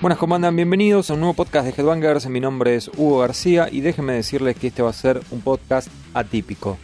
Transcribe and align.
Buenas, 0.00 0.18
¿cómo 0.18 0.36
andan? 0.36 0.54
Bienvenidos 0.54 1.10
a 1.10 1.14
un 1.14 1.20
nuevo 1.20 1.34
podcast 1.34 1.66
de 1.66 1.72
Headbangers. 1.72 2.28
Mi 2.28 2.38
nombre 2.38 2.76
es 2.76 2.88
Hugo 2.96 3.18
García 3.18 3.68
y 3.68 3.80
déjenme 3.80 4.12
decirles 4.12 4.56
que 4.56 4.68
este 4.68 4.80
va 4.80 4.90
a 4.90 4.92
ser 4.92 5.20
un 5.32 5.40
podcast 5.40 5.88
atípico. 6.14 6.78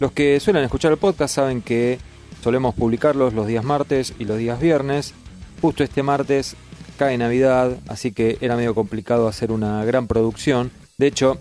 Los 0.00 0.12
que 0.12 0.38
suelen 0.38 0.62
escuchar 0.62 0.92
el 0.92 0.98
podcast 0.98 1.34
saben 1.34 1.62
que 1.62 1.98
solemos 2.42 2.74
publicarlos 2.74 3.32
los 3.32 3.46
días 3.46 3.64
martes 3.64 4.12
y 4.18 4.26
los 4.26 4.36
días 4.36 4.60
viernes. 4.60 5.14
Justo 5.62 5.82
este 5.82 6.02
martes 6.02 6.54
cae 6.98 7.16
Navidad, 7.16 7.78
así 7.88 8.12
que 8.12 8.36
era 8.42 8.54
medio 8.54 8.74
complicado 8.74 9.28
hacer 9.28 9.50
una 9.50 9.82
gran 9.86 10.06
producción. 10.06 10.70
De 10.98 11.06
hecho, 11.06 11.38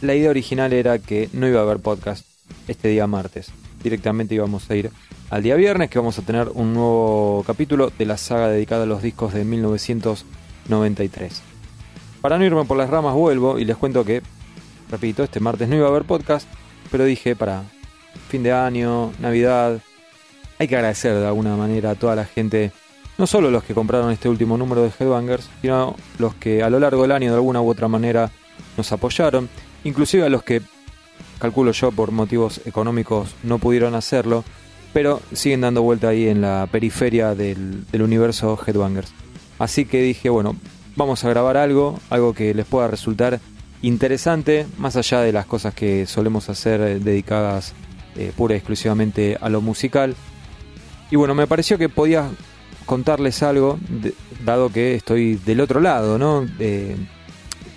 la 0.00 0.14
idea 0.14 0.30
original 0.30 0.72
era 0.72 0.98
que 0.98 1.28
no 1.34 1.46
iba 1.46 1.60
a 1.60 1.64
haber 1.64 1.80
podcast 1.80 2.24
este 2.68 2.88
día 2.88 3.06
martes. 3.06 3.52
Directamente 3.84 4.34
íbamos 4.34 4.68
a 4.68 4.74
ir 4.74 4.90
al 5.30 5.44
día 5.44 5.54
viernes, 5.54 5.90
que 5.90 6.00
vamos 6.00 6.18
a 6.18 6.22
tener 6.22 6.48
un 6.54 6.74
nuevo 6.74 7.44
capítulo 7.46 7.92
de 7.96 8.06
la 8.06 8.16
saga 8.16 8.48
dedicada 8.48 8.82
a 8.82 8.86
los 8.86 9.02
discos 9.02 9.32
de 9.32 9.44
1900 9.44 10.26
93. 10.68 11.42
Para 12.20 12.38
no 12.38 12.44
irme 12.44 12.64
por 12.64 12.76
las 12.76 12.90
ramas 12.90 13.14
vuelvo 13.14 13.58
y 13.58 13.64
les 13.64 13.76
cuento 13.76 14.04
que, 14.04 14.22
repito, 14.90 15.22
este 15.22 15.40
martes 15.40 15.68
no 15.68 15.76
iba 15.76 15.86
a 15.86 15.90
haber 15.90 16.04
podcast, 16.04 16.48
pero 16.90 17.04
dije 17.04 17.36
para 17.36 17.64
fin 18.28 18.42
de 18.42 18.52
año, 18.52 19.12
Navidad, 19.18 19.80
hay 20.58 20.68
que 20.68 20.76
agradecer 20.76 21.14
de 21.14 21.26
alguna 21.26 21.56
manera 21.56 21.90
a 21.90 21.94
toda 21.94 22.16
la 22.16 22.24
gente, 22.24 22.72
no 23.18 23.26
solo 23.26 23.50
los 23.50 23.64
que 23.64 23.74
compraron 23.74 24.10
este 24.10 24.28
último 24.28 24.56
número 24.56 24.82
de 24.82 24.92
Headbangers, 24.98 25.48
sino 25.60 25.96
los 26.18 26.34
que 26.34 26.62
a 26.62 26.70
lo 26.70 26.78
largo 26.78 27.02
del 27.02 27.12
año 27.12 27.30
de 27.30 27.36
alguna 27.36 27.60
u 27.60 27.68
otra 27.68 27.88
manera 27.88 28.30
nos 28.76 28.90
apoyaron, 28.92 29.48
inclusive 29.84 30.24
a 30.24 30.30
los 30.30 30.42
que, 30.42 30.62
calculo 31.38 31.72
yo, 31.72 31.92
por 31.92 32.10
motivos 32.10 32.60
económicos 32.64 33.34
no 33.42 33.58
pudieron 33.58 33.94
hacerlo, 33.94 34.44
pero 34.92 35.20
siguen 35.32 35.62
dando 35.62 35.82
vuelta 35.82 36.08
ahí 36.08 36.28
en 36.28 36.40
la 36.40 36.68
periferia 36.70 37.34
del, 37.34 37.84
universo 37.92 38.58
Headbangers. 38.64 39.12
Así 39.58 39.84
que 39.84 40.02
dije, 40.02 40.30
bueno, 40.30 40.56
vamos 40.96 41.24
a 41.24 41.28
grabar 41.28 41.56
algo, 41.56 41.98
algo 42.10 42.32
que 42.32 42.54
les 42.54 42.66
pueda 42.66 42.88
resultar 42.88 43.40
interesante, 43.82 44.66
más 44.78 44.96
allá 44.96 45.20
de 45.20 45.32
las 45.32 45.46
cosas 45.46 45.74
que 45.74 46.06
solemos 46.06 46.48
hacer 46.48 46.80
eh, 46.80 46.98
dedicadas 46.98 47.74
eh, 48.16 48.32
pura 48.36 48.54
y 48.54 48.58
exclusivamente 48.58 49.36
a 49.40 49.48
lo 49.48 49.60
musical. 49.60 50.14
Y 51.10 51.16
bueno, 51.16 51.34
me 51.34 51.46
pareció 51.46 51.76
que 51.76 51.88
podía 51.88 52.30
contarles 52.86 53.42
algo, 53.42 53.78
dado 54.44 54.70
que 54.70 54.94
estoy 54.94 55.36
del 55.36 55.60
otro 55.60 55.80
lado, 55.80 56.18
¿no? 56.18 56.46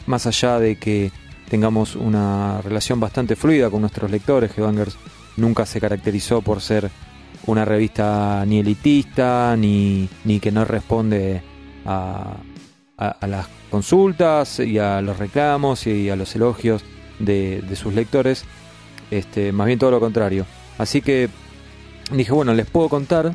más 0.06 0.26
allá 0.26 0.60
de 0.60 0.78
que 0.78 1.12
tengamos 1.50 1.96
una 1.96 2.62
relación 2.62 3.00
bastante 3.00 3.36
fluida 3.36 3.70
con 3.70 3.82
nuestros 3.82 4.12
lectores, 4.12 4.52
Headbangers 4.58 4.98
nunca 5.38 5.66
se 5.66 5.80
caracterizó 5.80 6.42
por 6.42 6.62
ser 6.62 6.90
una 7.46 7.64
revista 7.66 8.44
ni 8.46 8.60
elitista, 8.60 9.56
ni, 9.58 10.10
ni 10.26 10.40
que 10.40 10.52
no 10.52 10.66
responde 10.66 11.42
a, 11.86 12.38
las 12.98 13.48
consultas 13.70 14.60
y 14.60 14.80
a 14.80 15.02
los 15.02 15.18
reclamos 15.18 15.86
y 15.86 16.10
a 16.10 16.16
los 16.16 16.36
elogios 16.36 16.84
de, 17.20 17.64
sus 17.76 17.94
lectores, 17.94 18.44
este, 19.12 19.52
más 19.52 19.68
bien 19.68 19.80
todo 19.80 19.92
lo 19.92 20.00
contrario. 20.00 20.46
Así 20.78 21.02
que 21.02 21.30
dije, 22.12 22.32
bueno, 22.32 22.54
les 22.54 22.66
puedo 22.66 22.90
contar, 22.90 23.34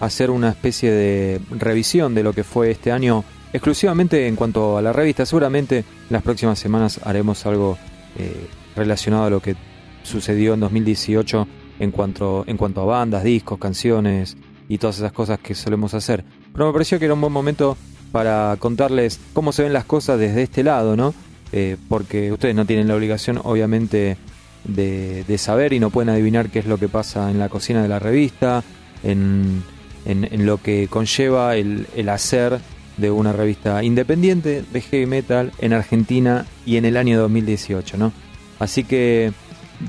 hacer 0.00 0.30
una 0.30 0.48
especie 0.48 0.90
de 0.90 1.40
revisión 1.50 2.14
de 2.14 2.22
lo 2.22 2.32
que 2.32 2.44
fue 2.44 2.70
este 2.70 2.92
año 2.92 3.24
exclusivamente 3.54 4.26
en 4.26 4.34
cuanto 4.34 4.76
a 4.76 4.82
la 4.82 4.92
revista. 4.92 5.24
Seguramente 5.24 5.84
las 6.10 6.22
próximas 6.22 6.58
semanas 6.58 7.00
haremos 7.04 7.46
algo 7.46 7.78
eh, 8.18 8.48
relacionado 8.76 9.24
a 9.24 9.30
lo 9.30 9.40
que 9.40 9.54
sucedió 10.02 10.54
en 10.54 10.60
2018 10.60 11.46
en 11.78 11.90
cuanto, 11.92 12.44
en 12.46 12.56
cuanto 12.56 12.82
a 12.82 12.84
bandas, 12.84 13.22
discos, 13.22 13.58
canciones 13.58 14.36
y 14.68 14.78
todas 14.78 14.98
esas 14.98 15.12
cosas 15.12 15.38
que 15.38 15.54
solemos 15.54 15.94
hacer. 15.94 16.24
Pero 16.52 16.66
me 16.66 16.72
pareció 16.72 16.98
que 16.98 17.04
era 17.04 17.14
un 17.14 17.20
buen 17.20 17.32
momento 17.32 17.76
para 18.10 18.56
contarles 18.58 19.20
cómo 19.32 19.52
se 19.52 19.62
ven 19.62 19.72
las 19.72 19.84
cosas 19.84 20.18
desde 20.18 20.42
este 20.42 20.64
lado, 20.64 20.96
¿no? 20.96 21.14
Eh, 21.52 21.76
porque 21.88 22.32
ustedes 22.32 22.56
no 22.56 22.66
tienen 22.66 22.88
la 22.88 22.96
obligación, 22.96 23.40
obviamente, 23.44 24.16
de, 24.64 25.38
saber 25.38 25.72
y 25.72 25.80
no 25.80 25.90
pueden 25.90 26.08
adivinar 26.08 26.50
qué 26.50 26.58
es 26.58 26.66
lo 26.66 26.78
que 26.78 26.88
pasa 26.88 27.30
en 27.30 27.38
la 27.38 27.48
cocina 27.48 27.82
de 27.82 27.88
la 27.88 28.00
revista, 28.00 28.64
en, 29.02 29.62
lo 30.04 30.58
que 30.58 30.88
conlleva 30.88 31.56
el, 31.56 32.08
hacer 32.08 32.60
de 32.96 33.10
una 33.10 33.32
revista 33.32 33.82
independiente 33.82 34.64
de 34.72 34.80
heavy 34.80 35.06
metal 35.06 35.52
en 35.58 35.72
Argentina 35.72 36.46
y 36.64 36.76
en 36.76 36.84
el 36.84 36.96
año 36.96 37.20
2018, 37.20 37.96
¿no? 37.96 38.12
Así 38.58 38.84
que 38.84 39.32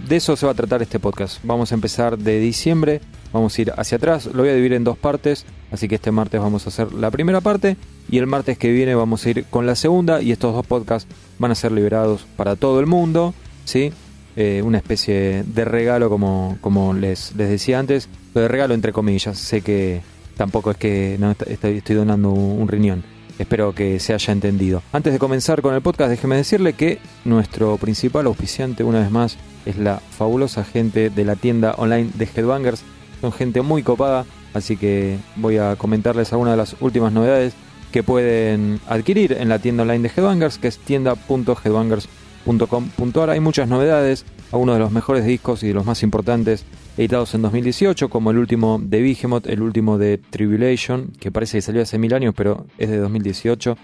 de 0.07 0.16
eso 0.16 0.35
se 0.35 0.45
va 0.45 0.53
a 0.53 0.55
tratar 0.55 0.81
este 0.81 0.99
podcast. 0.99 1.39
Vamos 1.43 1.71
a 1.71 1.75
empezar 1.75 2.17
de 2.17 2.39
diciembre 2.39 3.01
Vamos 3.35 3.57
a 3.57 3.61
ir 3.63 3.73
hacia 3.75 3.97
atrás, 3.97 4.27
lo 4.27 4.43
voy 4.43 4.49
a 4.49 4.53
dividir 4.53 4.71
en 4.71 4.85
dos 4.85 4.97
partes, 4.97 5.45
así 5.69 5.89
que 5.89 5.95
este 5.95 6.09
martes 6.09 6.39
vamos 6.39 6.66
a 6.66 6.69
hacer 6.69 6.93
la 6.93 7.11
primera 7.11 7.41
parte 7.41 7.75
y 8.09 8.17
el 8.17 8.27
martes 8.27 8.57
que 8.57 8.71
viene 8.71 8.95
vamos 8.95 9.25
a 9.25 9.29
ir 9.29 9.43
con 9.49 9.66
la 9.66 9.75
segunda 9.75 10.22
y 10.22 10.31
estos 10.31 10.53
dos 10.53 10.66
podcasts 10.66 11.13
van 11.37 11.51
a 11.51 11.55
ser 11.55 11.73
liberados 11.73 12.25
para 12.37 12.55
todo 12.55 12.79
el 12.79 12.85
mundo, 12.85 13.33
¿sí? 13.66 13.91
Eh, 14.37 14.61
una 14.63 14.77
especie 14.77 15.43
de 15.43 15.66
regalo 15.66 16.09
como, 16.09 16.57
como 16.61 16.93
les, 16.93 17.35
les 17.35 17.49
decía 17.49 17.77
antes, 17.77 18.07
de 18.33 18.47
regalo 18.47 18.73
entre 18.73 18.93
comillas, 18.93 19.37
sé 19.37 19.59
que 19.59 20.01
tampoco 20.35 20.72
es 20.72 20.78
que 20.78 21.18
no 21.19 21.31
estoy, 21.31 21.81
donando 21.96 22.31
un 22.31 22.68
riñón. 22.68 23.03
Espero 23.38 23.73
que 23.73 24.00
se 24.00 24.13
haya 24.13 24.31
entendido. 24.31 24.81
Antes 24.94 25.12
de 25.12 25.19
comenzar 25.19 25.62
con 25.62 25.75
el 25.75 25.81
podcast, 25.81 26.09
déjeme 26.09 26.38
decirle 26.38 26.73
que 26.73 27.00
nuestro 27.25 27.78
principal 27.78 28.28
auspiciante, 28.28 28.84
una 28.84 29.01
vez 29.01 29.12
más, 29.12 29.38
es 29.66 29.78
la 29.78 29.97
fabulosa 29.97 30.63
gente 30.63 31.09
de 31.09 31.25
la 31.25 31.35
tienda 31.35 31.73
online 31.78 32.12
de 32.13 32.29
Headbangers 32.34 32.84
son 33.22 33.31
gente 33.31 33.62
muy 33.62 33.84
copada, 33.84 34.25
así 34.53 34.75
que 34.78 35.18
voy 35.35 35.57
a 35.57 35.75
comentarles 35.75 36.31
algunas 36.31 36.53
de 36.53 36.57
las 36.57 36.75
últimas 36.79 37.12
novedades 37.12 37.53
que 37.91 38.03
pueden 38.03 38.79
adquirir 38.88 39.34
en 39.34 39.50
la 39.50 39.59
tienda 39.59 39.84
online 39.84 40.07
de 40.07 40.12
Headbangers, 40.16 40.57
que 40.57 40.67
es 40.67 40.79
tienda.headbangers.com.ar. 40.79 43.29
Hay 43.29 43.40
muchas 43.40 43.67
novedades, 43.67 44.25
algunos 44.51 44.75
de 44.75 44.79
los 44.79 44.91
mejores 44.91 45.25
discos 45.25 45.63
y 45.63 45.67
de 45.67 45.73
los 45.73 45.85
más 45.85 46.03
importantes 46.03 46.66
editados 46.97 47.33
en 47.35 47.41
2018, 47.41 48.09
como 48.09 48.31
el 48.31 48.38
último 48.38 48.79
de 48.81 49.01
Behemoth, 49.01 49.47
el 49.47 49.61
último 49.61 49.97
de 49.97 50.17
Tribulation, 50.17 51.11
que 51.19 51.31
parece 51.31 51.57
que 51.57 51.61
salió 51.61 51.81
hace 51.81 51.97
mil 51.97 52.13
años, 52.13 52.33
pero 52.35 52.66
es 52.78 52.89
de 52.89 52.97
2018. 52.97 53.78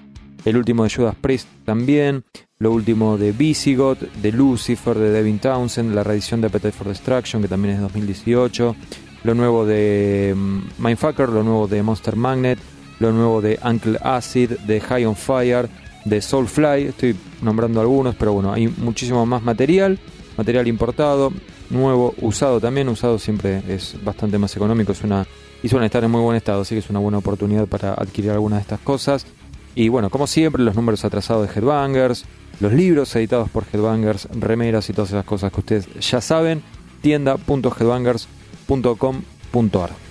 El 0.43 0.57
último 0.57 0.83
de 0.83 0.89
Judas 0.89 1.15
Priest 1.19 1.47
también. 1.65 2.23
Lo 2.57 2.71
último 2.71 3.17
de 3.17 3.31
Visigoth, 3.31 3.99
de 3.99 4.31
Lucifer, 4.31 4.97
de 4.97 5.11
Devin 5.11 5.39
Townsend, 5.39 5.93
la 5.93 6.03
reedición 6.03 6.41
de 6.41 6.47
Appetite 6.47 6.71
for 6.71 6.87
Destruction, 6.87 7.41
que 7.41 7.47
también 7.47 7.73
es 7.73 7.79
de 7.79 7.83
2018 7.83 8.75
lo 9.23 9.35
nuevo 9.35 9.65
de 9.65 10.33
mm, 10.35 10.59
Mindfucker, 10.79 11.29
lo 11.29 11.43
nuevo 11.43 11.67
de 11.67 11.83
Monster 11.83 12.15
Magnet, 12.15 12.59
lo 12.99 13.11
nuevo 13.11 13.41
de 13.41 13.59
Uncle 13.63 13.97
Acid, 14.01 14.51
de 14.51 14.81
High 14.81 15.05
on 15.05 15.15
Fire, 15.15 15.69
de 16.05 16.21
Soulfly, 16.21 16.85
estoy 16.87 17.15
nombrando 17.41 17.81
algunos, 17.81 18.15
pero 18.15 18.33
bueno, 18.33 18.51
hay 18.51 18.67
muchísimo 18.67 19.25
más 19.25 19.43
material, 19.43 19.99
material 20.41 20.67
importado, 20.67 21.31
nuevo, 21.69 22.15
usado 22.19 22.59
también, 22.59 22.89
usado 22.89 23.19
siempre 23.19 23.61
es 23.67 23.95
bastante 24.03 24.39
más 24.39 24.55
económico, 24.55 24.91
es 24.91 25.03
una, 25.03 25.27
y 25.61 25.69
suelen 25.69 25.85
estar 25.85 26.03
en 26.03 26.09
muy 26.09 26.21
buen 26.21 26.35
estado, 26.35 26.61
así 26.61 26.73
que 26.73 26.79
es 26.79 26.89
una 26.89 26.97
buena 26.97 27.19
oportunidad 27.19 27.67
para 27.67 27.93
adquirir 27.93 28.31
algunas 28.31 28.57
de 28.57 28.63
estas 28.63 28.79
cosas. 28.79 29.27
Y 29.75 29.89
bueno, 29.89 30.09
como 30.09 30.25
siempre, 30.25 30.63
los 30.63 30.75
números 30.75 31.05
atrasados 31.05 31.47
de 31.47 31.53
Headbangers, 31.53 32.25
los 32.59 32.73
libros 32.73 33.15
editados 33.15 33.51
por 33.51 33.65
Headbangers, 33.71 34.29
remeras 34.31 34.89
y 34.89 34.93
todas 34.93 35.11
esas 35.11 35.25
cosas 35.25 35.51
que 35.51 35.59
ustedes 35.59 35.87
ya 35.99 36.21
saben, 36.21 36.63
tienda.headbangers.com 37.01 39.21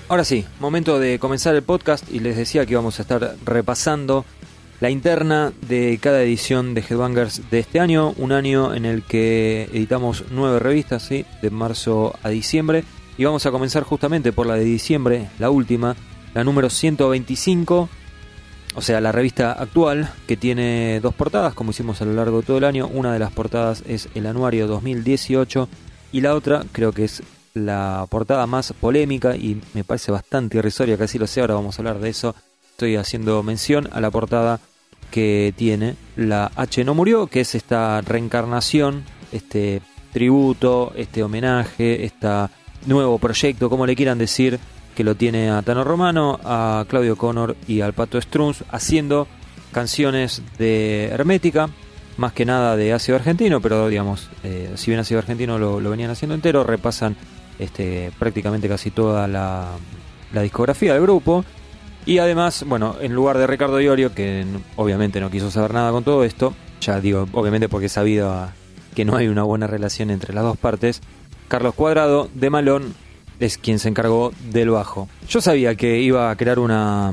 Ahora 0.08 0.24
sí, 0.24 0.44
momento 0.60 0.98
de 0.98 1.18
comenzar 1.18 1.54
el 1.54 1.62
podcast 1.62 2.04
y 2.12 2.20
les 2.20 2.36
decía 2.36 2.66
que 2.66 2.72
íbamos 2.72 2.98
a 2.98 3.02
estar 3.02 3.36
repasando 3.44 4.26
la 4.80 4.88
interna 4.88 5.52
de 5.68 5.98
cada 6.00 6.22
edición 6.22 6.72
de 6.72 6.80
Headbangers 6.80 7.50
de 7.50 7.58
este 7.58 7.80
año, 7.80 8.14
un 8.16 8.32
año 8.32 8.74
en 8.74 8.86
el 8.86 9.02
que 9.02 9.64
editamos 9.72 10.24
nueve 10.30 10.58
revistas, 10.58 11.08
de 11.10 11.50
marzo 11.50 12.14
a 12.22 12.30
diciembre, 12.30 12.84
y 13.18 13.24
vamos 13.24 13.44
a 13.44 13.50
comenzar 13.50 13.82
justamente 13.82 14.32
por 14.32 14.46
la 14.46 14.54
de 14.54 14.64
diciembre, 14.64 15.28
la 15.38 15.50
última, 15.50 15.96
la 16.32 16.44
número 16.44 16.70
125, 16.70 17.90
o 18.74 18.80
sea, 18.80 19.02
la 19.02 19.12
revista 19.12 19.52
actual, 19.52 20.14
que 20.26 20.38
tiene 20.38 21.00
dos 21.00 21.14
portadas, 21.14 21.52
como 21.52 21.72
hicimos 21.72 22.00
a 22.00 22.06
lo 22.06 22.14
largo 22.14 22.40
de 22.40 22.46
todo 22.46 22.58
el 22.58 22.64
año. 22.64 22.86
Una 22.86 23.12
de 23.12 23.18
las 23.18 23.32
portadas 23.32 23.82
es 23.86 24.08
el 24.14 24.26
anuario 24.26 24.66
2018 24.66 25.68
y 26.12 26.20
la 26.20 26.34
otra 26.34 26.64
creo 26.72 26.92
que 26.92 27.04
es 27.04 27.22
la 27.52 28.06
portada 28.08 28.46
más 28.46 28.72
polémica 28.72 29.36
y 29.36 29.60
me 29.74 29.84
parece 29.84 30.12
bastante 30.12 30.58
irrisoria, 30.58 30.96
casi 30.96 31.18
lo 31.18 31.26
sé, 31.26 31.40
ahora 31.40 31.54
vamos 31.54 31.76
a 31.76 31.82
hablar 31.82 31.98
de 31.98 32.08
eso. 32.08 32.34
Estoy 32.70 32.96
haciendo 32.96 33.42
mención 33.42 33.90
a 33.92 34.00
la 34.00 34.10
portada 34.10 34.60
que 35.10 35.52
tiene 35.56 35.96
la 36.16 36.50
H 36.54 36.84
no 36.84 36.94
murió, 36.94 37.26
que 37.26 37.40
es 37.40 37.54
esta 37.54 38.00
reencarnación, 38.00 39.04
este 39.32 39.82
tributo, 40.12 40.92
este 40.96 41.22
homenaje, 41.22 42.04
este 42.04 42.28
nuevo 42.86 43.18
proyecto, 43.18 43.68
como 43.68 43.86
le 43.86 43.96
quieran 43.96 44.18
decir, 44.18 44.58
que 44.94 45.04
lo 45.04 45.14
tiene 45.14 45.50
a 45.50 45.62
Tano 45.62 45.84
Romano, 45.84 46.38
a 46.44 46.84
Claudio 46.88 47.16
Connor 47.16 47.56
y 47.66 47.80
al 47.80 47.92
Pato 47.92 48.20
Strunz 48.20 48.64
haciendo 48.70 49.28
canciones 49.72 50.42
de 50.58 51.06
Hermética, 51.06 51.68
más 52.16 52.32
que 52.32 52.44
nada 52.44 52.76
de 52.76 52.92
ácido 52.92 53.16
argentino, 53.16 53.60
pero 53.60 53.88
digamos, 53.88 54.28
eh, 54.42 54.72
si 54.74 54.90
bien 54.90 55.00
ácido 55.00 55.20
argentino 55.20 55.58
lo, 55.58 55.80
lo, 55.80 55.90
venían 55.90 56.10
haciendo 56.10 56.34
entero, 56.34 56.64
repasan 56.64 57.16
este, 57.58 58.12
prácticamente 58.18 58.68
casi 58.68 58.90
toda 58.90 59.26
la, 59.28 59.68
la 60.32 60.42
discografía 60.42 60.92
del 60.92 61.02
grupo. 61.02 61.44
Y 62.06 62.18
además, 62.18 62.64
bueno, 62.66 62.96
en 63.00 63.14
lugar 63.14 63.38
de 63.38 63.46
Ricardo 63.46 63.80
Iorio, 63.80 64.14
que 64.14 64.44
obviamente 64.76 65.20
no 65.20 65.30
quiso 65.30 65.50
saber 65.50 65.74
nada 65.74 65.92
con 65.92 66.04
todo 66.04 66.24
esto, 66.24 66.54
ya 66.80 67.00
digo, 67.00 67.28
obviamente 67.32 67.68
porque 67.68 67.88
sabido 67.88 68.48
que 68.94 69.04
no 69.04 69.16
hay 69.16 69.28
una 69.28 69.42
buena 69.42 69.66
relación 69.66 70.10
entre 70.10 70.34
las 70.34 70.44
dos 70.44 70.56
partes, 70.56 71.00
Carlos 71.48 71.74
Cuadrado 71.74 72.28
de 72.34 72.50
Malón 72.50 72.94
es 73.38 73.58
quien 73.58 73.78
se 73.78 73.88
encargó 73.88 74.32
del 74.50 74.70
bajo. 74.70 75.08
Yo 75.28 75.40
sabía 75.40 75.74
que 75.74 76.00
iba 76.00 76.30
a 76.30 76.36
crear 76.36 76.58
una, 76.58 77.12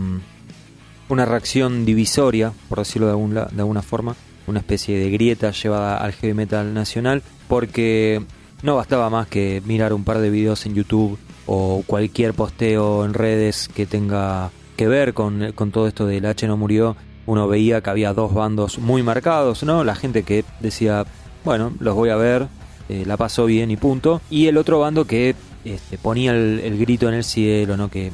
una 1.10 1.26
reacción 1.26 1.86
divisoria, 1.86 2.54
por 2.70 2.80
decirlo 2.80 3.08
de, 3.08 3.46
de 3.52 3.62
alguna 3.62 3.82
forma, 3.82 4.16
una 4.48 4.60
especie 4.60 4.98
de 4.98 5.10
grieta 5.10 5.52
llevada 5.52 5.98
al 5.98 6.14
heavy 6.14 6.34
metal 6.34 6.74
nacional, 6.74 7.24
porque 7.48 8.24
no 8.64 8.76
bastaba 8.76 9.10
más 9.10 9.28
que 9.28 9.62
mirar 9.66 9.94
un 9.94 10.04
par 10.04 10.20
de 10.20 10.30
videos 10.30 10.66
en 10.66 10.76
YouTube 10.76 11.18
o 11.46 11.84
cualquier 11.86 12.34
posteo 12.34 13.06
en 13.06 13.14
redes 13.14 13.70
que 13.74 13.86
tenga 13.86 14.52
que 14.78 14.88
ver 14.88 15.14
con, 15.14 15.54
todo 15.74 15.88
esto 15.88 16.06
del 16.06 16.26
H 16.26 16.48
no 16.48 16.56
murió. 16.56 16.96
Uno 17.26 17.50
veía 17.50 17.82
que 17.82 17.90
había 17.90 18.14
dos 18.14 18.34
bandos 18.34 18.80
muy 18.80 19.04
marcados, 19.04 19.64
¿no? 19.64 19.84
La 19.84 19.96
gente 19.96 20.24
que 20.24 20.46
decía, 20.62 21.06
bueno, 21.44 21.74
los 21.80 21.94
voy 21.94 22.10
a 22.10 22.16
ver, 22.16 22.48
eh, 22.88 23.04
la 23.06 23.18
pasó 23.18 23.46
bien 23.46 23.70
y 23.70 23.76
punto. 23.76 24.22
Y 24.30 24.48
el 24.48 24.56
otro 24.56 24.80
bando 24.80 25.06
que 25.06 25.36
este, 25.66 25.98
ponía 25.98 26.32
el, 26.32 26.78
grito 26.78 27.10
en 27.10 27.16
el 27.16 27.26
cielo, 27.26 27.76
¿no? 27.76 27.90
Que 27.90 28.08
eh, 28.08 28.12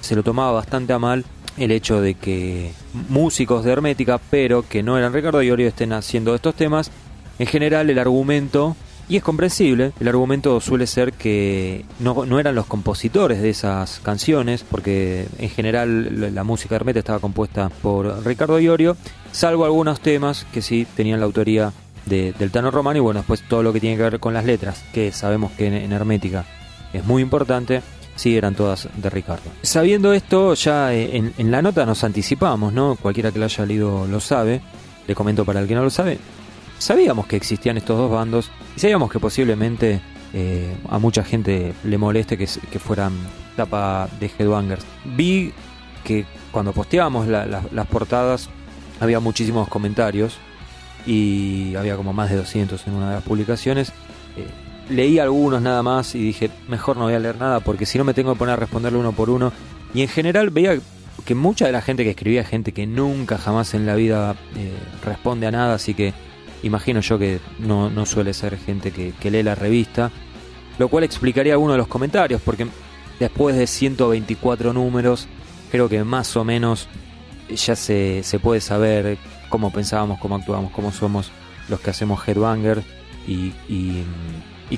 se 0.00 0.14
lo 0.14 0.22
tomaba 0.22 0.52
bastante 0.52 0.92
a 0.92 1.00
mal 1.00 1.24
el 1.56 1.72
hecho 1.72 2.00
de 2.00 2.14
que 2.14 2.70
músicos 3.08 3.64
de 3.64 3.72
Hermética, 3.72 4.20
pero 4.30 4.62
que 4.62 4.84
no 4.84 4.96
eran 4.96 5.12
Ricardo 5.12 5.42
y 5.42 5.50
Orio, 5.50 5.66
estén 5.66 5.92
haciendo 5.92 6.36
estos 6.36 6.54
temas. 6.54 6.92
En 7.40 7.46
general, 7.46 7.90
el 7.90 7.98
argumento 7.98 8.76
y 9.08 9.16
es 9.16 9.22
comprensible, 9.22 9.92
el 9.98 10.08
argumento 10.08 10.60
suele 10.60 10.86
ser 10.86 11.14
que 11.14 11.84
no, 11.98 12.26
no, 12.26 12.38
eran 12.38 12.54
los 12.54 12.66
compositores 12.66 13.40
de 13.40 13.48
esas 13.48 14.00
canciones, 14.00 14.64
porque 14.70 15.26
en 15.38 15.48
general 15.48 16.34
la 16.34 16.44
música 16.44 16.78
de 16.78 16.98
estaba 16.98 17.18
compuesta 17.18 17.70
por 17.82 18.24
Ricardo 18.26 18.60
Iorio, 18.60 18.96
salvo 19.32 19.64
algunos 19.64 20.00
temas 20.00 20.46
que 20.52 20.60
sí 20.60 20.86
tenían 20.94 21.20
la 21.20 21.26
autoría 21.26 21.72
de, 22.04 22.32
del 22.32 22.50
Tano 22.50 22.70
Romano 22.70 22.98
y 22.98 23.00
bueno, 23.00 23.20
después 23.20 23.42
todo 23.48 23.62
lo 23.62 23.72
que 23.72 23.80
tiene 23.80 23.96
que 23.96 24.02
ver 24.02 24.20
con 24.20 24.34
las 24.34 24.44
letras, 24.44 24.84
que 24.92 25.10
sabemos 25.10 25.52
que 25.52 25.66
en, 25.66 25.90
Hermética 25.92 26.44
es 26.92 27.04
muy 27.04 27.22
importante, 27.22 27.80
sí 28.14 28.36
eran 28.36 28.54
todas 28.54 28.88
de 28.94 29.08
Ricardo. 29.08 29.50
Sabiendo 29.62 30.12
esto, 30.12 30.52
ya 30.52 30.92
en, 30.92 31.32
en, 31.38 31.50
la 31.50 31.62
nota 31.62 31.86
nos 31.86 32.04
anticipamos, 32.04 32.74
¿no? 32.74 32.96
Cualquiera 32.96 33.32
que 33.32 33.38
lo 33.38 33.46
haya 33.46 33.64
leído 33.64 34.06
lo 34.06 34.20
sabe. 34.20 34.60
Le 35.06 35.14
comento 35.14 35.46
para 35.46 35.60
el 35.60 35.66
que 35.66 35.74
no 35.74 35.82
lo 35.82 35.88
sabe 35.88 36.18
sabíamos 36.78 37.26
que 37.26 37.36
existían 37.36 37.76
estos 37.76 37.98
dos 37.98 38.10
bandos 38.10 38.50
y 38.76 38.80
sabíamos 38.80 39.10
que 39.10 39.18
posiblemente 39.18 40.00
eh, 40.32 40.74
a 40.88 40.98
mucha 40.98 41.24
gente 41.24 41.74
le 41.84 41.98
moleste 41.98 42.36
que, 42.36 42.46
fueran 42.46 43.12
tapa 43.56 44.08
de 44.20 44.30
Headbangers. 44.38 44.84
Vi 45.04 45.52
que 46.04 46.24
cuando 46.52 46.72
posteábamos 46.72 47.26
las 47.28 47.86
portadas 47.88 48.48
había 49.00 49.20
muchísimos 49.20 49.68
comentarios 49.68 50.38
y 51.06 51.74
había 51.76 51.96
como 51.96 52.12
más 52.12 52.30
de 52.30 52.36
200 52.36 52.86
en 52.86 52.94
una 52.94 53.08
de 53.08 53.14
las 53.16 53.24
publicaciones. 53.24 53.92
Eh, 54.36 54.46
leí 54.90 55.18
algunos 55.18 55.62
nada 55.62 55.82
más 55.82 56.14
y 56.14 56.18
dije, 56.20 56.50
mejor 56.68 56.96
no 56.96 57.04
voy 57.04 57.14
a 57.14 57.18
leer 57.18 57.38
nada 57.38 57.60
porque 57.60 57.86
si 57.86 57.98
no 57.98 58.04
me 58.04 58.14
tengo 58.14 58.32
que 58.32 58.38
poner 58.38 58.54
a 58.54 58.56
responderle 58.56 58.98
uno 58.98 59.12
por 59.12 59.30
uno. 59.30 59.52
Y 59.94 60.02
en 60.02 60.08
general 60.08 60.50
veía 60.50 60.78
que 61.24 61.34
mucha 61.34 61.66
de 61.66 61.72
la 61.72 61.80
gente 61.80 62.04
que 62.04 62.10
escribía, 62.10 62.44
gente 62.44 62.72
que 62.72 62.86
nunca 62.86 63.38
jamás 63.38 63.74
en 63.74 63.86
la 63.86 63.94
vida 63.94 64.36
eh, 64.56 64.72
responde 65.04 65.46
a 65.46 65.50
nada, 65.50 65.74
así 65.74 65.94
que 65.94 66.12
imagino 66.62 67.00
yo 67.00 67.18
que 67.18 67.40
no, 67.58 67.90
no 67.90 68.06
suele 68.06 68.34
ser 68.34 68.58
gente 68.58 68.90
que, 68.90 69.30
lee 69.30 69.42
la 69.42 69.54
revista, 69.54 70.10
lo 70.78 70.88
cual 70.88 71.04
explicaría 71.04 71.54
algunos 71.54 71.74
de 71.74 71.78
los 71.78 71.88
comentarios, 71.88 72.40
porque 72.42 72.66
después 73.18 73.56
de 73.56 73.66
124 73.66 74.72
números, 74.72 75.28
creo 75.70 75.88
que 75.88 76.02
más 76.04 76.36
o 76.36 76.44
menos 76.44 76.88
ya 77.48 77.76
se, 77.76 78.22
se 78.22 78.38
puede 78.38 78.60
saber 78.60 79.18
cómo 79.48 79.72
pensábamos, 79.72 80.18
cómo 80.18 80.36
actuamos, 80.36 80.72
cómo 80.72 80.92
somos 80.92 81.30
los 81.68 81.80
que 81.80 81.90
hacemos 81.90 82.26
Headbanger 82.26 82.82
y, 83.26 83.52
y, 83.68 84.04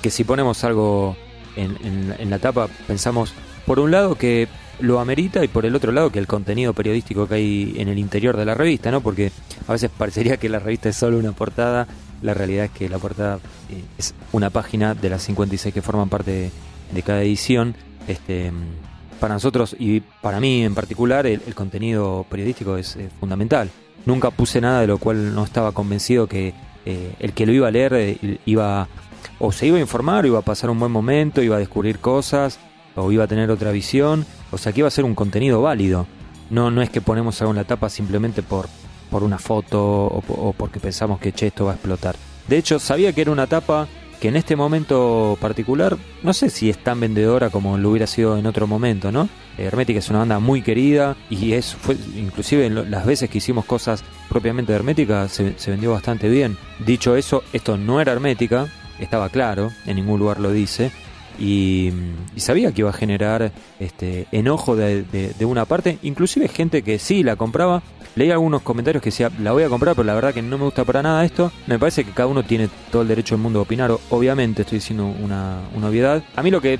que 0.00 0.10
si 0.10 0.24
ponemos 0.24 0.64
algo 0.64 1.16
en, 1.56 1.76
en 2.18 2.30
la 2.30 2.38
tapa 2.38 2.68
pensamos 2.86 3.34
por 3.66 3.78
un 3.78 3.90
lado 3.90 4.14
que 4.14 4.48
lo 4.80 5.00
amerita 5.00 5.44
y 5.44 5.48
por 5.48 5.66
el 5.66 5.74
otro 5.74 5.92
lado 5.92 6.10
que 6.10 6.18
el 6.18 6.26
contenido 6.26 6.72
periodístico 6.72 7.26
que 7.26 7.34
hay 7.34 7.74
en 7.76 7.88
el 7.88 7.98
interior 7.98 8.36
de 8.36 8.44
la 8.44 8.54
revista, 8.54 8.90
¿no? 8.90 9.00
Porque 9.00 9.32
a 9.66 9.72
veces 9.72 9.90
parecería 9.96 10.36
que 10.36 10.48
la 10.48 10.58
revista 10.58 10.88
es 10.88 10.96
solo 10.96 11.18
una 11.18 11.32
portada, 11.32 11.86
la 12.22 12.34
realidad 12.34 12.66
es 12.66 12.70
que 12.70 12.88
la 12.88 12.98
portada 12.98 13.36
eh, 13.70 13.82
es 13.98 14.14
una 14.32 14.50
página 14.50 14.94
de 14.94 15.10
las 15.10 15.22
56 15.22 15.72
que 15.72 15.82
forman 15.82 16.08
parte 16.08 16.50
de, 16.92 17.02
cada 17.02 17.22
edición. 17.22 17.74
Este, 18.08 18.52
para 19.20 19.34
nosotros 19.34 19.76
y 19.78 20.00
para 20.00 20.40
mí 20.40 20.64
en 20.64 20.74
particular 20.74 21.26
el, 21.26 21.54
contenido 21.54 22.24
periodístico 22.28 22.76
es 22.76 22.96
fundamental. 23.20 23.70
Nunca 24.06 24.30
puse 24.30 24.60
nada 24.60 24.80
de 24.80 24.86
lo 24.86 24.98
cual 24.98 25.34
no 25.34 25.44
estaba 25.44 25.72
convencido 25.72 26.26
que 26.26 26.54
eh, 26.86 27.14
el 27.18 27.34
que 27.34 27.44
lo 27.44 27.52
iba 27.52 27.68
a 27.68 27.70
leer 27.70 27.92
eh, 27.94 28.38
iba 28.46 28.88
o 29.38 29.52
se 29.52 29.66
iba 29.66 29.76
a 29.76 29.80
informar, 29.80 30.24
o 30.24 30.28
iba 30.28 30.38
a 30.38 30.42
pasar 30.42 30.70
un 30.70 30.78
buen 30.78 30.90
momento, 30.90 31.42
iba 31.42 31.56
a 31.56 31.58
descubrir 31.58 31.98
cosas 31.98 32.58
o 32.96 33.12
iba 33.12 33.24
a 33.24 33.26
tener 33.26 33.50
otra 33.50 33.70
visión, 33.70 34.26
o 34.50 34.58
sea 34.58 34.72
que 34.72 34.80
iba 34.80 34.88
a 34.88 34.92
ser 34.92 35.04
un 35.04 35.14
contenido 35.14 35.62
válido. 35.62 36.06
No, 36.50 36.70
no 36.70 36.82
es 36.82 36.90
que 36.90 37.00
ponemos 37.00 37.40
algo 37.40 37.52
en 37.52 37.58
la 37.58 37.64
tapa 37.64 37.88
simplemente 37.88 38.42
por, 38.42 38.68
por 39.10 39.22
una 39.22 39.38
foto 39.38 39.80
o, 39.82 40.54
porque 40.56 40.80
pensamos 40.80 41.20
que 41.20 41.32
che, 41.32 41.48
esto 41.48 41.66
va 41.66 41.72
a 41.72 41.74
explotar. 41.74 42.16
De 42.48 42.58
hecho, 42.58 42.78
sabía 42.78 43.12
que 43.12 43.20
era 43.20 43.30
una 43.30 43.46
tapa 43.46 43.86
que 44.20 44.28
en 44.28 44.36
este 44.36 44.54
momento 44.54 45.38
particular, 45.40 45.96
no 46.22 46.34
sé 46.34 46.50
si 46.50 46.68
es 46.68 46.76
tan 46.82 47.00
vendedora 47.00 47.48
como 47.48 47.78
lo 47.78 47.90
hubiera 47.90 48.06
sido 48.06 48.36
en 48.36 48.46
otro 48.46 48.66
momento, 48.66 49.10
¿no? 49.10 49.28
Hermética 49.56 49.98
es 49.98 50.10
una 50.10 50.20
banda 50.20 50.38
muy 50.40 50.60
querida 50.60 51.16
y 51.30 51.52
es, 51.52 51.74
fue, 51.74 51.96
inclusive 52.16 52.66
en 52.66 52.90
las 52.90 53.06
veces 53.06 53.30
que 53.30 53.38
hicimos 53.38 53.64
cosas 53.64 54.04
propiamente 54.28 54.72
de 54.72 54.76
Hermética 54.76 55.28
se, 55.28 55.58
se 55.58 55.70
vendió 55.70 55.92
bastante 55.92 56.28
bien. 56.28 56.58
Dicho 56.84 57.16
eso, 57.16 57.42
esto 57.52 57.78
no 57.78 58.00
era 58.00 58.12
Hermética, 58.12 58.66
estaba 58.98 59.30
claro, 59.30 59.72
en 59.86 59.96
ningún 59.96 60.20
lugar 60.20 60.38
lo 60.38 60.50
dice, 60.50 60.92
y, 61.40 61.90
sabía 62.36 62.70
que 62.72 62.82
iba 62.82 62.90
a 62.90 62.92
generar 62.92 63.50
este 63.80 64.26
enojo 64.30 64.76
de, 64.76 65.34
una 65.40 65.64
parte, 65.64 65.98
inclusive 66.02 66.48
gente 66.48 66.82
que 66.82 66.98
sí 66.98 67.22
la 67.22 67.36
compraba. 67.36 67.82
Leí 68.14 68.30
algunos 68.30 68.62
comentarios 68.62 69.02
que 69.02 69.10
decía, 69.10 69.30
la 69.40 69.52
voy 69.52 69.62
a 69.62 69.68
comprar, 69.68 69.94
pero 69.94 70.04
la 70.04 70.14
verdad 70.14 70.34
que 70.34 70.42
no 70.42 70.58
me 70.58 70.64
gusta 70.64 70.84
para 70.84 71.02
nada 71.02 71.24
esto. 71.24 71.50
Me 71.66 71.78
parece 71.78 72.04
que 72.04 72.10
cada 72.10 72.26
uno 72.26 72.42
tiene 72.42 72.68
todo 72.90 73.02
el 73.02 73.08
derecho 73.08 73.34
del 73.34 73.42
mundo 73.42 73.60
a 73.60 73.62
opinar, 73.62 73.90
obviamente 74.10 74.62
estoy 74.62 74.78
diciendo 74.78 75.06
una, 75.06 75.60
obviedad. 75.82 76.22
A 76.36 76.42
mí 76.42 76.50
lo 76.50 76.60
que 76.60 76.78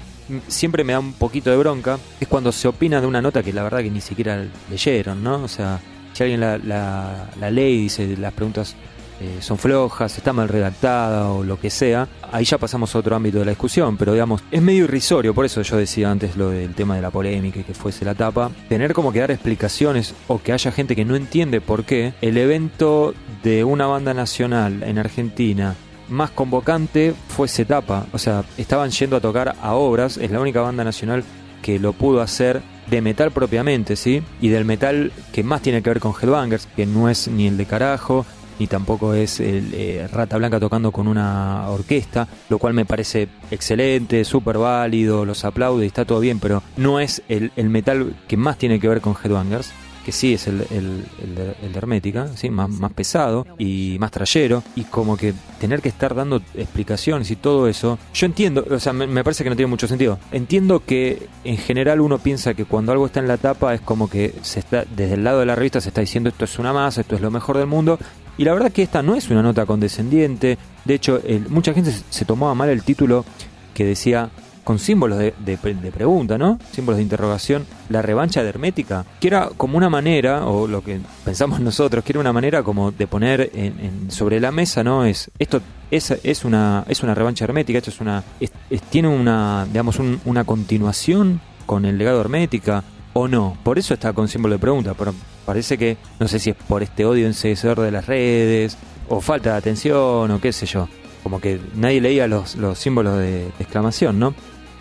siempre 0.49 0.85
me 0.85 0.93
da 0.93 0.99
un 0.99 1.15
poquito 1.15 1.51
de 1.51 1.57
bronca 1.57 1.99
es 2.21 2.29
cuando 2.29 2.53
se 2.53 2.69
opina 2.69 3.01
de 3.01 3.07
una 3.07 3.23
nota 3.23 3.43
que 3.43 3.53
la 3.53 3.63
verdad 3.63 3.79
que 3.79 3.91
ni 3.91 4.01
siquiera 4.01 4.45
leyeron, 4.69 5.23
¿no? 5.23 5.43
O 5.43 5.49
sea, 5.49 5.81
si 6.13 6.23
alguien 6.23 6.41
la, 6.41 6.59
la 6.59 7.51
lee 7.51 7.63
y 7.63 7.83
dice 7.83 8.17
las 8.17 8.33
preguntas 8.33 8.77
eh, 9.21 9.39
son 9.41 9.59
flojas, 9.59 10.17
está 10.17 10.33
mal 10.33 10.49
redactada 10.49 11.31
o 11.31 11.45
lo 11.45 11.61
que 11.61 11.71
sea, 11.71 12.09
ahí 12.33 12.45
ya 12.45 12.59
pasamos 12.59 12.95
a 12.95 12.99
otro 12.99 13.15
ámbito 13.15 13.39
de 13.39 13.45
la 13.45 13.51
discusión, 13.51 13.97
pero 13.97 14.13
digamos, 14.13 14.43
es 14.51 14.63
medio 14.63 14.85
irrisorio, 14.85 15.35
por 15.35 15.45
eso 15.45 15.61
yo 15.63 15.77
decía 15.77 16.11
antes 16.11 16.37
lo 16.37 16.51
del 16.51 16.75
tema 16.75 16.97
de 16.97 17.03
la 17.03 17.11
polémica 17.11 17.61
y 17.61 17.65
que 17.65 17.75
fuese 17.75 18.05
la 18.05 18.15
tapa, 18.15 18.51
tener 18.69 18.95
como 18.95 19.13
que 19.13 19.21
dar 19.21 19.31
explicaciones 19.31 20.15
o 20.29 20.41
que 20.41 20.53
haya 20.53 20.73
gente 20.73 20.97
que 20.97 21.05
no 21.05 21.17
entiende 21.17 21.61
por 21.61 21.85
qué 21.85 22.15
el 22.23 22.39
evento 22.39 23.15
de 23.43 23.65
una 23.65 23.87
banda 23.87 24.15
nacional 24.15 24.83
en 24.83 24.99
Argentina 24.99 25.75
más 26.09 26.31
convocante 26.31 27.15
fuese 27.29 27.65
tapa, 27.65 28.07
o 28.13 28.19
sea, 28.19 28.45
estaban 28.59 28.91
yendo 28.91 29.17
a 29.17 29.21
tocar 29.21 29.57
a 29.61 29.75
obras, 29.75 30.17
es 30.17 30.31
la 30.31 30.41
única 30.41 30.61
banda 30.61 30.83
nacional 30.83 31.25
que 31.63 31.79
lo 31.79 31.93
pudo 31.93 32.21
hacer 32.21 32.63
de 32.89 33.01
metal 33.01 33.31
propiamente, 33.31 33.97
¿sí? 33.97 34.23
Y 34.41 34.49
del 34.49 34.65
metal 34.65 35.13
que 35.33 35.45
más 35.45 35.63
tiene 35.63 35.83
que 35.83 35.91
ver 35.91 36.01
con 36.01 36.13
Headbangers, 36.13 36.67
que 36.75 36.87
no 36.87 37.09
es 37.09 37.29
ni 37.29 37.47
el 37.47 37.57
de 37.57 37.67
carajo, 37.67 38.27
ni 38.61 38.67
tampoco 38.67 39.15
es 39.15 39.41
el, 39.41 39.73
eh, 39.73 40.07
Rata 40.13 40.37
Blanca 40.37 40.61
tocando 40.61 40.93
con 40.93 41.09
una 41.09 41.69
orquesta, 41.71 42.29
lo 42.51 42.59
cual 42.59 42.75
me 42.75 42.85
parece 42.85 43.27
excelente, 43.51 44.23
súper 44.25 44.59
válido, 44.59 45.25
los 45.25 45.45
aplaude 45.47 45.85
y 45.85 45.89
está 45.89 46.05
todo 46.05 46.21
bien, 46.21 46.39
pero 46.39 46.63
no 46.77 47.01
es 47.01 47.23
el, 47.29 47.53
el 47.57 47.71
metal 47.71 48.15
que 48.29 48.37
más 48.37 48.59
tiene 48.59 48.79
que 48.79 48.87
ver 48.87 49.01
con 49.01 49.17
Headbangers 49.17 49.73
que 50.05 50.13
sí 50.13 50.35
es 50.35 50.47
el, 50.47 50.65
el, 50.71 51.75
Hermética, 51.75 52.29
¿sí? 52.37 52.51
más, 52.51 52.69
más 52.69 52.93
pesado 52.93 53.47
y 53.59 53.97
más 54.01 54.11
trayero, 54.11 54.63
y 54.77 54.85
como 54.85 55.17
que 55.17 55.35
tener 55.61 55.81
que 55.81 55.89
estar 55.89 56.15
dando 56.15 56.43
explicaciones 56.55 57.31
y 57.31 57.37
todo 57.37 57.69
eso, 57.69 57.99
yo 58.13 58.27
entiendo, 58.27 58.67
o 58.71 58.79
sea, 58.79 58.93
me, 58.93 59.23
parece 59.25 59.45
que 59.45 59.51
no 59.51 59.57
tiene 59.57 59.71
mucho 59.71 59.89
sentido. 59.89 60.19
Entiendo 60.33 60.83
que 60.85 61.29
en 61.45 61.57
general 61.57 62.01
uno 62.01 62.19
piensa 62.19 62.55
que 62.55 62.65
cuando 62.65 62.93
algo 62.93 63.07
está 63.07 63.21
en 63.21 63.29
la 63.29 63.37
tapa 63.37 63.75
es 63.75 63.81
como 63.81 64.09
que 64.09 64.35
se 64.43 64.61
está, 64.61 64.85
desde 64.85 65.15
el 65.15 65.25
lado 65.25 65.41
de 65.41 65.47
la 65.47 65.55
revista 65.55 65.81
se 65.81 65.89
está 65.89 66.01
diciendo 66.01 66.29
esto 66.29 66.45
es 66.45 66.59
una 66.59 66.73
masa, 66.73 67.01
esto 67.03 67.15
es 67.15 67.21
lo 67.21 67.31
mejor 67.31 67.59
del 67.59 67.67
mundo, 67.67 67.99
y 68.41 68.45
la 68.45 68.55
verdad 68.55 68.73
que 68.73 68.83
esta 68.83 69.03
no 69.03 69.17
es 69.17 69.29
una 69.29 69.43
nota 69.43 69.67
condescendiente. 69.67 70.57
De 70.87 70.95
hecho, 70.95 71.21
mucha 71.51 71.75
gente 71.75 71.93
se 72.09 72.25
tomaba 72.25 72.55
mal 72.55 72.71
el 72.71 72.83
título 72.83 73.23
que 73.75 73.85
decía 73.85 74.31
con 74.65 74.79
símbolos 74.79 75.19
de, 75.19 75.93
pregunta, 75.95 76.39
¿no? 76.39 76.59
Símbolos 76.73 76.97
de 76.97 77.03
interrogación. 77.03 77.67
La 77.91 78.01
revancha 78.01 78.43
de 78.43 78.49
Hermética, 78.49 79.05
que 79.21 79.29
era 79.29 79.51
como 79.55 79.77
una 79.77 79.91
manera, 79.91 80.47
o 80.47 80.67
lo 80.67 80.83
que 80.83 81.01
pensamos 81.23 81.61
nosotros, 81.61 82.03
que 82.03 82.13
era 82.13 82.21
una 82.21 82.33
manera 82.33 82.63
como 82.63 82.93
de 82.93 83.07
poner 83.07 83.51
en, 83.53 84.11
sobre 84.11 84.41
la 84.41 84.51
mesa, 84.51 84.83
¿no? 84.83 85.05
Es 85.05 85.31
esto 85.39 85.61
es, 85.91 86.11
es 86.11 86.47
una 86.47 86.87
es 86.89 87.03
una 87.03 87.15
revancha 87.15 87.45
hermética, 87.45 87.77
esto 87.77 87.91
es 87.91 88.01
una 88.01 88.25
tiene 88.89 89.09
una 89.09 89.67
digamos 89.67 89.99
una 90.25 90.45
continuación 90.45 91.43
con 91.67 91.85
el 91.85 91.99
legado 91.99 92.23
hermética 92.23 92.85
o 93.13 93.29
no. 93.29 93.59
Por 93.63 93.79
eso 93.79 93.93
está 93.93 94.15
con 94.15 94.29
símbolo 94.29 94.55
de 94.55 94.61
pregunta, 94.61 94.95
parece 95.51 95.77
que 95.77 95.97
no 96.21 96.29
sé 96.29 96.39
si 96.39 96.51
es 96.51 96.57
por 96.57 96.81
este 96.85 97.05
odio 97.05 97.27
enseguecedor 97.27 97.81
de 97.81 97.91
las 97.91 98.07
redes 98.07 98.79
o 99.09 99.21
falta 99.21 99.51
de 99.51 99.57
atención 99.57 100.31
o 100.31 100.41
qué 100.41 100.53
sé 100.53 100.65
yo 100.65 100.89
como 101.25 101.41
que 101.41 101.59
nadie 101.75 102.01
leía 102.01 102.29
los, 102.29 102.55
los 102.55 102.79
símbolos 102.79 103.19
de, 103.19 103.49
exclamación, 103.59 104.21
¿no? 104.21 104.33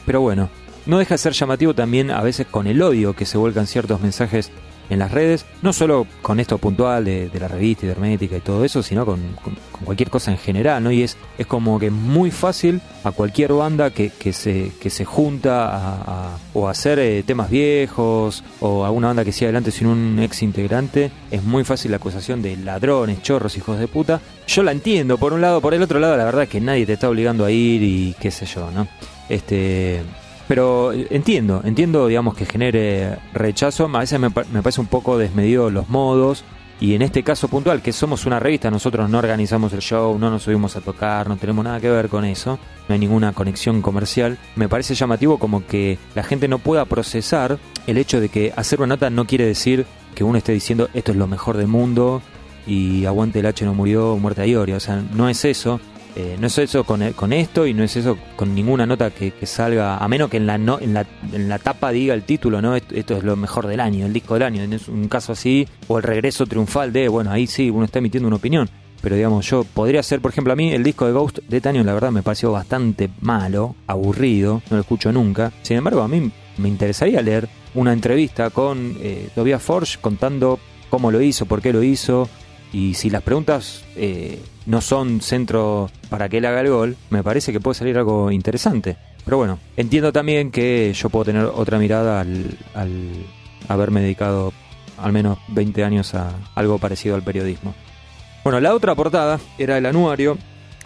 Pero 0.06 0.22
bueno, 0.22 0.48
no 0.86 1.00
deja 1.00 1.16
de 1.16 1.18
ser 1.18 1.34
llamativo 1.34 1.74
también 1.74 2.12
a 2.12 2.22
veces 2.22 2.46
con 2.46 2.68
el 2.68 2.84
odio 2.84 3.16
que 3.16 3.26
se 3.26 3.40
vuelcan 3.40 3.66
ciertos 3.66 4.00
mensajes 4.00 4.52
en 4.90 5.00
las 5.00 5.12
redes, 5.12 5.46
no 5.62 5.74
solo 5.74 6.08
con 6.22 6.40
esto 6.40 6.58
puntual 6.58 7.06
de, 7.06 7.30
la 7.40 7.48
revista 7.48 7.86
y 7.86 7.88
de 7.88 7.94
Hermética 7.94 8.38
y 8.38 8.42
todo 8.42 8.66
eso, 8.66 8.84
sino 8.84 9.06
con, 9.06 9.20
cualquier 9.86 10.10
cosa 10.10 10.32
en 10.32 10.38
general, 10.38 10.84
¿no? 10.84 10.92
Y 10.92 11.04
es, 11.04 11.18
es 11.38 11.48
como 11.48 11.80
que 11.80 11.90
muy 11.90 12.32
fácil 12.32 12.82
a 13.04 13.12
cualquier 13.12 13.54
banda 13.54 13.92
que, 13.92 14.10
que, 14.10 14.34
se, 14.34 14.72
que 14.82 14.90
se 14.90 15.06
junta 15.06 15.70
a, 15.72 16.38
o 16.54 16.68
a 16.68 16.72
hacer 16.72 17.00
eh, 17.00 17.24
temas 17.24 17.50
viejos 17.50 18.44
o 18.60 18.86
a 18.86 18.92
una 18.92 19.08
banda 19.08 19.24
que 19.24 19.32
siga 19.32 19.48
adelante 19.48 19.72
sin 19.72 19.88
un 19.88 20.20
ex 20.20 20.42
integrante, 20.44 21.12
es 21.32 21.44
muy 21.44 21.64
fácil 21.64 21.92
la 21.92 21.98
acusación 21.98 22.42
de 22.42 22.58
ladrones, 22.58 23.22
chorros, 23.22 23.58
hijos 23.58 23.80
de 23.80 23.88
puta. 23.88 24.20
Yo 24.48 24.64
la 24.64 24.72
entiendo, 24.72 25.18
por 25.18 25.34
un 25.34 25.42
lado, 25.42 25.62
por 25.62 25.74
el 25.74 25.82
otro 25.82 26.00
lado, 26.00 26.18
la 26.18 26.26
verdad 26.26 26.44
es 26.44 26.50
que 26.50 26.60
nadie 26.60 26.86
te 26.86 26.94
está 26.94 27.10
obligando 27.10 27.46
a 27.46 27.52
ir 27.52 27.84
y 27.84 28.16
qué 28.20 28.32
sé 28.32 28.46
yo, 28.46 28.72
¿no? 28.72 28.88
Este, 29.30 30.02
pero 30.50 30.94
entiendo, 30.94 31.62
entiendo, 31.64 32.08
digamos, 32.08 32.34
que 32.34 32.48
genere 32.48 33.20
rechazo. 33.34 33.88
A 33.94 34.00
veces 34.00 34.20
me, 34.20 34.32
parece 34.32 34.82
un 34.82 34.88
poco 34.88 35.20
desmedido 35.20 35.70
los 35.70 35.90
modos. 35.90 36.44
Y 36.80 36.96
en 36.96 37.04
este 37.04 37.22
caso 37.22 37.50
puntual, 37.50 37.84
que 37.84 37.94
somos 37.94 38.26
una 38.26 38.40
revista, 38.40 38.72
nosotros 38.72 39.08
no 39.12 39.20
organizamos 39.20 39.74
el 39.74 39.82
show, 39.82 40.18
no 40.18 40.32
nos 40.32 40.42
subimos 40.42 40.76
a 40.76 40.82
tocar, 40.82 41.30
no 41.30 41.38
tenemos 41.38 41.64
nada 41.64 41.80
que 41.80 41.92
ver 41.92 42.10
con 42.10 42.26
eso, 42.26 42.58
no 42.88 42.94
hay 42.94 42.98
ninguna 42.98 43.32
conexión 43.34 43.84
comercial. 43.84 44.40
Me 44.56 44.68
parece 44.68 44.96
llamativo 44.96 45.38
como 45.38 45.68
que 45.68 46.00
la 46.16 46.24
gente 46.24 46.48
no 46.48 46.58
pueda 46.58 46.86
procesar 46.86 47.60
el 47.86 48.00
hecho 48.00 48.20
de 48.20 48.30
que 48.30 48.52
hacer 48.56 48.80
una 48.80 48.96
nota 48.96 49.12
no 49.12 49.28
quiere 49.28 49.46
decir 49.46 49.86
que 50.16 50.24
uno 50.24 50.40
esté 50.40 50.54
diciendo 50.54 50.90
esto 50.96 51.12
es 51.12 51.18
lo 51.20 51.28
mejor 51.28 51.58
del 51.58 51.68
mundo 51.68 52.24
y 52.66 53.06
aguante 53.06 53.40
el 53.40 53.46
H 53.46 53.66
no 53.66 53.76
murió, 53.76 54.18
muerte 54.18 54.42
a 54.42 54.48
Ioria. 54.48 54.78
O 54.78 54.80
sea, 54.80 55.04
no 55.14 55.30
es 55.30 55.46
eso. 55.46 55.80
Eh, 56.16 56.38
no 56.40 56.48
es 56.48 56.58
eso 56.58 56.84
con, 56.84 57.14
con, 57.14 57.32
esto 57.34 57.68
y 57.68 57.74
no 57.74 57.84
es 57.84 57.96
eso 57.96 58.18
con 58.36 58.56
ninguna 58.56 58.86
nota 58.86 59.12
que, 59.12 59.32
salga, 59.46 59.98
a 59.98 60.08
menos 60.08 60.30
que 60.30 60.38
en 60.38 60.48
la, 60.48 60.58
no, 60.58 60.80
en, 60.80 60.94
la, 60.94 61.06
en 61.32 61.48
la 61.48 61.60
tapa 61.60 61.92
diga 61.92 62.14
el 62.14 62.24
título, 62.24 62.62
¿no? 62.62 62.76
Esto, 62.76 63.18
es 63.18 63.24
lo 63.24 63.36
mejor 63.36 63.68
del 63.68 63.80
año, 63.80 64.06
el 64.06 64.14
disco 64.14 64.34
del 64.34 64.44
año. 64.44 64.64
En 64.64 64.80
un 64.88 65.08
caso 65.08 65.34
así, 65.34 65.68
o 65.88 65.98
el 65.98 66.04
regreso 66.04 66.46
triunfal 66.46 66.92
de, 66.92 67.08
bueno, 67.08 67.32
ahí 67.32 67.48
sí, 67.48 67.70
uno 67.70 67.86
está 67.86 68.00
emitiendo 68.00 68.28
una 68.28 68.38
opinión. 68.38 68.70
Pero 69.02 69.16
digamos, 69.16 69.46
yo 69.46 69.64
podría 69.64 70.04
ser, 70.04 70.20
por 70.20 70.32
ejemplo, 70.32 70.52
a 70.52 70.56
mí 70.56 70.74
el 70.74 70.84
disco 70.84 71.06
de 71.06 71.14
Ghost 71.14 71.40
de 71.48 71.58
este 71.58 71.72
la 71.72 71.94
verdad, 71.94 72.12
me 72.12 72.24
pareció 72.24 72.52
bastante 72.52 73.10
malo, 73.22 73.76
aburrido, 73.88 74.62
no 74.70 74.78
lo 74.78 74.82
escucho 74.82 75.12
nunca. 75.12 75.54
Sin 75.62 75.78
embargo, 75.78 76.02
a 76.02 76.08
mí 76.08 76.32
me 76.58 76.68
interesaría 76.68 77.22
leer 77.22 77.48
una 77.76 77.94
entrevista 77.94 78.50
con 78.50 78.98
eh, 79.00 79.30
Tobias 79.36 79.62
Forge 79.62 80.00
contando 80.02 80.60
cómo 80.90 81.12
lo 81.12 81.22
hizo, 81.22 81.46
por 81.46 81.62
qué 81.62 81.72
lo 81.72 81.84
hizo, 81.84 82.28
y 82.72 82.94
si 82.94 83.10
las 83.10 83.24
preguntas 83.24 83.84
eh, 83.96 84.40
no 84.66 84.82
son 84.82 85.22
centro 85.22 85.90
para 86.10 86.30
que 86.30 86.38
él 86.38 86.46
haga 86.46 86.62
el 86.62 86.70
gol, 86.70 86.98
me 87.10 87.24
parece 87.24 87.52
que 87.52 87.60
puede 87.60 87.76
salir 87.76 87.98
algo 87.98 88.32
interesante. 88.32 88.98
Pero 89.26 89.38
bueno, 89.38 89.60
entiendo 89.76 90.14
también 90.14 90.52
que 90.52 90.94
yo 90.94 91.10
puedo 91.10 91.26
tener 91.26 91.46
otra 91.46 91.80
mirada 91.80 92.22
al, 92.22 92.58
haberme 93.68 94.02
dedicado 94.02 94.54
al 94.98 95.14
menos 95.14 95.40
20 95.50 95.84
años 95.84 96.14
a 96.14 96.34
algo 96.56 96.78
parecido 96.78 97.16
al 97.16 97.24
periodismo. 97.24 97.74
Bueno, 98.44 98.60
la 98.60 98.74
otra 98.74 98.96
portada 98.96 99.40
era 99.58 99.78
el 99.78 99.86
anuario. 99.86 100.38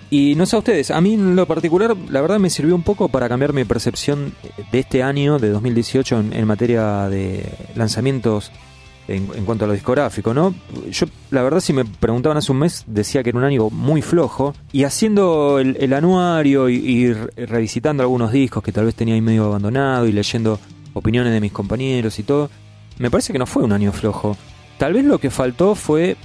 Y 0.09 0.35
no 0.35 0.45
sé 0.45 0.55
a 0.55 0.59
ustedes, 0.59 0.91
a 0.91 1.01
mí 1.01 1.15
en 1.15 1.35
lo 1.35 1.47
particular, 1.47 1.95
la 2.09 2.21
verdad 2.21 2.37
me 2.37 2.51
sirvió 2.51 2.75
un 2.75 2.83
poco 2.83 3.07
para 3.07 3.27
cambiar 3.27 3.51
mi 3.51 3.65
percepción 3.65 4.33
de 4.71 4.79
este 4.79 5.01
año, 5.01 5.39
de 5.39 5.49
2018, 5.49 6.25
en 6.33 6.45
materia 6.45 7.09
de 7.09 7.43
lanzamientos 7.75 8.51
en, 9.07 9.45
cuanto 9.45 9.65
a 9.65 9.67
lo 9.67 9.73
discográfico, 9.73 10.33
¿no? 10.33 10.53
Yo, 10.89 11.07
la 11.31 11.43
verdad, 11.43 11.59
si 11.59 11.73
me 11.73 11.85
preguntaban 11.85 12.37
hace 12.37 12.51
un 12.51 12.59
mes, 12.59 12.83
decía 12.87 13.23
que 13.23 13.29
era 13.29 13.39
un 13.39 13.43
año 13.43 13.69
muy 13.69 14.01
flojo. 14.01 14.53
Y 14.71 14.83
haciendo 14.83 15.59
el, 15.59 15.93
anuario 15.93 16.69
y, 16.69 17.13
revisitando 17.13 18.03
algunos 18.03 18.31
discos 18.31 18.63
que 18.63 18.71
tal 18.71 18.85
vez 18.85 18.95
tenía 18.95 19.15
ahí 19.15 19.21
medio 19.21 19.45
abandonado 19.45 20.07
y 20.07 20.11
leyendo 20.11 20.59
opiniones 20.93 21.33
de 21.33 21.41
mis 21.41 21.51
compañeros 21.51 22.17
y 22.19 22.23
todo, 22.23 22.49
me 22.99 23.09
parece 23.09 23.33
que 23.33 23.39
no 23.39 23.45
fue 23.45 23.63
un 23.63 23.71
año 23.71 23.91
flojo. 23.91 24.37
Tal 24.77 24.93
vez 24.93 25.05
lo 25.05 25.19
que 25.19 25.29
faltó 25.29 25.75
fue 25.75 26.15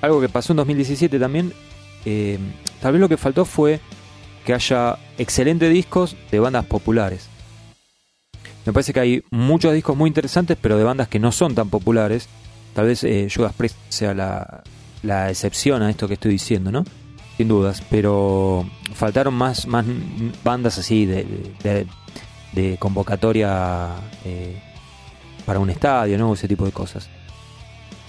algo 0.00 0.20
que 0.20 0.28
pasó 0.28 0.52
en 0.52 0.58
2017 0.58 1.18
también. 1.18 1.52
Eh, 2.04 2.38
tal 2.80 2.92
vez 2.92 3.00
lo 3.00 3.08
que 3.08 3.16
faltó 3.16 3.44
fue 3.44 3.80
que 4.44 4.54
haya 4.54 4.98
excelentes 5.18 5.70
discos 5.72 6.16
de 6.30 6.40
bandas 6.40 6.66
populares. 6.66 7.29
Me 8.66 8.72
parece 8.72 8.92
que 8.92 9.00
hay 9.00 9.24
muchos 9.30 9.72
discos 9.72 9.96
muy 9.96 10.08
interesantes, 10.08 10.56
pero 10.60 10.76
de 10.76 10.84
bandas 10.84 11.08
que 11.08 11.18
no 11.18 11.32
son 11.32 11.54
tan 11.54 11.70
populares. 11.70 12.28
Tal 12.74 12.86
vez 12.86 13.02
eh, 13.04 13.28
Judas 13.34 13.52
Priest 13.54 13.76
sea 13.88 14.14
la, 14.14 14.62
la 15.02 15.30
excepción 15.30 15.82
a 15.82 15.90
esto 15.90 16.06
que 16.08 16.14
estoy 16.14 16.32
diciendo, 16.32 16.70
¿no? 16.70 16.84
Sin 17.36 17.48
dudas, 17.48 17.82
pero 17.90 18.68
faltaron 18.94 19.34
más, 19.34 19.66
más 19.66 19.86
bandas 20.44 20.78
así 20.78 21.06
de, 21.06 21.46
de, 22.52 22.76
convocatoria 22.78 23.88
eh, 24.24 24.60
para 25.46 25.58
un 25.58 25.70
estadio, 25.70 26.18
¿no? 26.18 26.34
Ese 26.34 26.48
tipo 26.48 26.66
de 26.66 26.72
cosas. 26.72 27.08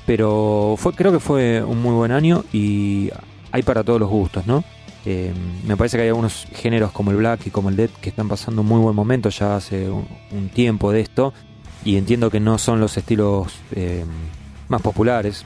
Pero 0.06 0.76
fue, 0.78 0.94
creo 0.94 1.14
que 1.14 1.20
fue 1.20 1.64
un 1.64 1.82
muy 1.82 1.94
buen 1.94 2.12
año 2.12 2.44
y 2.52 3.10
hay 3.52 3.64
para 3.64 3.84
todos 3.84 4.00
los 4.00 4.10
gustos, 4.10 4.46
¿no? 4.46 4.66
Eh, 5.06 5.34
me 5.66 5.76
parece 5.76 5.98
que 5.98 6.04
hay 6.04 6.10
algunos 6.10 6.46
géneros 6.54 6.92
como 6.92 7.10
el 7.12 7.18
black 7.18 7.48
y 7.48 7.50
como 7.50 7.70
el 7.70 7.76
dead 7.76 7.90
que 7.90 8.10
están 8.10 8.28
pasando 8.28 8.62
un 8.62 8.68
muy 8.68 8.80
buen 8.80 8.96
momento 8.96 9.30
ya 9.30 9.56
hace 9.56 9.90
un, 9.90 10.50
tiempo 10.54 10.92
de 10.92 11.02
esto 11.02 11.34
y 11.84 11.98
entiendo 11.98 12.30
que 12.30 12.40
no 12.40 12.60
son 12.60 12.80
los 12.80 12.96
estilos 12.98 13.52
eh, 13.72 14.06
más 14.68 14.82
populares 14.82 15.44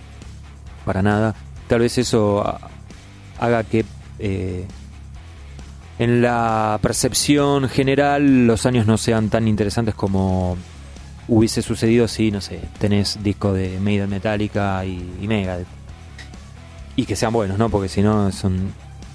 para 0.84 1.02
nada. 1.02 1.36
Tal 1.68 1.80
vez 1.80 1.98
eso 1.98 2.44
haga 3.40 3.64
que 3.64 3.86
eh, 4.20 4.66
en 6.00 6.22
la 6.22 6.78
percepción 6.82 7.70
general 7.70 8.48
los 8.48 8.66
años 8.66 8.86
no 8.86 8.98
sean 8.98 9.30
tan 9.30 9.48
interesantes 9.48 9.96
como 9.96 10.58
hubiese 11.30 11.62
sucedido 11.62 12.10
si, 12.10 12.30
no 12.30 12.42
sé, 12.42 12.60
tenés 12.78 13.24
disco 13.24 13.54
de 13.54 13.80
Maiden 13.80 14.10
Metallica 14.10 14.86
y, 14.86 15.18
y 15.22 15.28
Megadeth. 15.28 15.68
Y 16.98 17.06
que 17.06 17.16
sean 17.16 17.34
buenos, 17.34 17.58
¿no? 17.58 17.70
Porque 17.70 17.90
si 17.90 18.02
no 18.02 18.32
son 18.32 18.72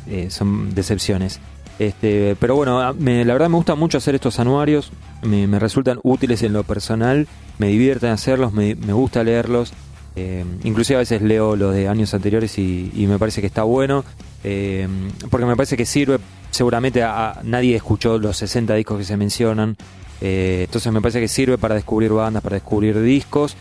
eh, 0.08 0.30
son 0.30 0.74
decepciones. 0.74 1.40
Este, 1.78 2.36
pero 2.38 2.56
bueno, 2.56 2.78
la 2.78 3.32
verdad 3.32 3.48
me 3.48 3.56
gusta 3.56 3.74
mucho 3.74 3.98
hacer 3.98 4.14
estos 4.14 4.38
anuarios, 4.38 4.92
me, 5.22 5.58
resultan 5.58 5.98
útiles 6.02 6.42
en 6.42 6.52
lo 6.52 6.62
personal, 6.62 7.26
me 7.58 7.68
divierten 7.68 8.10
hacerlos, 8.10 8.52
me, 8.52 8.74
gusta 8.74 9.24
leerlos. 9.24 9.72
Eh, 10.16 10.44
inclusive 10.64 10.96
a 10.96 10.98
veces 10.98 11.22
leo 11.22 11.56
los 11.56 11.72
de 11.72 11.88
años 11.88 12.12
anteriores 12.12 12.58
y, 12.58 13.06
me 13.08 13.18
parece 13.18 13.40
que 13.40 13.46
está 13.46 13.62
bueno, 13.62 14.04
eh, 14.44 14.86
porque 15.30 15.46
me 15.46 15.56
parece 15.56 15.78
que 15.78 15.86
sirve, 15.86 16.18
seguramente 16.50 17.02
a, 17.02 17.40
nadie 17.44 17.76
escuchó 17.76 18.18
los 18.18 18.36
60 18.36 18.74
discos 18.74 18.98
que 18.98 19.04
se 19.04 19.16
mencionan, 19.16 19.76
entonces 20.20 20.92
me 20.92 21.00
parece 21.00 21.20
que 21.20 21.28
sirve 21.28 21.56
para 21.56 21.74
descubrir 21.76 22.12
bandas, 22.12 22.42
para 22.42 22.56
descubrir 22.56 23.00
discos, 23.00 23.56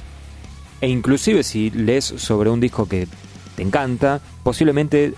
e 0.82 0.90
inclusive 0.90 1.44
si 1.44 1.70
lees 1.70 2.04
sobre 2.04 2.50
un 2.50 2.60
disco 2.60 2.86
que 2.86 3.08
te 3.56 3.64
encanta, 3.64 4.20
posiblemente 4.44 5.14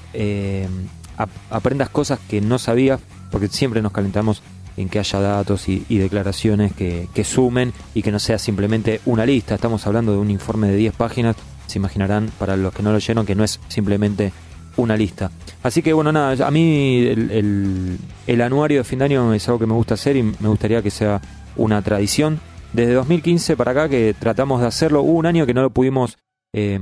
aprendas 1.50 1.90
cosas 1.90 2.20
que 2.30 2.42
no 2.42 2.60
sabías, 2.60 3.00
porque 3.32 3.48
siempre 3.48 3.82
nos 3.82 3.92
calentamos 3.92 4.42
en 4.78 4.90
que 4.90 5.00
haya 5.00 5.20
datos 5.20 5.68
y, 5.70 5.84
declaraciones 5.90 6.74
que, 6.74 7.24
sumen 7.24 7.74
y 7.94 8.02
que 8.02 8.12
no 8.12 8.20
sea 8.20 8.38
simplemente 8.38 9.02
una 9.06 9.26
lista. 9.26 9.56
Estamos 9.56 9.86
hablando 9.88 10.12
de 10.12 10.18
un 10.18 10.32
informe 10.32 10.68
de 10.70 10.78
10 10.78 10.96
páginas, 10.96 11.36
se 11.68 11.80
imaginarán 11.80 12.32
para 12.40 12.56
los 12.56 12.74
que 12.74 12.84
no 12.84 12.92
lo 12.92 12.98
oyeron 12.98 13.26
que 13.26 13.36
no 13.36 13.44
es 13.44 13.60
simplemente 13.68 14.32
una 14.78 14.96
lista. 14.96 15.32
Así 15.64 15.82
que 15.82 15.94
bueno, 15.94 16.12
nada, 16.12 16.48
a 16.48 16.52
mí 16.52 17.06
el, 17.06 18.42
anuario 18.42 18.80
de 18.80 18.84
fin 18.84 19.00
de 19.00 19.06
año 19.06 19.34
es 19.34 19.48
algo 19.48 19.60
que 19.60 19.68
me 19.68 19.74
gusta 19.74 19.96
hacer 19.96 20.16
y 20.16 20.24
me 20.24 20.48
gustaría 20.48 20.82
que 20.82 20.92
sea 20.92 21.22
una 21.56 21.82
tradición. 21.82 22.40
Desde 22.74 22.94
2015 22.94 23.58
para 23.58 23.72
acá 23.72 23.90
que 23.90 24.16
tratamos 24.18 24.62
de 24.62 24.68
hacerlo, 24.68 25.02
hubo 25.02 25.20
un 25.20 25.26
año 25.26 25.46
que 25.46 25.54
no 25.54 25.62
lo 25.62 25.70
pudimos 25.70 26.18
eh, 26.54 26.80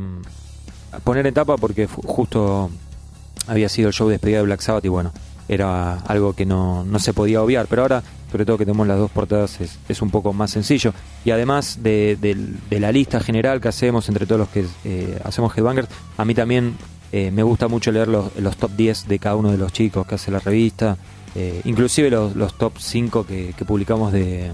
poner 1.03 1.25
en 1.25 1.33
tapa 1.33 1.57
porque 1.57 1.87
justo 1.87 2.69
había 3.49 3.69
sido 3.69 3.89
el 3.89 3.93
show 3.93 4.07
de 4.07 4.13
despedida 4.13 4.37
de 4.37 4.43
Black 4.43 4.61
Sabbath 4.61 4.85
y 4.85 4.89
bueno, 4.89 5.11
era 5.49 5.95
algo 5.95 6.33
que 6.33 6.45
no, 6.45 6.85
no 6.85 6.99
se 6.99 7.11
podía 7.11 7.41
obviar, 7.41 7.65
pero 7.67 7.81
ahora, 7.81 8.03
sobre 8.31 8.45
todo 8.45 8.57
que 8.57 8.65
tenemos 8.65 8.87
las 8.87 8.99
dos 8.99 9.09
portadas, 9.09 9.59
es, 9.59 9.79
es 9.89 10.01
un 10.01 10.11
poco 10.11 10.31
más 10.31 10.51
sencillo. 10.51 10.93
Y 11.25 11.31
además 11.31 11.79
de, 11.81 12.17
de, 12.21 12.79
la 12.79 12.91
lista 12.91 13.19
general 13.19 13.59
que 13.59 13.67
hacemos 13.67 14.07
entre 14.09 14.27
todos 14.27 14.39
los 14.39 14.49
que 14.49 14.65
eh, 14.85 15.19
hacemos 15.23 15.57
Headbangers, 15.57 15.89
a 16.17 16.23
mí 16.23 16.35
también 16.35 16.75
eh, 17.11 17.31
me 17.31 17.41
gusta 17.41 17.67
mucho 17.67 17.91
leer 17.91 18.07
los, 18.07 18.35
los, 18.37 18.57
top 18.57 18.71
10 18.75 19.07
de 19.07 19.17
cada 19.17 19.35
uno 19.35 19.51
de 19.51 19.57
los 19.57 19.73
chicos 19.73 20.05
que 20.05 20.15
hace 20.15 20.29
la 20.29 20.39
revista. 20.39 20.97
eh, 21.35 21.61
inclusive 21.65 22.11
los, 22.11 22.35
los, 22.35 22.55
top 22.55 22.73
5 22.77 23.25
que, 23.25 23.53
publicamos 23.65 24.13
de, 24.13 24.51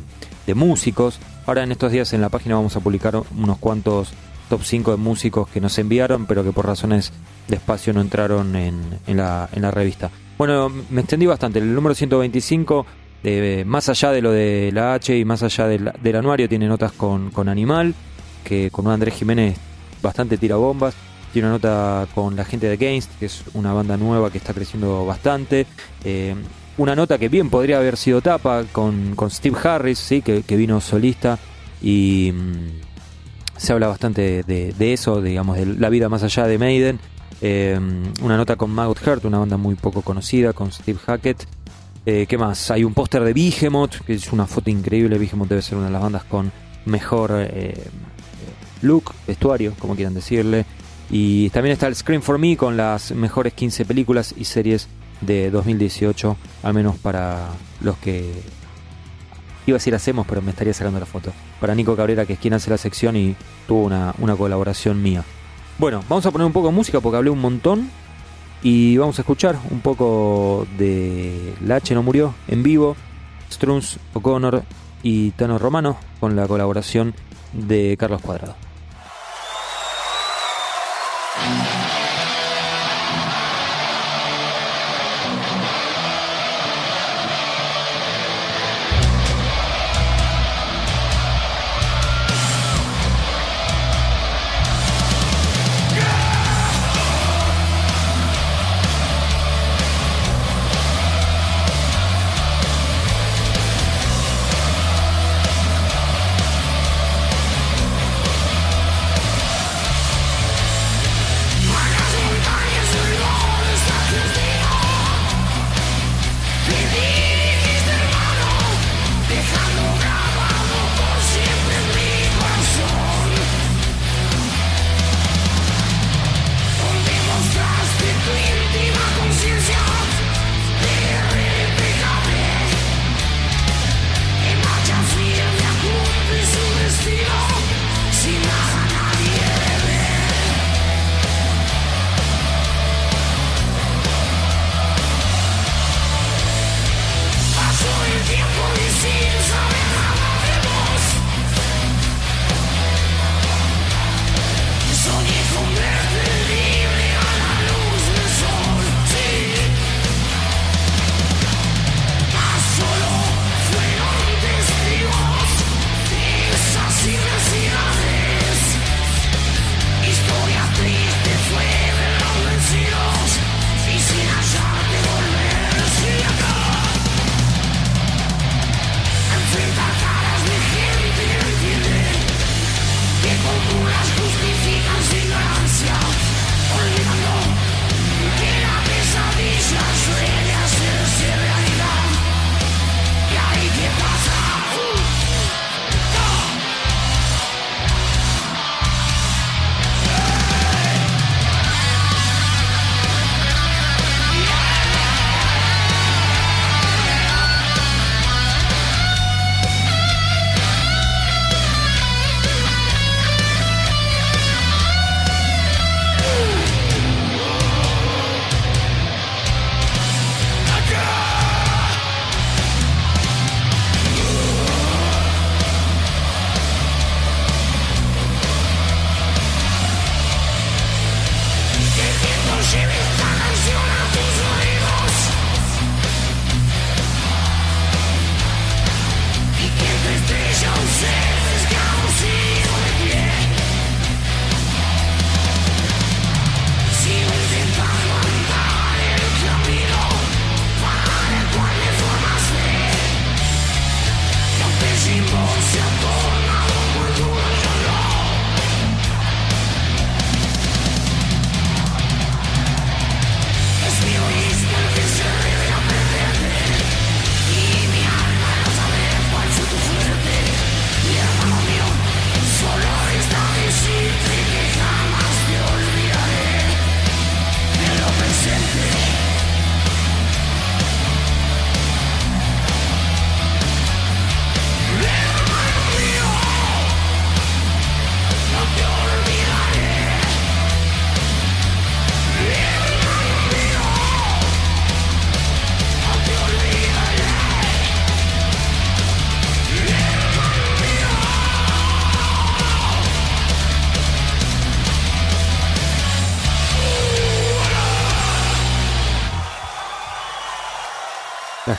músicos. 0.55 1.19
Ahora 1.45 1.63
en 1.63 1.71
estos 1.71 1.91
días 1.91 2.13
en 2.13 2.21
la 2.21 2.29
página 2.29 2.55
vamos 2.55 2.75
a 2.75 2.79
publicar 2.79 3.21
unos 3.37 3.57
cuantos 3.57 4.13
top 4.49 4.61
5 4.63 4.91
de 4.91 4.97
músicos 4.97 5.49
que 5.49 5.61
nos 5.61 5.77
enviaron, 5.77 6.25
pero 6.25 6.43
que 6.43 6.51
por 6.51 6.65
razones 6.65 7.11
de 7.47 7.55
espacio 7.55 7.93
no 7.93 8.01
entraron 8.01 8.55
en, 8.55 8.99
la, 9.07 9.47
revista. 9.71 10.09
Bueno, 10.37 10.69
me 10.89 11.01
extendí 11.01 11.25
bastante. 11.25 11.59
El 11.59 11.73
número 11.73 11.95
125, 11.95 12.85
de, 13.23 13.63
más 13.65 13.89
allá 13.89 14.11
de 14.11 14.21
lo 14.21 14.31
de 14.31 14.71
la 14.73 14.93
H 14.93 15.17
y 15.17 15.25
más 15.25 15.43
allá 15.43 15.67
del 15.67 16.15
anuario, 16.15 16.49
tiene 16.49 16.67
notas 16.67 16.91
con, 16.91 17.31
Animal, 17.47 17.93
que 18.43 18.69
con 18.71 18.87
un 18.87 18.93
Andrés 18.93 19.15
Jiménez 19.15 19.57
bastante 20.01 20.37
tira 20.37 20.55
bombas. 20.55 20.95
Tiene 21.33 21.47
una 21.49 21.55
nota 21.55 22.07
con 22.15 22.35
la 22.35 22.45
gente 22.45 22.67
de 22.67 22.77
Games, 22.77 23.09
que 23.19 23.25
es 23.25 23.43
una 23.53 23.73
banda 23.73 23.97
nueva 23.97 24.31
que 24.31 24.37
está 24.37 24.53
creciendo 24.53 25.05
bastante. 25.05 25.65
Eh, 26.03 26.33
una 26.77 26.95
nota 26.95 27.17
que 27.17 27.29
bien 27.29 27.49
podría 27.49 27.77
haber 27.77 27.97
sido 27.97 28.21
tapa 28.21 28.63
con, 28.71 29.15
Steve 29.29 29.57
Harris, 29.61 29.99
¿sí? 29.99 30.21
que, 30.21 30.43
vino 30.55 30.81
solista 30.81 31.39
y 31.81 32.31
mm, 32.33 32.84
se 33.57 33.73
habla 33.73 33.87
bastante 33.87 34.43
de, 34.43 34.93
eso, 34.93 35.21
digamos, 35.21 35.57
de 35.57 35.65
la 35.65 35.89
vida 35.89 36.09
más 36.09 36.23
allá 36.23 36.47
de 36.47 36.57
Maiden. 36.57 36.99
Eh, 37.41 37.79
una 38.21 38.37
nota 38.37 38.55
con 38.55 38.71
Maggot 38.71 38.99
Heart, 38.99 39.25
una 39.25 39.39
banda 39.39 39.57
muy 39.57 39.75
poco 39.75 40.01
conocida, 40.01 40.53
con 40.53 40.71
Steve 40.71 40.99
Hackett. 41.05 41.45
Eh, 42.05 42.25
¿Qué 42.27 42.37
más? 42.37 42.69
Hay 42.71 42.83
un 42.83 42.93
póster 42.93 43.23
de 43.23 43.33
Behemoth, 43.33 44.01
que 44.05 44.13
es 44.13 44.31
una 44.31 44.45
foto 44.45 44.69
increíble. 44.69 45.17
Behemoth 45.17 45.49
debe 45.49 45.61
ser 45.61 45.77
una 45.77 45.87
de 45.87 45.93
las 45.93 46.01
bandas 46.01 46.23
con 46.25 46.51
mejor 46.85 47.31
eh, 47.33 47.73
look, 48.81 49.13
vestuario, 49.27 49.73
como 49.79 49.95
quieran 49.95 50.13
decirle. 50.13 50.65
Y 51.09 51.49
también 51.49 51.73
está 51.73 51.87
el 51.87 51.95
Scream 51.95 52.21
for 52.21 52.37
Me 52.37 52.57
con 52.57 52.77
las 52.77 53.11
mejores 53.11 53.53
15 53.53 53.85
películas 53.85 54.33
y 54.37 54.45
series 54.45 54.87
de 55.21 55.49
2018, 55.49 56.37
al 56.63 56.73
menos 56.73 56.97
para 56.97 57.49
los 57.81 57.97
que 57.97 58.31
iba 59.65 59.75
a 59.75 59.79
decir 59.79 59.95
hacemos, 59.95 60.25
pero 60.27 60.41
me 60.41 60.51
estaría 60.51 60.73
sacando 60.73 60.99
la 60.99 61.05
foto. 61.05 61.31
Para 61.59 61.75
Nico 61.75 61.95
Cabrera, 61.95 62.25
que 62.25 62.33
es 62.33 62.39
quien 62.39 62.53
hace 62.53 62.69
la 62.69 62.77
sección 62.77 63.15
y 63.15 63.35
tuvo 63.67 63.85
una, 63.85 64.35
colaboración 64.37 65.01
mía. 65.01 65.23
Bueno, 65.77 66.03
vamos 66.07 66.25
a 66.25 66.31
poner 66.31 66.45
un 66.45 66.53
poco 66.53 66.67
de 66.67 66.73
música 66.73 66.99
porque 66.99 67.17
hablé 67.17 67.29
un 67.29 67.39
montón. 67.41 67.89
Y 68.61 68.97
vamos 68.97 69.19
a 69.19 69.21
escuchar 69.21 69.55
un 69.69 69.81
poco 69.81 70.65
de 70.77 71.53
La 71.63 71.75
H 71.75 71.93
no 71.93 72.01
murió 72.01 72.33
en 72.47 72.63
vivo. 72.63 72.95
Struns, 73.51 73.99
O'Connor 74.13 74.63
y 75.03 75.31
Tano 75.31 75.59
Romano 75.59 75.97
con 76.19 76.35
la 76.35 76.47
colaboración 76.47 77.13
de 77.53 77.95
Carlos 77.99 78.21
Cuadrado. 78.21 78.55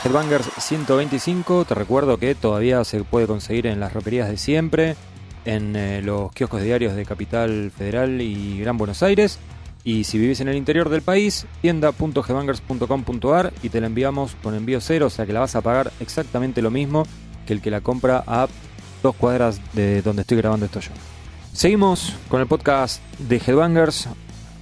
Headbangers 0.07 0.49
125. 0.57 1.65
Te 1.65 1.75
recuerdo 1.75 2.17
que 2.17 2.33
todavía 2.33 2.81
se 2.85 3.03
puede 3.03 3.27
conseguir 3.27 3.67
en 3.67 3.81
las 3.81 3.91
roquerías 3.91 4.29
de 4.29 4.37
siempre, 4.37 4.95
en 5.43 5.75
eh, 5.75 6.01
los 6.01 6.31
kioscos 6.31 6.61
diarios 6.61 6.95
de 6.95 7.05
Capital 7.05 7.73
Federal 7.77 8.21
y 8.21 8.57
Gran 8.61 8.77
Buenos 8.77 9.03
Aires. 9.03 9.37
Y 9.83 10.05
si 10.05 10.17
vivís 10.17 10.39
en 10.39 10.47
el 10.47 10.55
interior 10.55 10.87
del 10.87 11.01
país, 11.01 11.45
tienda.headbangers.com.ar 11.61 13.51
y 13.61 13.67
te 13.67 13.81
la 13.81 13.87
enviamos 13.87 14.37
con 14.41 14.55
envío 14.55 14.79
cero, 14.79 15.07
o 15.07 15.09
sea 15.09 15.25
que 15.25 15.33
la 15.33 15.41
vas 15.41 15.57
a 15.57 15.61
pagar 15.61 15.91
exactamente 15.99 16.61
lo 16.61 16.71
mismo 16.71 17.03
que 17.45 17.51
el 17.51 17.59
que 17.61 17.69
la 17.69 17.81
compra 17.81 18.23
a 18.25 18.47
dos 19.03 19.13
cuadras 19.13 19.59
de 19.73 20.01
donde 20.03 20.21
estoy 20.21 20.37
grabando 20.37 20.67
esto 20.67 20.79
yo. 20.79 20.91
Seguimos 21.51 22.13
con 22.29 22.39
el 22.39 22.47
podcast 22.47 23.01
de 23.19 23.41
Headbangers, 23.45 24.07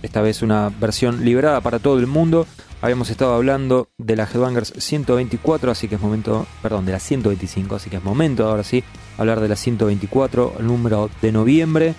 esta 0.01 0.21
vez 0.21 0.41
una 0.41 0.69
versión 0.69 1.23
liberada 1.23 1.61
para 1.61 1.77
todo 1.77 1.99
el 1.99 2.07
mundo. 2.07 2.47
Habíamos 2.81 3.09
estado 3.09 3.33
hablando 3.33 3.89
de 3.97 4.15
la 4.15 4.25
Headbangers 4.25 4.73
124, 4.77 5.71
así 5.71 5.87
que 5.87 5.95
es 5.95 6.01
momento, 6.01 6.45
perdón, 6.61 6.85
de 6.85 6.91
la 6.91 6.99
125, 6.99 7.75
así 7.75 7.89
que 7.89 7.97
es 7.97 8.03
momento 8.03 8.47
ahora 8.47 8.63
sí 8.63 8.83
hablar 9.17 9.39
de 9.39 9.47
la 9.47 9.55
124, 9.55 10.55
el 10.59 10.67
número 10.67 11.09
de 11.21 11.31
noviembre, 11.31 11.95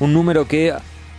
un 0.00 0.12
número 0.12 0.48
que 0.48 0.74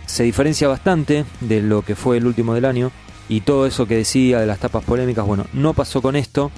se 0.06 0.22
diferencia 0.24 0.68
bastante 0.68 1.24
de 1.40 1.62
lo 1.62 1.82
que 1.82 1.96
fue 1.96 2.18
el 2.18 2.26
último 2.26 2.54
del 2.54 2.64
año 2.64 2.90
y 3.28 3.40
todo 3.40 3.66
eso 3.66 3.86
que 3.86 3.96
decía 3.96 4.40
de 4.40 4.46
las 4.46 4.58
tapas 4.58 4.84
polémicas, 4.84 5.24
bueno, 5.24 5.46
no 5.52 5.72
pasó 5.72 6.02
con 6.02 6.16
esto 6.16 6.50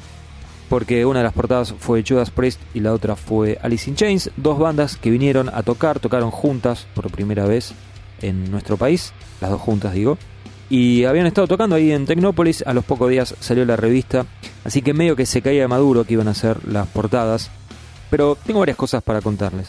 porque 0.68 1.06
una 1.06 1.20
de 1.20 1.24
las 1.24 1.32
portadas 1.32 1.74
fue 1.78 2.04
Judas 2.06 2.30
Priest 2.30 2.60
y 2.74 2.80
la 2.80 2.92
otra 2.92 3.16
fue 3.16 3.58
Alice 3.62 3.88
in 3.88 3.96
Chains, 3.96 4.30
dos 4.36 4.58
bandas 4.58 4.96
que 4.96 5.10
vinieron 5.10 5.48
a 5.48 5.62
tocar, 5.62 6.00
tocaron 6.00 6.30
juntas 6.30 6.86
por 6.94 7.10
primera 7.10 7.46
vez 7.46 7.72
en 8.20 8.50
nuestro 8.50 8.76
país, 8.76 9.12
las 9.40 9.50
dos 9.50 9.60
juntas 9.60 9.94
digo, 9.94 10.18
y 10.70 11.04
habían 11.04 11.26
estado 11.26 11.46
tocando 11.46 11.76
ahí 11.76 11.92
en 11.92 12.06
Tecnópolis, 12.06 12.62
a 12.66 12.74
los 12.74 12.84
pocos 12.84 13.10
días 13.10 13.34
salió 13.40 13.64
la 13.64 13.76
revista, 13.76 14.26
así 14.64 14.82
que 14.82 14.92
medio 14.92 15.16
que 15.16 15.26
se 15.26 15.42
caía 15.42 15.62
de 15.62 15.68
maduro 15.68 16.04
que 16.04 16.14
iban 16.14 16.28
a 16.28 16.34
ser 16.34 16.66
las 16.68 16.86
portadas, 16.88 17.50
pero 18.10 18.36
tengo 18.46 18.60
varias 18.60 18.76
cosas 18.76 19.02
para 19.02 19.20
contarles. 19.20 19.68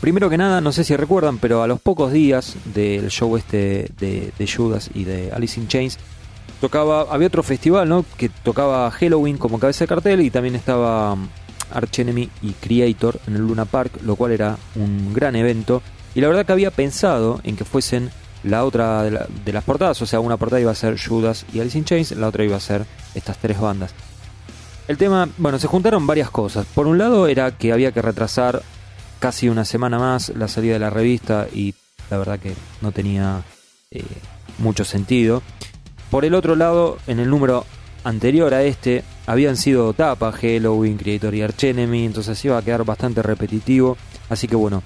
Primero 0.00 0.28
que 0.28 0.36
nada, 0.36 0.60
no 0.60 0.72
sé 0.72 0.84
si 0.84 0.94
recuerdan, 0.94 1.38
pero 1.38 1.62
a 1.62 1.66
los 1.66 1.80
pocos 1.80 2.12
días 2.12 2.56
del 2.66 3.08
show 3.08 3.34
este 3.36 3.90
de, 3.98 4.32
Judas 4.46 4.90
y 4.92 5.04
de 5.04 5.32
Alice 5.32 5.58
in 5.58 5.68
Chains, 5.68 5.98
tocaba, 6.60 7.06
había 7.10 7.28
otro 7.28 7.42
festival, 7.42 7.88
¿no? 7.88 8.04
Que 8.18 8.28
tocaba 8.28 8.90
Halloween 8.90 9.38
como 9.38 9.58
cabeza 9.58 9.84
de 9.84 9.88
cartel 9.88 10.20
y 10.20 10.30
también 10.30 10.54
estaba 10.54 11.14
um, 11.14 11.28
Arch 11.72 12.00
Enemy 12.00 12.28
y 12.42 12.50
Creator 12.52 13.20
en 13.26 13.36
el 13.36 13.42
Luna 13.42 13.64
Park, 13.64 14.00
lo 14.04 14.16
cual 14.16 14.32
era 14.32 14.58
un 14.74 15.14
gran 15.14 15.34
evento. 15.34 15.82
Y 16.14 16.20
la 16.20 16.28
verdad 16.28 16.44
que 16.44 16.52
había 16.52 16.70
pensado 16.70 17.40
en 17.42 17.56
que 17.56 17.64
fuesen 17.64 18.10
la 18.46 18.64
otra 18.64 19.02
de, 19.02 19.52
las 19.52 19.64
portadas, 19.64 20.00
o 20.00 20.06
sea, 20.06 20.20
una 20.20 20.36
portada 20.36 20.60
iba 20.60 20.70
a 20.70 20.76
ser 20.76 20.96
Judas 21.00 21.44
y 21.52 21.58
Alice 21.58 21.76
in 21.76 21.84
Chains, 21.84 22.12
la 22.12 22.28
otra 22.28 22.44
iba 22.44 22.56
a 22.56 22.60
ser 22.60 22.86
estas 23.14 23.38
tres 23.38 23.60
bandas. 23.60 23.92
El 24.86 24.96
tema, 24.96 25.28
bueno, 25.36 25.58
se 25.58 25.66
juntaron 25.66 26.06
varias 26.06 26.30
cosas. 26.30 26.64
Por 26.66 26.86
un 26.86 26.96
lado 26.96 27.26
era 27.26 27.50
que 27.50 27.72
había 27.72 27.90
que 27.90 28.02
retrasar 28.02 28.62
casi 29.18 29.48
una 29.48 29.64
semana 29.64 29.98
más 29.98 30.28
la 30.28 30.46
salida 30.46 30.74
de 30.74 30.78
la 30.78 30.90
revista 30.90 31.48
y 31.52 31.74
la 32.08 32.18
verdad 32.18 32.38
que 32.38 32.54
no 32.82 32.92
tenía 32.92 33.42
eh, 33.90 34.04
mucho 34.58 34.84
sentido. 34.84 35.42
Por 36.08 36.24
el 36.24 36.34
otro 36.34 36.54
lado, 36.54 36.98
en 37.08 37.18
el 37.18 37.28
número 37.28 37.66
anterior 38.04 38.54
a 38.54 38.62
este, 38.62 39.02
habían 39.26 39.56
sido 39.56 39.92
tapa 39.92 40.30
Halloween, 40.30 40.98
Creator 40.98 41.34
y 41.34 41.42
Archenemy, 41.42 42.06
entonces 42.06 42.44
iba 42.44 42.56
a 42.56 42.62
quedar 42.62 42.84
bastante 42.84 43.22
repetitivo. 43.22 43.96
Así 44.28 44.46
que 44.46 44.54
bueno, 44.54 44.84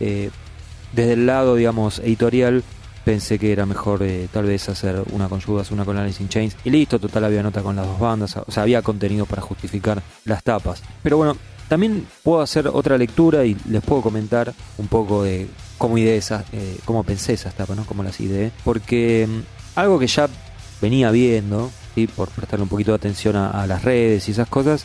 eh, 0.00 0.30
desde 0.92 1.12
el 1.12 1.26
lado, 1.26 1.54
digamos, 1.54 2.00
editorial, 2.00 2.64
pensé 3.06 3.38
que 3.38 3.52
era 3.52 3.66
mejor 3.66 4.02
eh, 4.02 4.26
tal 4.32 4.46
vez 4.46 4.68
hacer 4.68 5.00
una 5.12 5.28
con 5.28 5.40
Judas, 5.40 5.70
una 5.70 5.84
con 5.84 5.96
Alice 5.96 6.20
in 6.20 6.28
Chains. 6.28 6.56
Y 6.64 6.70
listo, 6.70 6.98
total 6.98 7.22
había 7.22 7.40
nota 7.40 7.62
con 7.62 7.76
las 7.76 7.86
dos 7.86 8.00
bandas, 8.00 8.36
o 8.36 8.50
sea, 8.50 8.64
había 8.64 8.82
contenido 8.82 9.26
para 9.26 9.42
justificar 9.42 10.02
las 10.24 10.42
tapas. 10.42 10.82
Pero 11.04 11.16
bueno, 11.16 11.36
también 11.68 12.04
puedo 12.24 12.40
hacer 12.40 12.66
otra 12.66 12.98
lectura 12.98 13.44
y 13.44 13.56
les 13.70 13.80
puedo 13.84 14.02
comentar 14.02 14.52
un 14.76 14.88
poco 14.88 15.22
de 15.22 15.46
cómo 15.78 15.96
ideé 15.98 16.20
eh, 16.52 16.78
cómo 16.84 17.04
pensé 17.04 17.34
esas 17.34 17.54
tapas, 17.54 17.76
¿no? 17.76 17.86
Cómo 17.86 18.02
las 18.02 18.18
ideé. 18.18 18.50
Porque 18.64 19.28
mm, 19.28 19.78
algo 19.78 20.00
que 20.00 20.08
ya 20.08 20.28
venía 20.82 21.12
viendo, 21.12 21.70
¿sí? 21.94 22.08
por 22.08 22.28
prestarle 22.30 22.64
un 22.64 22.68
poquito 22.68 22.90
de 22.90 22.96
atención 22.96 23.36
a, 23.36 23.68
las 23.68 23.84
redes 23.84 24.26
y 24.26 24.32
esas 24.32 24.48
cosas, 24.48 24.84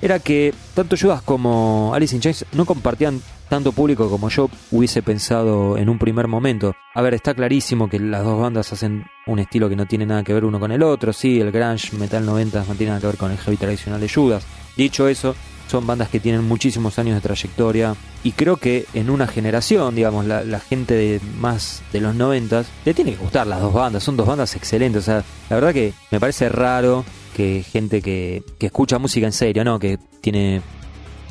era 0.00 0.20
que 0.20 0.54
tanto 0.74 0.96
Judas 0.96 1.20
como 1.20 1.90
Alice 1.96 2.14
in 2.14 2.22
Chains 2.22 2.44
no 2.52 2.64
compartían 2.64 3.20
tanto 3.50 3.72
público 3.72 4.08
como 4.08 4.30
yo 4.30 4.48
hubiese 4.70 5.02
pensado 5.02 5.76
en 5.76 5.90
un 5.90 5.98
primer 5.98 6.28
momento. 6.28 6.74
A 6.94 7.02
ver, 7.02 7.12
está 7.12 7.34
clarísimo 7.34 7.90
que 7.90 7.98
las 7.98 8.24
dos 8.24 8.40
bandas 8.40 8.72
hacen 8.72 9.04
un 9.26 9.40
estilo 9.40 9.68
que 9.68 9.76
no 9.76 9.86
tiene 9.86 10.06
nada 10.06 10.22
que 10.22 10.32
ver 10.32 10.46
uno 10.46 10.58
con 10.58 10.72
el 10.72 10.82
otro. 10.82 11.12
Sí, 11.12 11.40
el 11.40 11.50
grunge 11.50 11.96
metal 11.98 12.24
90 12.24 12.64
no 12.66 12.74
tiene 12.74 12.90
nada 12.90 13.00
que 13.00 13.08
ver 13.08 13.16
con 13.18 13.30
el 13.30 13.38
heavy 13.38 13.58
tradicional 13.58 14.00
de 14.00 14.08
Judas. 14.08 14.46
Dicho 14.76 15.08
eso, 15.08 15.34
son 15.68 15.86
bandas 15.86 16.08
que 16.08 16.20
tienen 16.20 16.46
muchísimos 16.46 16.98
años 16.98 17.16
de 17.16 17.20
trayectoria 17.20 17.94
y 18.24 18.32
creo 18.32 18.56
que 18.56 18.86
en 18.94 19.10
una 19.10 19.26
generación, 19.26 19.94
digamos, 19.94 20.24
la, 20.26 20.60
gente 20.60 20.94
de 20.94 21.20
más 21.38 21.82
de 21.92 22.00
los 22.00 22.14
90 22.14 22.64
le 22.84 22.94
tiene 22.94 23.12
que 23.12 23.18
gustar 23.18 23.46
las 23.46 23.60
dos 23.60 23.72
bandas, 23.72 24.02
son 24.02 24.16
dos 24.16 24.26
bandas 24.26 24.56
excelentes, 24.56 25.02
o 25.02 25.04
sea, 25.04 25.24
la 25.48 25.56
verdad 25.56 25.72
que 25.72 25.92
me 26.10 26.18
parece 26.18 26.48
raro 26.48 27.04
que 27.36 27.62
gente 27.62 28.02
que, 28.02 28.42
escucha 28.58 28.98
música 28.98 29.26
en 29.26 29.32
serio, 29.32 29.64
¿no? 29.64 29.78
Que 29.78 29.98
tiene 30.20 30.60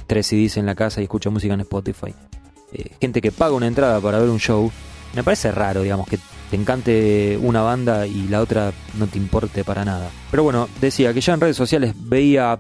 tres 0.09 0.27
CDs 0.27 0.57
en 0.57 0.65
la 0.65 0.75
casa 0.75 0.99
y 0.99 1.03
escucha 1.03 1.29
música 1.29 1.53
en 1.53 1.61
Spotify. 1.61 2.13
Eh, 2.73 2.91
gente 2.99 3.21
que 3.21 3.31
paga 3.31 3.53
una 3.53 3.67
entrada 3.67 4.01
para 4.01 4.19
ver 4.19 4.29
un 4.29 4.39
show, 4.39 4.69
me 5.15 5.23
parece 5.23 5.51
raro, 5.51 5.83
digamos, 5.83 6.07
que 6.07 6.19
te 6.49 6.55
encante 6.55 7.39
una 7.41 7.61
banda 7.61 8.07
y 8.07 8.27
la 8.27 8.41
otra 8.41 8.73
no 8.97 9.07
te 9.07 9.19
importe 9.19 9.63
para 9.63 9.85
nada. 9.85 10.09
Pero 10.31 10.43
bueno, 10.43 10.67
decía 10.81 11.13
que 11.13 11.21
ya 11.21 11.35
en 11.35 11.41
redes 11.41 11.55
sociales 11.55 11.93
veía 11.95 12.59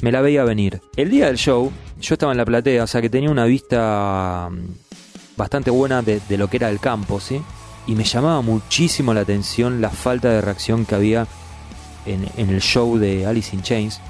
me 0.00 0.12
la 0.12 0.20
veía 0.20 0.44
venir. 0.44 0.80
El 0.96 1.10
día 1.10 1.26
del 1.26 1.36
show, 1.36 1.72
yo 2.00 2.14
estaba 2.14 2.32
en 2.32 2.38
la 2.38 2.44
platea, 2.44 2.84
o 2.84 2.86
sea 2.86 3.00
que 3.00 3.10
tenía 3.10 3.30
una 3.30 3.44
vista 3.44 4.48
mm, 4.50 5.36
bastante 5.36 5.70
buena 5.70 6.02
de, 6.02 6.20
lo 6.36 6.48
que 6.48 6.58
era 6.58 6.70
el 6.70 6.80
campo, 6.80 7.20
¿sí? 7.20 7.40
Y 7.86 7.94
me 7.94 8.04
llamaba 8.04 8.40
muchísimo 8.42 9.14
la 9.14 9.20
atención 9.20 9.80
la 9.80 9.90
falta 9.90 10.30
de 10.30 10.40
reacción 10.40 10.84
que 10.84 10.94
había 10.94 11.26
en, 12.06 12.28
el 12.36 12.60
show 12.60 12.98
de 12.98 13.26
Alice 13.26 13.54
in 13.54 13.62
Chains. 13.62 14.00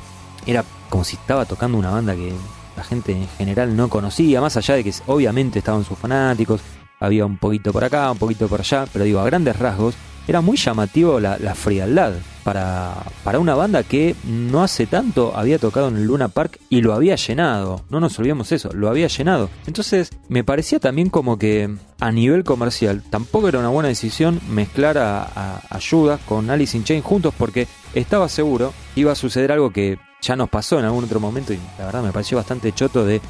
Era 0.47 0.65
como 0.89 1.05
si 1.05 1.17
estaba 1.17 1.45
tocando 1.45 1.79
una 1.79 1.91
banda 1.91 2.15
que 2.15 2.33
la 2.79 2.85
gente 2.85 3.13
en 3.13 3.27
general 3.37 3.77
no 3.77 3.89
conocía, 3.89 4.41
más 4.41 4.57
allá 4.57 4.77
de 4.77 4.85
que 4.85 4.95
obviamente 5.07 5.59
estaban 5.59 5.85
sus 5.85 5.99
fanáticos, 5.99 6.61
había 7.01 7.27
un 7.27 7.37
poquito 7.37 7.73
por 7.73 7.83
acá, 7.83 8.11
un 8.13 8.19
poquito 8.19 8.47
por 8.47 8.61
allá, 8.61 8.87
pero 8.93 9.05
digo, 9.05 9.19
a 9.19 9.25
grandes 9.25 9.59
rasgos, 9.59 9.97
era 10.29 10.43
muy 10.43 10.57
llamativo 10.57 11.19
la, 11.19 11.37
frialdad 11.55 12.13
para, 12.45 12.95
para 13.25 13.39
una 13.41 13.55
banda 13.55 13.83
que 13.83 14.15
no 14.25 14.63
hace 14.63 14.87
tanto 14.87 15.33
había 15.35 15.59
tocado 15.59 15.89
en 15.89 15.97
el 15.97 16.05
Luna 16.05 16.29
Park 16.29 16.61
y 16.69 16.83
lo 16.83 16.93
había 16.93 17.17
llenado. 17.17 17.83
No 17.89 17.99
nos 17.99 18.19
olvidemos 18.19 18.53
eso, 18.53 18.71
lo 18.75 18.91
había 18.91 19.09
llenado. 19.09 19.49
Entonces 19.67 20.11
me 20.29 20.45
parecía 20.45 20.81
también 20.81 21.09
como 21.09 21.39
que 21.39 21.75
a 21.99 22.13
nivel 22.13 22.45
comercial 22.45 23.03
tampoco 23.11 23.49
era 23.49 23.59
una 23.59 23.71
buena 23.71 23.89
decisión 23.89 24.39
mezclar 24.51 24.99
a, 24.99 25.23
a, 25.25 25.79
Judas 25.81 26.21
con 26.29 26.51
Alice 26.51 26.77
in 26.77 26.85
Chains 26.85 27.05
juntos 27.05 27.33
porque 27.37 27.67
estaba 27.95 28.29
seguro 28.29 28.75
que 28.95 29.01
iba 29.01 29.13
a 29.13 29.17
suceder 29.17 29.51
algo 29.51 29.73
que 29.73 29.99
ya 30.21 30.37
nos 30.37 30.49
pasó 30.49 30.79
en 30.79 30.85
algún 30.85 31.05
otro 31.05 31.21
momento 31.21 31.53
y 31.53 31.61
la 31.79 31.87
verdad 31.87 32.03
me 32.03 32.13
pareció 32.13 32.37
bastante 32.37 32.73
choto 32.73 33.05
de 33.05 33.21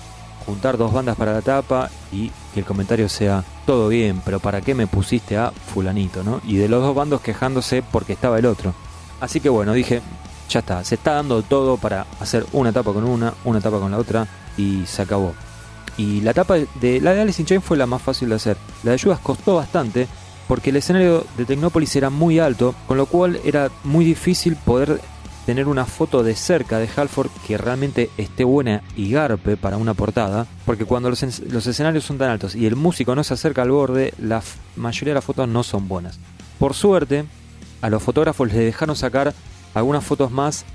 juntar 0.46 0.78
dos 0.78 0.92
bandas 0.92 1.16
para 1.16 1.32
la 1.32 1.42
tapa 1.42 1.90
y 2.10 2.30
que 2.54 2.60
el 2.60 2.66
comentario 2.66 3.08
sea 3.08 3.44
todo 3.66 3.88
bien, 3.88 4.22
pero 4.24 4.40
¿para 4.40 4.62
qué 4.62 4.74
me 4.74 4.86
pusiste 4.86 5.36
a 5.36 5.50
fulanito, 5.50 6.24
no? 6.24 6.40
Y 6.46 6.56
de 6.56 6.68
los 6.68 6.82
dos 6.82 6.94
bandos 6.94 7.20
quejándose 7.20 7.82
porque 7.82 8.14
estaba 8.14 8.38
el 8.38 8.46
otro. 8.46 8.74
Así 9.20 9.40
que 9.40 9.50
bueno, 9.50 9.74
dije, 9.74 10.00
ya 10.48 10.60
está, 10.60 10.82
se 10.84 10.94
está 10.94 11.14
dando 11.14 11.42
todo 11.42 11.76
para 11.76 12.06
hacer 12.20 12.46
una 12.52 12.70
etapa 12.70 12.92
con 12.92 13.04
una, 13.04 13.34
una 13.44 13.58
etapa 13.58 13.78
con 13.78 13.90
la 13.90 13.98
otra 13.98 14.26
y 14.56 14.84
se 14.86 15.02
acabó. 15.02 15.34
Y 15.98 16.22
la 16.22 16.30
etapa 16.30 16.54
de 16.56 17.00
la 17.00 17.12
de 17.12 17.20
Alice 17.20 17.42
in 17.42 17.46
Chains 17.46 17.64
fue 17.64 17.76
la 17.76 17.86
más 17.86 18.00
fácil 18.00 18.30
de 18.30 18.36
hacer. 18.36 18.56
La 18.84 18.92
de 18.92 18.98
Judas 18.98 19.18
costó 19.18 19.56
bastante 19.56 20.06
porque 20.46 20.70
el 20.70 20.76
escenario 20.76 21.26
de 21.36 21.44
Tecnópolis 21.44 21.94
era 21.96 22.08
muy 22.08 22.38
alto, 22.38 22.74
con 22.86 22.96
lo 22.96 23.04
cual 23.04 23.38
era 23.44 23.68
muy 23.84 24.04
difícil 24.04 24.56
poder 24.56 25.00
tener 25.48 25.66
una 25.66 25.86
foto 25.86 26.22
de 26.22 26.34
cerca 26.34 26.78
de 26.78 26.90
Halford 26.94 27.30
que 27.46 27.56
realmente 27.56 28.10
esté 28.18 28.44
buena 28.44 28.82
y 28.98 29.10
garpe 29.12 29.56
para 29.56 29.78
una 29.78 29.94
portada, 29.94 30.46
porque 30.66 30.84
cuando 30.84 31.08
los, 31.08 31.22
escenarios 31.22 32.04
son 32.04 32.18
tan 32.18 32.28
altos 32.28 32.54
y 32.54 32.66
el 32.66 32.76
músico 32.76 33.14
no 33.14 33.24
se 33.24 33.32
acerca 33.32 33.62
al 33.62 33.70
borde, 33.70 34.12
la 34.20 34.42
mayoría 34.76 35.12
de 35.12 35.14
las 35.14 35.24
fotos 35.24 35.48
no 35.48 35.62
son 35.62 35.88
buenas. 35.88 36.20
Por 36.58 36.74
suerte, 36.74 37.24
a 37.80 37.88
los 37.88 38.02
fotógrafos 38.02 38.46
les 38.48 38.58
dejaron 38.58 38.94
sacar 38.94 39.32
algunas 39.72 40.04
fotos 40.04 40.30
más 40.30 40.66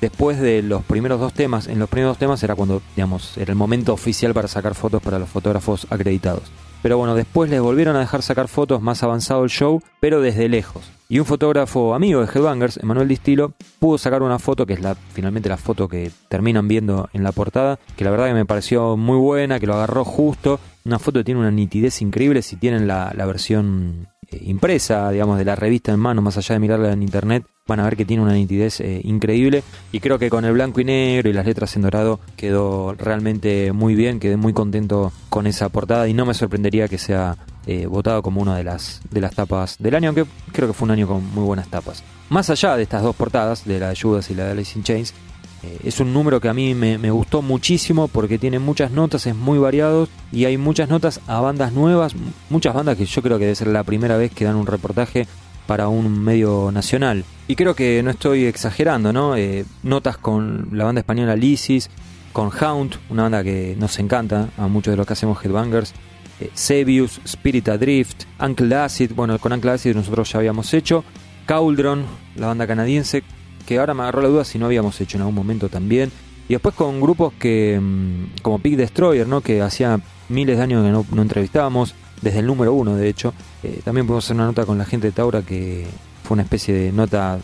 después 0.00 0.40
de 0.40 0.62
los 0.62 0.82
primeros 0.82 1.20
dos 1.20 1.34
temas. 1.34 1.66
En 1.66 1.78
los 1.78 1.90
primeros 1.90 2.12
dos 2.12 2.18
temas 2.18 2.42
era 2.42 2.54
cuando, 2.54 2.80
digamos, 2.96 3.36
era 3.36 3.52
el 3.52 3.58
momento 3.58 3.92
oficial 3.92 4.32
para 4.32 4.48
sacar 4.48 4.74
fotos 4.74 5.02
para 5.02 5.18
los 5.18 5.28
fotógrafos 5.28 5.86
acreditados. 5.90 6.44
Pero 6.80 6.96
bueno, 6.96 7.14
después 7.14 7.50
les 7.50 7.60
volvieron 7.60 7.96
a 7.96 8.00
dejar 8.00 8.22
sacar 8.22 8.48
fotos 8.48 8.80
más 8.80 9.02
avanzado 9.02 9.44
el 9.44 9.50
show, 9.50 9.82
pero 10.00 10.22
desde 10.22 10.48
lejos. 10.48 10.90
Y 11.12 11.18
un 11.18 11.26
fotógrafo 11.26 11.94
amigo 11.94 12.24
de 12.24 12.26
Headbangers, 12.26 12.78
Emanuel 12.78 13.06
Distilo, 13.06 13.52
pudo 13.78 13.98
sacar 13.98 14.22
una 14.22 14.38
foto 14.38 14.64
que 14.64 14.72
es 14.72 14.80
la, 14.80 14.94
finalmente 14.94 15.50
la 15.50 15.58
foto 15.58 15.86
que 15.86 16.10
terminan 16.30 16.68
viendo 16.68 17.10
en 17.12 17.22
la 17.22 17.32
portada, 17.32 17.78
que 17.98 18.04
la 18.04 18.10
verdad 18.10 18.28
que 18.28 18.32
me 18.32 18.46
pareció 18.46 18.96
muy 18.96 19.18
buena, 19.18 19.60
que 19.60 19.66
lo 19.66 19.74
agarró 19.74 20.06
justo. 20.06 20.58
Una 20.86 20.98
foto 20.98 21.20
que 21.20 21.24
tiene 21.24 21.40
una 21.40 21.50
nitidez 21.50 22.00
increíble 22.00 22.40
si 22.40 22.56
tienen 22.56 22.88
la, 22.88 23.12
versión 23.26 24.08
eh, 24.30 24.40
impresa, 24.46 25.10
digamos, 25.10 25.36
de 25.36 25.44
la 25.44 25.54
revista 25.54 25.92
en 25.92 26.00
mano, 26.00 26.22
más 26.22 26.38
allá 26.38 26.54
de 26.54 26.60
mirarla 26.60 26.92
en 26.94 27.02
internet. 27.02 27.44
van 27.66 27.80
a 27.80 27.84
ver 27.84 27.98
que 27.98 28.06
tiene 28.06 28.22
una 28.22 28.32
nitidez 28.32 28.80
eh, 28.80 29.02
increíble 29.04 29.64
y 29.92 30.00
creo 30.00 30.18
que 30.18 30.30
con 30.30 30.46
el 30.46 30.54
blanco 30.54 30.80
y 30.80 30.86
negro 30.86 31.28
y 31.28 31.34
las 31.34 31.44
letras 31.44 31.76
en 31.76 31.82
dorado 31.82 32.20
quedó 32.38 32.94
realmente 32.94 33.72
muy 33.72 33.94
bien, 33.94 34.18
quedé 34.18 34.38
muy 34.38 34.54
contento 34.54 35.12
con 35.28 35.46
esa 35.46 35.68
portada 35.68 36.08
y 36.08 36.14
no 36.14 36.24
me 36.24 36.32
sorprendería 36.32 36.88
que 36.88 36.96
sea 36.96 37.36
eh, 37.66 37.86
votado 37.86 38.22
como 38.22 38.40
una 38.40 38.56
de 38.56 38.64
las, 38.64 39.00
de 39.10 39.20
las 39.20 39.34
tapas 39.34 39.76
del 39.78 39.94
año, 39.94 40.08
aunque 40.08 40.24
creo 40.52 40.68
que 40.68 40.74
fue 40.74 40.86
un 40.86 40.92
año 40.92 41.06
con 41.06 41.24
muy 41.34 41.44
buenas 41.44 41.68
tapas. 41.68 42.02
Más 42.28 42.50
allá 42.50 42.76
de 42.76 42.82
estas 42.82 43.02
dos 43.02 43.14
portadas, 43.14 43.64
de 43.64 43.78
la 43.78 43.90
de 43.90 43.96
Judas 44.00 44.30
y 44.30 44.34
la 44.34 44.46
de 44.46 44.52
Alice 44.52 44.78
in 44.78 44.84
Chains, 44.84 45.14
eh, 45.62 45.78
es 45.84 46.00
un 46.00 46.12
número 46.12 46.40
que 46.40 46.48
a 46.48 46.54
mí 46.54 46.74
me, 46.74 47.10
gustó 47.10 47.40
muchísimo 47.40 48.08
porque 48.08 48.38
tiene 48.38 48.58
muchas 48.58 48.90
notas, 48.90 49.26
es 49.26 49.36
muy 49.36 49.58
variado 49.58 50.08
y 50.32 50.44
hay 50.44 50.56
muchas 50.56 50.88
notas 50.88 51.20
a 51.26 51.40
bandas 51.40 51.72
nuevas, 51.72 52.14
muchas 52.50 52.74
bandas 52.74 52.96
que 52.96 53.06
yo 53.06 53.22
creo 53.22 53.38
que 53.38 53.44
debe 53.44 53.54
ser 53.54 53.68
la 53.68 53.84
primera 53.84 54.16
vez 54.16 54.32
que 54.32 54.44
dan 54.44 54.56
un 54.56 54.66
reportaje 54.66 55.28
para 55.66 55.88
un 55.88 56.24
medio 56.24 56.70
nacional. 56.72 57.24
Y 57.46 57.54
creo 57.54 57.76
que 57.76 58.02
no 58.02 58.10
estoy 58.10 58.44
exagerando, 58.46 59.12
¿no? 59.12 59.36
Eh, 59.36 59.64
notas 59.84 60.16
con 60.16 60.68
la 60.72 60.84
banda 60.84 61.00
española 61.00 61.36
Lysis, 61.36 61.90
con 62.32 62.50
Hound, 62.50 62.96
una 63.10 63.24
banda 63.24 63.44
que 63.44 63.76
nos 63.78 63.98
encanta 64.00 64.48
a 64.58 64.66
muchos 64.66 64.92
de 64.92 64.96
los 64.96 65.06
que 65.06 65.12
hacemos 65.12 65.44
Headbangers, 65.44 65.94
eh, 66.42 66.50
Sebius, 66.54 67.20
Spirit 67.24 67.68
Adrift, 67.68 68.24
Uncle 68.40 68.74
Acid, 68.74 69.12
bueno, 69.14 69.38
con 69.38 69.52
Uncle 69.52 69.72
Acid 69.72 69.94
nosotros 69.94 70.30
ya 70.32 70.38
habíamos 70.38 70.72
hecho, 70.74 71.04
Cauldron, 71.46 72.04
la 72.36 72.48
banda 72.48 72.66
canadiense, 72.66 73.22
que 73.66 73.78
ahora 73.78 73.94
me 73.94 74.02
agarró 74.02 74.22
la 74.22 74.28
duda 74.28 74.44
si 74.44 74.58
no 74.58 74.66
habíamos 74.66 75.00
hecho 75.00 75.16
en 75.16 75.22
algún 75.22 75.34
momento 75.34 75.68
también. 75.68 76.10
Y 76.48 76.54
después 76.54 76.74
con 76.74 77.00
grupos 77.00 77.32
que, 77.34 77.78
mm, 77.80 78.42
como 78.42 78.58
Big 78.58 78.76
Destroyer, 78.76 79.26
¿no? 79.26 79.40
que 79.40 79.62
hacía 79.62 80.00
miles 80.28 80.56
de 80.56 80.62
años 80.62 80.84
que 80.84 80.90
no, 80.90 81.06
no 81.12 81.22
entrevistábamos, 81.22 81.94
desde 82.22 82.38
el 82.38 82.46
número 82.46 82.72
uno 82.72 82.94
de 82.94 83.08
hecho. 83.08 83.34
Eh, 83.62 83.80
también 83.84 84.06
podemos 84.06 84.24
hacer 84.24 84.36
una 84.36 84.46
nota 84.46 84.64
con 84.64 84.78
la 84.78 84.86
gente 84.86 85.08
de 85.08 85.12
Taura 85.12 85.42
que 85.42 85.86
fue 86.22 86.36
una 86.36 86.44
especie 86.44 86.72
de 86.72 86.92
nota 86.92 87.38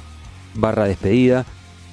barra 0.55 0.85
despedida. 0.85 1.45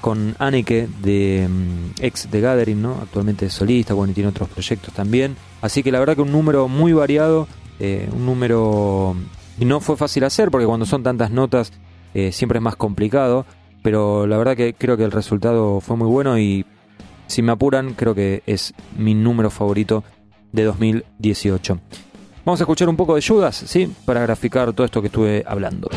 Con 0.06 0.36
Anneke 0.38 0.88
de 1.02 1.50
mm, 1.50 2.04
ex 2.04 2.30
de 2.30 2.40
Gathering, 2.40 2.80
¿no? 2.80 3.00
actualmente 3.02 3.48
es 3.48 3.54
solista, 3.54 3.96
bueno, 3.96 4.12
y 4.12 4.14
tiene 4.14 4.30
otros 4.30 4.48
proyectos 4.50 4.94
también. 4.94 5.36
Así 5.64 5.82
que 5.82 5.92
la 5.92 5.98
verdad 5.98 6.14
que 6.14 6.22
un 6.22 6.32
número 6.32 6.68
muy 6.68 6.94
variado, 6.94 7.48
eh, 7.80 8.08
un 8.14 8.24
número 8.24 9.16
no 9.58 9.80
fue 9.80 9.98
fácil 9.98 10.24
hacer 10.26 10.52
porque 10.52 10.68
cuando 10.68 10.86
son 10.86 11.02
tantas 11.02 11.32
notas 11.32 11.74
eh, 12.14 12.32
siempre 12.32 12.60
es 12.60 12.62
más 12.62 12.76
complicado, 12.76 13.48
pero 13.82 14.28
la 14.28 14.38
verdad 14.38 14.56
que 14.56 14.76
creo 14.76 14.96
que 14.96 15.06
el 15.06 15.12
resultado 15.12 15.82
fue 15.82 15.98
muy 15.98 16.08
bueno 16.08 16.38
y 16.38 16.68
si 17.26 17.42
me 17.42 17.54
apuran 17.54 17.96
creo 17.96 18.14
que 18.14 18.44
es 18.46 18.76
mi 18.96 19.16
número 19.16 19.50
favorito 19.50 20.04
de 20.52 20.66
2018. 20.66 21.80
Vamos 22.46 22.62
a 22.62 22.64
escuchar 22.64 22.90
un 22.90 22.96
poco 22.96 23.16
de 23.16 23.24
Judas, 23.24 23.56
¿sí? 23.56 23.92
Para 24.06 24.22
graficar 24.22 24.72
todo 24.74 24.86
esto 24.86 25.02
que 25.02 25.08
estuve 25.08 25.44
hablando. 25.48 25.90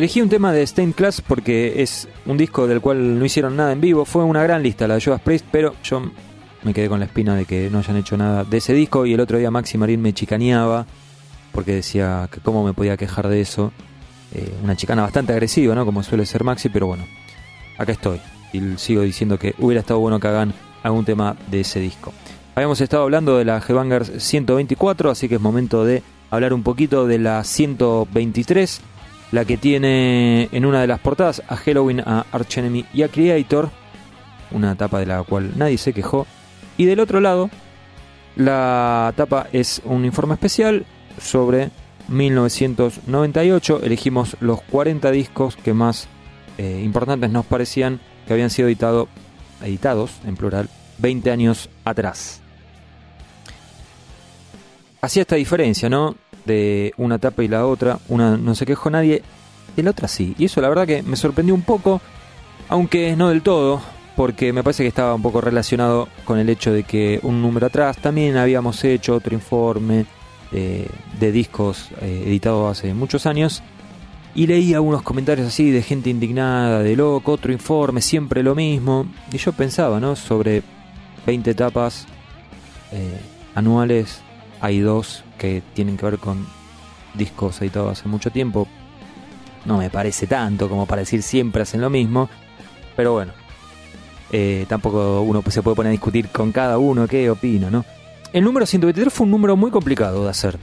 Elegí 0.00 0.22
un 0.22 0.30
tema 0.30 0.50
de 0.50 0.66
Stained 0.66 0.94
Class 0.94 1.20
porque 1.20 1.82
es 1.82 2.08
un 2.24 2.38
disco 2.38 2.66
del 2.66 2.80
cual 2.80 3.18
no 3.18 3.22
hicieron 3.22 3.54
nada 3.54 3.70
en 3.72 3.82
vivo. 3.82 4.06
Fue 4.06 4.24
una 4.24 4.42
gran 4.42 4.62
lista 4.62 4.88
la 4.88 4.94
de 4.94 5.02
Judas 5.02 5.20
Priest, 5.20 5.44
pero 5.52 5.74
yo 5.84 6.00
me 6.62 6.72
quedé 6.72 6.88
con 6.88 7.00
la 7.00 7.04
espina 7.04 7.36
de 7.36 7.44
que 7.44 7.68
no 7.68 7.80
hayan 7.80 7.98
hecho 7.98 8.16
nada 8.16 8.44
de 8.44 8.56
ese 8.56 8.72
disco. 8.72 9.04
Y 9.04 9.12
el 9.12 9.20
otro 9.20 9.36
día 9.36 9.50
Maxi 9.50 9.76
Marín 9.76 10.00
me 10.00 10.14
chicaneaba 10.14 10.86
porque 11.52 11.74
decía 11.74 12.30
que 12.32 12.40
cómo 12.40 12.64
me 12.64 12.72
podía 12.72 12.96
quejar 12.96 13.28
de 13.28 13.42
eso. 13.42 13.72
Eh, 14.32 14.50
una 14.64 14.74
chicana 14.74 15.02
bastante 15.02 15.34
agresiva, 15.34 15.74
¿no? 15.74 15.84
Como 15.84 16.02
suele 16.02 16.24
ser 16.24 16.44
Maxi, 16.44 16.70
pero 16.70 16.86
bueno, 16.86 17.04
acá 17.76 17.92
estoy. 17.92 18.22
Y 18.54 18.78
sigo 18.78 19.02
diciendo 19.02 19.38
que 19.38 19.54
hubiera 19.58 19.80
estado 19.80 20.00
bueno 20.00 20.18
que 20.18 20.28
hagan 20.28 20.54
algún 20.82 21.04
tema 21.04 21.36
de 21.50 21.60
ese 21.60 21.78
disco. 21.78 22.14
Habíamos 22.54 22.80
estado 22.80 23.02
hablando 23.02 23.36
de 23.36 23.44
la 23.44 23.58
Headbangers 23.58 24.12
124, 24.16 25.10
así 25.10 25.28
que 25.28 25.34
es 25.34 25.40
momento 25.42 25.84
de 25.84 26.02
hablar 26.30 26.54
un 26.54 26.62
poquito 26.62 27.06
de 27.06 27.18
la 27.18 27.44
123, 27.44 28.80
la 29.32 29.44
que 29.44 29.56
tiene 29.56 30.48
en 30.52 30.66
una 30.66 30.80
de 30.80 30.86
las 30.86 31.00
portadas 31.00 31.42
a 31.48 31.56
Halloween, 31.56 32.00
a 32.00 32.26
Arch 32.32 32.58
Enemy 32.58 32.84
y 32.92 33.02
a 33.02 33.08
Creator, 33.08 33.70
una 34.50 34.74
tapa 34.74 34.98
de 34.98 35.06
la 35.06 35.22
cual 35.22 35.52
nadie 35.56 35.78
se 35.78 35.92
quejó. 35.92 36.26
Y 36.76 36.86
del 36.86 37.00
otro 37.00 37.20
lado, 37.20 37.50
la 38.36 39.12
tapa 39.16 39.46
es 39.52 39.82
un 39.84 40.04
informe 40.04 40.34
especial 40.34 40.84
sobre 41.20 41.70
1998. 42.08 43.80
Elegimos 43.82 44.36
los 44.40 44.62
40 44.62 45.10
discos 45.10 45.56
que 45.56 45.74
más 45.74 46.08
eh, 46.58 46.80
importantes 46.84 47.30
nos 47.30 47.46
parecían 47.46 48.00
que 48.26 48.32
habían 48.32 48.50
sido 48.50 48.68
editado, 48.68 49.08
editados, 49.62 50.12
en 50.24 50.36
plural, 50.36 50.68
20 50.98 51.30
años 51.30 51.68
atrás. 51.84 52.40
Hacía 55.00 55.22
esta 55.22 55.36
diferencia, 55.36 55.88
¿no? 55.88 56.16
De 56.44 56.94
una 56.96 57.18
tapa 57.18 57.42
y 57.44 57.48
la 57.48 57.66
otra. 57.66 57.98
Una 58.08 58.36
no 58.36 58.54
se 58.54 58.66
quejó 58.66 58.90
nadie, 58.90 59.22
de 59.76 59.82
la 59.82 59.90
otra 59.90 60.08
sí. 60.08 60.34
Y 60.38 60.46
eso 60.46 60.60
la 60.60 60.68
verdad 60.68 60.86
que 60.86 61.02
me 61.02 61.16
sorprendió 61.16 61.54
un 61.54 61.62
poco, 61.62 62.00
aunque 62.68 63.16
no 63.16 63.28
del 63.28 63.42
todo, 63.42 63.80
porque 64.16 64.52
me 64.52 64.62
parece 64.62 64.82
que 64.82 64.88
estaba 64.88 65.14
un 65.14 65.22
poco 65.22 65.40
relacionado 65.40 66.08
con 66.24 66.38
el 66.38 66.48
hecho 66.48 66.72
de 66.72 66.82
que 66.82 67.20
un 67.22 67.40
número 67.40 67.66
atrás 67.66 67.98
también 67.98 68.36
habíamos 68.36 68.82
hecho 68.84 69.14
otro 69.14 69.34
informe 69.34 70.06
de, 70.50 71.32
discos 71.32 71.90
eh, 72.00 72.24
editados 72.26 72.78
hace 72.78 72.94
muchos 72.94 73.26
años. 73.26 73.62
Y 74.34 74.46
leí 74.46 74.74
algunos 74.74 75.02
comentarios 75.02 75.48
así 75.48 75.70
de 75.70 75.82
gente 75.82 76.08
indignada, 76.08 76.82
de 76.82 76.94
loco, 76.94 77.32
otro 77.32 77.52
informe, 77.52 78.00
siempre 78.00 78.42
lo 78.42 78.54
mismo. 78.54 79.06
Y 79.32 79.38
yo 79.38 79.52
pensaba, 79.52 79.98
¿no? 79.98 80.14
Sobre 80.14 80.62
20 81.26 81.50
etapas 81.50 82.06
eh, 82.92 83.20
anuales, 83.54 84.22
hay 84.60 84.80
dos 84.80 85.24
que 85.38 85.62
tienen 85.74 85.96
que 85.96 86.06
ver 86.06 86.18
con 86.18 86.46
discos 87.14 87.60
editados 87.60 87.98
hace 87.98 88.08
mucho 88.08 88.30
tiempo. 88.30 88.68
No 89.64 89.78
me 89.78 89.90
parece 89.90 90.26
tanto 90.26 90.68
como 90.68 90.86
para 90.86 91.00
decir 91.00 91.22
siempre 91.22 91.62
hacen 91.62 91.80
lo 91.80 91.90
mismo. 91.90 92.28
Pero 92.96 93.12
bueno, 93.12 93.32
eh, 94.32 94.66
tampoco 94.68 95.22
uno 95.22 95.42
se 95.48 95.62
puede 95.62 95.76
poner 95.76 95.90
a 95.90 95.92
discutir 95.92 96.28
con 96.28 96.52
cada 96.52 96.78
uno 96.78 97.08
qué 97.08 97.30
opina, 97.30 97.70
¿no? 97.70 97.84
El 98.32 98.44
número 98.44 98.64
123 98.64 99.12
fue 99.12 99.24
un 99.24 99.32
número 99.32 99.56
muy 99.56 99.70
complicado 99.70 100.24
de 100.24 100.30
hacer. 100.30 100.58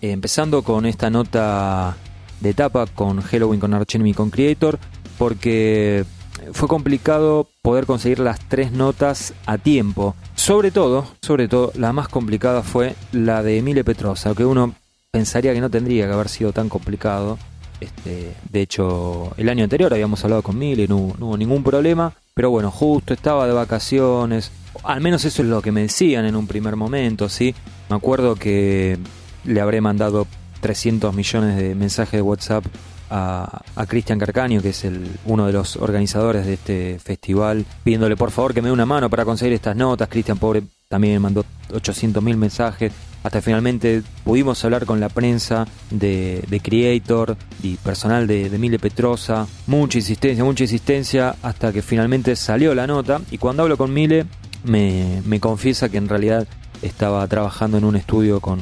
Eh, 0.00 0.10
empezando 0.10 0.62
con 0.62 0.86
esta 0.86 1.08
nota 1.10 1.96
de 2.40 2.50
etapa 2.50 2.86
con 2.86 3.20
Halloween, 3.20 3.60
con 3.60 3.74
Arch 3.74 3.94
Enemy, 3.94 4.14
con 4.14 4.30
Creator, 4.30 4.78
porque 5.16 6.04
fue 6.52 6.68
complicado 6.68 7.48
poder 7.62 7.86
conseguir 7.86 8.18
las 8.20 8.40
tres 8.40 8.72
notas 8.72 9.34
a 9.46 9.58
tiempo. 9.58 10.14
Sobre 10.34 10.70
todo, 10.70 11.06
sobre 11.22 11.48
todo, 11.48 11.72
la 11.74 11.92
más 11.92 12.08
complicada 12.08 12.62
fue 12.62 12.94
la 13.12 13.42
de 13.42 13.58
Emile 13.58 13.84
Petrosa, 13.84 14.34
que 14.34 14.44
uno 14.44 14.74
pensaría 15.10 15.52
que 15.54 15.60
no 15.60 15.70
tendría 15.70 16.06
que 16.06 16.12
haber 16.12 16.28
sido 16.28 16.52
tan 16.52 16.68
complicado. 16.68 17.38
Este, 17.80 18.34
de 18.50 18.60
hecho, 18.60 19.32
el 19.36 19.48
año 19.48 19.64
anterior 19.64 19.92
habíamos 19.92 20.24
hablado 20.24 20.42
con 20.42 20.58
Mile, 20.58 20.88
no, 20.88 21.14
no 21.18 21.26
hubo 21.26 21.36
ningún 21.36 21.62
problema. 21.62 22.12
Pero 22.34 22.50
bueno, 22.50 22.70
justo 22.70 23.14
estaba 23.14 23.46
de 23.46 23.52
vacaciones, 23.52 24.52
al 24.84 25.00
menos 25.00 25.24
eso 25.24 25.42
es 25.42 25.48
lo 25.48 25.62
que 25.62 25.72
me 25.72 25.82
decían 25.82 26.24
en 26.24 26.36
un 26.36 26.46
primer 26.46 26.76
momento, 26.76 27.28
¿sí? 27.28 27.54
Me 27.88 27.96
acuerdo 27.96 28.36
que 28.36 28.98
le 29.44 29.60
habré 29.60 29.80
mandado 29.80 30.26
300 30.60 31.14
millones 31.14 31.56
de 31.56 31.74
mensajes 31.74 32.12
de 32.12 32.22
WhatsApp 32.22 32.64
a, 33.10 33.62
Cristian 33.86 34.18
Carcaño, 34.18 34.60
que 34.60 34.70
es 34.70 34.84
el, 34.84 35.08
uno 35.24 35.46
de 35.46 35.52
los 35.52 35.76
organizadores 35.76 36.46
de 36.46 36.54
este 36.54 36.98
festival, 36.98 37.64
pidiéndole 37.84 38.16
por 38.16 38.30
favor 38.30 38.54
que 38.54 38.62
me 38.62 38.68
dé 38.68 38.72
una 38.72 38.86
mano 38.86 39.08
para 39.08 39.24
conseguir 39.24 39.54
estas 39.54 39.76
notas. 39.76 40.08
Cristian, 40.08 40.38
pobre, 40.38 40.62
también 40.88 41.14
me 41.14 41.20
mandó 41.20 41.44
800 41.72 42.22
mil 42.22 42.36
mensajes. 42.36 42.92
Hasta 43.22 43.42
finalmente 43.42 44.02
pudimos 44.24 44.64
hablar 44.64 44.86
con 44.86 45.00
la 45.00 45.08
prensa 45.08 45.66
de, 45.90 46.60
Creator 46.62 47.36
y 47.62 47.76
personal 47.76 48.26
de, 48.26 48.48
de 48.48 48.58
Mile 48.58 48.78
Petrosa. 48.78 49.46
Mucha 49.66 49.98
insistencia, 49.98 50.44
mucha 50.44 50.64
insistencia, 50.64 51.34
hasta 51.42 51.72
que 51.72 51.82
finalmente 51.82 52.36
salió 52.36 52.74
la 52.74 52.86
nota. 52.86 53.20
Y 53.30 53.38
cuando 53.38 53.64
hablo 53.64 53.76
con 53.76 53.92
Mile, 53.92 54.26
me, 54.64 55.22
me 55.26 55.40
confiesa 55.40 55.88
que 55.88 55.98
en 55.98 56.08
realidad 56.08 56.46
estaba 56.82 57.26
trabajando 57.26 57.78
en 57.78 57.84
un 57.84 57.96
estudio 57.96 58.40
con 58.40 58.60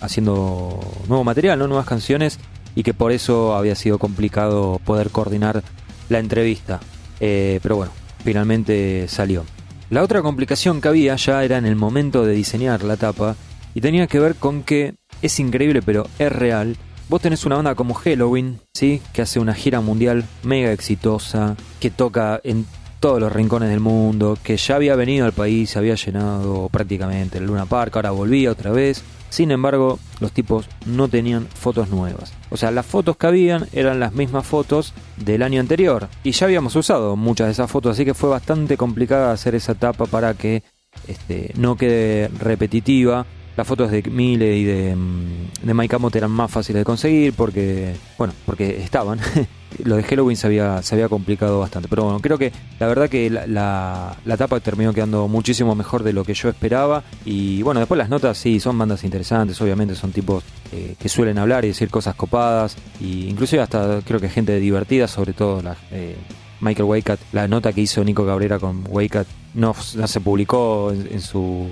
haciendo 0.00 0.80
nuevo 1.06 1.22
material, 1.22 1.58
¿no? 1.58 1.68
nuevas 1.68 1.86
canciones 1.86 2.38
y 2.74 2.82
que 2.82 2.94
por 2.94 3.12
eso 3.12 3.54
había 3.56 3.74
sido 3.74 3.98
complicado 3.98 4.80
poder 4.84 5.10
coordinar 5.10 5.62
la 6.08 6.18
entrevista. 6.18 6.80
Eh, 7.20 7.60
pero 7.62 7.76
bueno, 7.76 7.92
finalmente 8.24 9.06
salió. 9.08 9.44
La 9.90 10.02
otra 10.02 10.22
complicación 10.22 10.80
que 10.80 10.88
había 10.88 11.16
ya 11.16 11.44
era 11.44 11.58
en 11.58 11.66
el 11.66 11.76
momento 11.76 12.24
de 12.24 12.34
diseñar 12.34 12.82
la 12.82 12.96
tapa 12.96 13.36
y 13.74 13.80
tenía 13.80 14.06
que 14.06 14.20
ver 14.20 14.36
con 14.36 14.62
que 14.62 14.94
es 15.20 15.38
increíble 15.38 15.82
pero 15.82 16.06
es 16.18 16.32
real. 16.32 16.76
Vos 17.08 17.20
tenés 17.20 17.44
una 17.44 17.56
banda 17.56 17.74
como 17.74 17.94
Halloween, 17.94 18.58
¿sí? 18.72 19.02
Que 19.12 19.22
hace 19.22 19.38
una 19.38 19.52
gira 19.54 19.80
mundial 19.82 20.24
mega 20.44 20.72
exitosa, 20.72 21.56
que 21.78 21.90
toca 21.90 22.40
en 22.42 22.64
todos 23.00 23.20
los 23.20 23.32
rincones 23.32 23.68
del 23.68 23.80
mundo, 23.80 24.38
que 24.42 24.56
ya 24.56 24.76
había 24.76 24.96
venido 24.96 25.26
al 25.26 25.32
país, 25.32 25.76
había 25.76 25.96
llenado 25.96 26.68
prácticamente 26.70 27.38
el 27.38 27.46
Luna 27.46 27.66
Park, 27.66 27.96
ahora 27.96 28.12
volvía 28.12 28.50
otra 28.50 28.70
vez. 28.70 29.02
Sin 29.32 29.50
embargo, 29.50 29.98
los 30.20 30.30
tipos 30.32 30.66
no 30.84 31.08
tenían 31.08 31.46
fotos 31.46 31.88
nuevas. 31.88 32.34
O 32.50 32.58
sea, 32.58 32.70
las 32.70 32.84
fotos 32.84 33.16
que 33.16 33.26
habían 33.26 33.66
eran 33.72 33.98
las 33.98 34.12
mismas 34.12 34.46
fotos 34.46 34.92
del 35.16 35.42
año 35.42 35.58
anterior. 35.58 36.08
Y 36.22 36.32
ya 36.32 36.44
habíamos 36.44 36.76
usado 36.76 37.16
muchas 37.16 37.46
de 37.46 37.52
esas 37.52 37.70
fotos, 37.70 37.92
así 37.92 38.04
que 38.04 38.12
fue 38.12 38.28
bastante 38.28 38.76
complicada 38.76 39.32
hacer 39.32 39.54
esa 39.54 39.74
tapa 39.74 40.04
para 40.04 40.34
que 40.34 40.62
este, 41.08 41.50
no 41.56 41.76
quede 41.76 42.28
repetitiva 42.40 43.24
las 43.56 43.66
fotos 43.66 43.90
de 43.90 44.02
Mile 44.02 44.54
y 44.54 44.64
de, 44.64 44.96
mm, 44.96 45.66
de 45.66 45.72
Mike 45.72 45.96
Amott 45.96 46.14
eran 46.14 46.30
más 46.30 46.50
fáciles 46.50 46.80
de 46.80 46.84
conseguir 46.84 47.32
porque, 47.32 47.94
bueno, 48.18 48.34
porque 48.44 48.82
estaban. 48.82 49.18
Lo 49.84 49.96
de 49.96 50.02
Halloween 50.02 50.36
se 50.36 50.46
había, 50.46 50.82
se 50.82 50.94
había 50.94 51.08
complicado 51.08 51.60
bastante. 51.60 51.88
Pero 51.88 52.04
bueno, 52.04 52.20
creo 52.20 52.38
que 52.38 52.52
la 52.78 52.86
verdad 52.86 53.08
que 53.08 53.30
la, 53.30 54.16
la, 54.24 54.36
tapa 54.36 54.60
terminó 54.60 54.92
quedando 54.92 55.28
muchísimo 55.28 55.74
mejor 55.74 56.02
de 56.02 56.12
lo 56.12 56.24
que 56.24 56.34
yo 56.34 56.48
esperaba. 56.48 57.02
Y 57.24 57.62
bueno, 57.62 57.80
después 57.80 57.98
las 57.98 58.08
notas 58.08 58.38
sí, 58.38 58.60
son 58.60 58.78
bandas 58.78 59.04
interesantes, 59.04 59.60
obviamente 59.60 59.94
son 59.94 60.12
tipos 60.12 60.44
eh, 60.72 60.94
que 60.98 61.08
suelen 61.08 61.38
hablar 61.38 61.64
y 61.64 61.68
decir 61.68 61.90
cosas 61.90 62.14
copadas. 62.14 62.76
Y 63.00 63.28
inclusive 63.28 63.62
hasta 63.62 64.00
creo 64.04 64.20
que 64.20 64.28
gente 64.28 64.58
divertida, 64.58 65.08
sobre 65.08 65.32
todo 65.32 65.62
la, 65.62 65.76
eh, 65.90 66.16
Michael 66.60 66.88
Waycat. 66.88 67.20
La 67.32 67.48
nota 67.48 67.72
que 67.72 67.82
hizo 67.82 68.02
Nico 68.04 68.24
Cabrera 68.24 68.58
con 68.58 68.84
Waycat 68.88 69.26
no, 69.54 69.74
no 69.96 70.06
se 70.06 70.20
publicó 70.20 70.92
en 70.92 71.20
su 71.20 71.68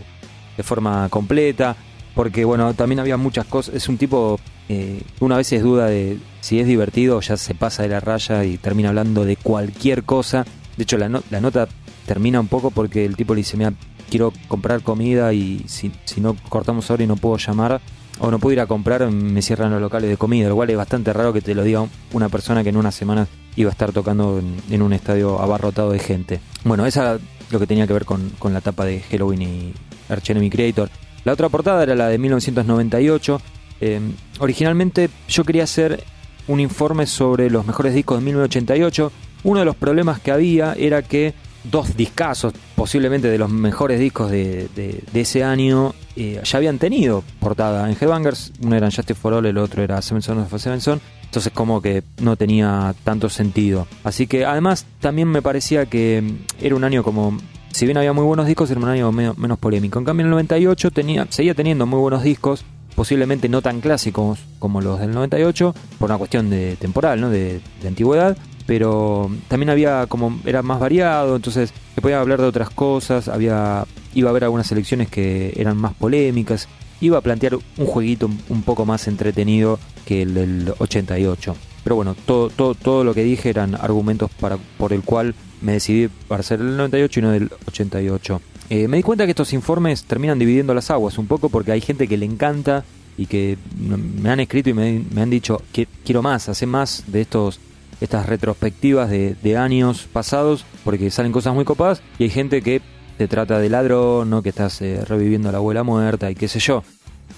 de 0.57 0.63
forma 0.63 1.09
completa, 1.09 1.77
porque 2.15 2.45
bueno, 2.45 2.75
también 2.75 3.01
había 3.01 3.17
muchas 3.17 3.47
cosas, 3.47 3.75
es 3.75 3.89
un 3.89 3.97
tipo, 3.97 4.39
eh, 4.73 5.03
una 5.19 5.37
vez 5.37 5.53
es 5.53 5.65
duda 5.65 5.87
de 5.87 6.21
si 6.41 6.61
es 6.61 6.67
divertido, 6.69 7.21
ya 7.21 7.37
se 7.37 7.57
pasa 7.57 7.83
de 7.83 7.89
la 7.89 7.99
raya 7.99 8.45
y 8.45 8.57
termina 8.57 8.91
hablando 8.91 9.25
de 9.25 9.35
cualquier 9.35 10.05
cosa, 10.05 10.47
de 10.77 10.85
hecho 10.85 10.97
la, 10.97 11.09
nota 11.09 11.67
termina 12.07 12.39
un 12.39 12.47
poco 12.47 12.71
porque 12.71 13.05
el 13.05 13.17
tipo 13.17 13.35
le 13.35 13.41
dice, 13.41 13.57
mira, 13.57 13.73
quiero 14.09 14.33
comprar 14.47 14.83
comida 14.83 15.33
y 15.33 15.65
si, 15.67 15.91
no 16.21 16.37
cortamos 16.49 16.89
ahora 16.89 17.03
y 17.03 17.09
no 17.09 17.17
puedo 17.17 17.37
llamar, 17.37 17.81
o 18.21 18.31
no 18.31 18.39
puedo 18.39 18.53
ir 18.53 18.61
a 18.61 18.67
comprar, 18.69 19.11
me 19.11 19.43
cierran 19.43 19.73
los 19.73 19.81
locales 19.81 20.09
de 20.09 20.17
comida, 20.17 20.49
lo 20.49 20.55
cual 20.55 20.71
es 20.71 20.77
bastante 20.77 21.13
raro 21.13 21.33
que 21.33 21.41
te 21.41 21.53
lo 21.53 21.65
diga 21.65 21.85
una 22.13 22.29
persona 22.29 22.63
que 22.63 22.69
en 22.69 22.77
unas 22.77 22.95
semanas 22.95 23.27
iba 23.57 23.71
a 23.71 23.73
estar 23.73 23.91
tocando 23.91 24.41
en, 24.71 24.83
un 24.83 24.93
estadio 24.93 25.41
abarrotado 25.41 25.91
de 25.91 25.99
gente. 25.99 26.39
Bueno, 26.63 26.87
esa 26.87 27.17
es 27.17 27.21
lo 27.51 27.59
que 27.59 27.67
tenía 27.67 27.89
que 27.89 27.93
ver 27.93 28.05
con, 28.05 28.31
con 28.39 28.53
la 28.53 28.61
tapa 28.61 28.85
de 28.85 29.01
Halloween 29.01 29.43
y, 29.43 29.73
Arch 30.09 30.31
Enemy 30.31 30.51
Creator. 30.51 30.91
La 31.25 31.33
otra 31.33 31.49
portada 31.49 31.83
era 31.83 31.95
la 31.95 32.09
de 32.09 32.19
1998. 32.19 33.41
Eh, 33.81 34.01
originalmente 34.39 35.11
yo 35.29 35.45
quería 35.45 35.65
hacer 35.65 36.05
un 36.49 36.61
informe 36.61 37.07
sobre 37.07 37.51
los 37.51 37.67
mejores 37.67 37.95
discos 37.95 38.19
de 38.19 38.25
1988. 38.25 39.13
Uno 39.45 39.61
de 39.61 39.65
los 39.65 39.77
problemas 39.77 40.21
que 40.21 40.33
había 40.33 40.75
era 40.75 41.03
que 41.03 41.35
dos 41.65 41.97
discazos, 41.97 42.55
posiblemente 42.75 43.29
de 43.29 43.39
los 43.39 43.51
mejores 43.51 44.01
discos 44.01 44.31
de, 44.31 44.69
ese 45.15 45.45
año, 45.45 45.95
eh, 46.17 46.41
ya 46.43 46.59
habían 46.59 46.79
tenido 46.79 47.23
portada 47.39 47.89
en 47.89 47.97
Headbangers. 47.99 48.53
Uno 48.63 48.77
era 48.77 48.91
Justice 48.91 49.15
for 49.15 49.35
All, 49.35 49.47
el 49.47 49.59
otro 49.59 49.83
era 49.83 50.01
Seven 50.03 50.39
of 50.39 50.61
Seven. 50.61 51.01
Entonces 51.25 51.53
como 51.53 51.81
que 51.81 52.03
no 52.21 52.37
tenía 52.37 52.95
tanto 53.05 53.29
sentido. 53.29 53.87
Así 54.03 54.27
que 54.27 54.45
además 54.45 54.85
también 55.01 55.29
me 55.29 55.43
parecía 55.43 55.87
que 55.87 56.25
era 56.61 56.75
un 56.75 56.85
año 56.85 57.05
como 57.05 57.39
si 57.73 57.87
bien 57.87 57.99
había 57.99 58.13
muy 58.13 58.25
buenos 58.25 58.47
discos, 58.47 58.71
era 58.71 58.81
un 58.81 58.89
año 58.89 59.13
menos 59.13 59.59
polémico. 59.59 59.99
En 59.99 60.05
cambio, 60.05 60.23
en 60.23 60.27
el 60.27 60.31
98 60.33 60.91
tenía, 60.91 61.27
seguía 61.31 61.55
teniendo 61.55 61.87
muy 61.87 62.01
buenos 62.01 62.23
discos, 62.23 62.65
posiblemente 62.95 63.49
no 63.49 63.63
tan 63.63 63.81
clásicos 63.81 64.41
como 64.59 64.81
los 64.81 65.01
del 65.01 65.13
98, 65.13 65.75
por 65.99 66.11
una 66.11 66.19
cuestión 66.19 66.51
de 66.51 66.77
temporal, 66.77 67.21
¿no? 67.21 67.31
de, 67.31 67.61
antigüedad, 67.87 68.37
pero 68.67 69.31
también 69.49 69.71
había 69.71 70.07
como 70.07 70.39
era 70.45 70.63
más 70.63 70.81
variado, 70.81 71.37
entonces 71.37 71.73
se 71.95 72.01
podía 72.01 72.21
hablar 72.21 72.41
de 72.41 72.47
otras 72.47 72.71
cosas, 72.71 73.29
había 73.29 73.85
iba 74.15 74.29
a 74.29 74.31
haber 74.31 74.45
algunas 74.45 74.67
selecciones 74.67 75.09
que 75.09 75.53
eran 75.57 75.77
más 75.77 75.95
polémicas, 75.95 76.69
iba 77.01 77.19
a 77.19 77.21
plantear 77.21 77.55
un 77.55 77.87
jueguito 77.87 78.31
un 78.49 78.63
poco 78.63 78.85
más 78.85 79.09
entretenido 79.09 79.79
que 80.05 80.23
el 80.23 80.35
del 80.35 80.75
88. 80.79 81.57
Pero 81.91 81.97
bueno, 81.97 82.15
todo, 82.15 82.51
todo, 82.51 82.77
todo 82.77 83.03
lo 83.03 83.15
que 83.15 83.25
dije 83.25 83.51
eran 83.51 83.75
argumentos 83.75 84.31
para, 84.39 84.59
por 84.79 84.93
el 84.93 85.03
cual 85.03 85.35
me 85.61 85.73
decidí 85.73 86.07
para 86.29 86.39
hacer 86.39 86.61
el 86.61 86.77
98 86.77 87.19
y 87.19 87.23
no 87.25 87.31
del 87.33 87.51
88. 87.67 88.41
Eh, 88.69 88.87
me 88.87 88.99
di 88.99 89.03
cuenta 89.03 89.25
que 89.25 89.31
estos 89.31 89.53
informes 89.53 90.05
terminan 90.05 90.39
dividiendo 90.39 90.73
las 90.73 90.93
aguas 90.93 91.19
un 91.19 91.27
poco 91.27 91.49
porque 91.49 91.73
hay 91.73 91.81
gente 91.81 92.07
que 92.07 92.17
le 92.17 92.27
encanta 92.27 92.85
y 93.19 93.27
que 93.27 93.59
me 93.77 94.31
han 94.31 94.39
escrito 94.39 94.71
y 94.71 94.75
me, 94.75 95.03
han 95.21 95.31
dicho 95.31 95.61
que 95.73 95.89
quiero 96.05 96.23
más, 96.23 96.49
hace 96.49 96.65
más 96.65 97.03
de 97.09 97.23
estos 97.23 97.59
estas 98.01 98.27
retrospectivas 98.27 99.11
de, 99.11 99.57
años 99.57 100.07
pasados 100.13 100.65
porque 100.85 101.11
salen 101.11 101.33
cosas 101.33 101.55
muy 101.55 101.65
copadas 101.65 102.03
y 102.21 102.23
hay 102.23 102.31
gente 102.31 102.63
que 102.63 102.83
te 103.19 103.27
trata 103.27 103.59
de 103.59 103.69
ladrón, 103.69 104.31
¿no? 104.31 104.43
que 104.43 104.51
estás 104.51 104.81
eh, 104.81 105.05
reviviendo 105.05 105.49
a 105.49 105.53
la 105.53 105.59
abuela 105.59 105.83
muerta 105.83 106.31
y 106.31 106.37
qué 106.37 106.47
sé 106.47 106.61
yo. 106.61 106.85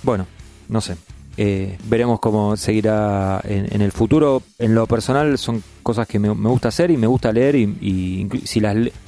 Bueno, 0.03 0.27
no 0.69 0.83
sé. 0.83 0.99
Eh, 1.37 1.79
veremos 1.85 2.21
cómo 2.21 2.57
seguirá 2.57 3.41
en, 3.45 3.81
el 3.81 3.93
futuro. 3.93 4.43
En 4.59 4.75
lo 4.75 4.87
personal 4.87 5.39
son 5.39 5.63
cosas 5.83 6.07
que 6.07 6.19
me, 6.19 6.29
gusta 6.29 6.69
hacer 6.69 6.91
y 6.91 6.97
me 6.97 7.07
gusta 7.07 7.33
leer 7.33 7.57
y, 7.57 8.29
si, 8.45 8.65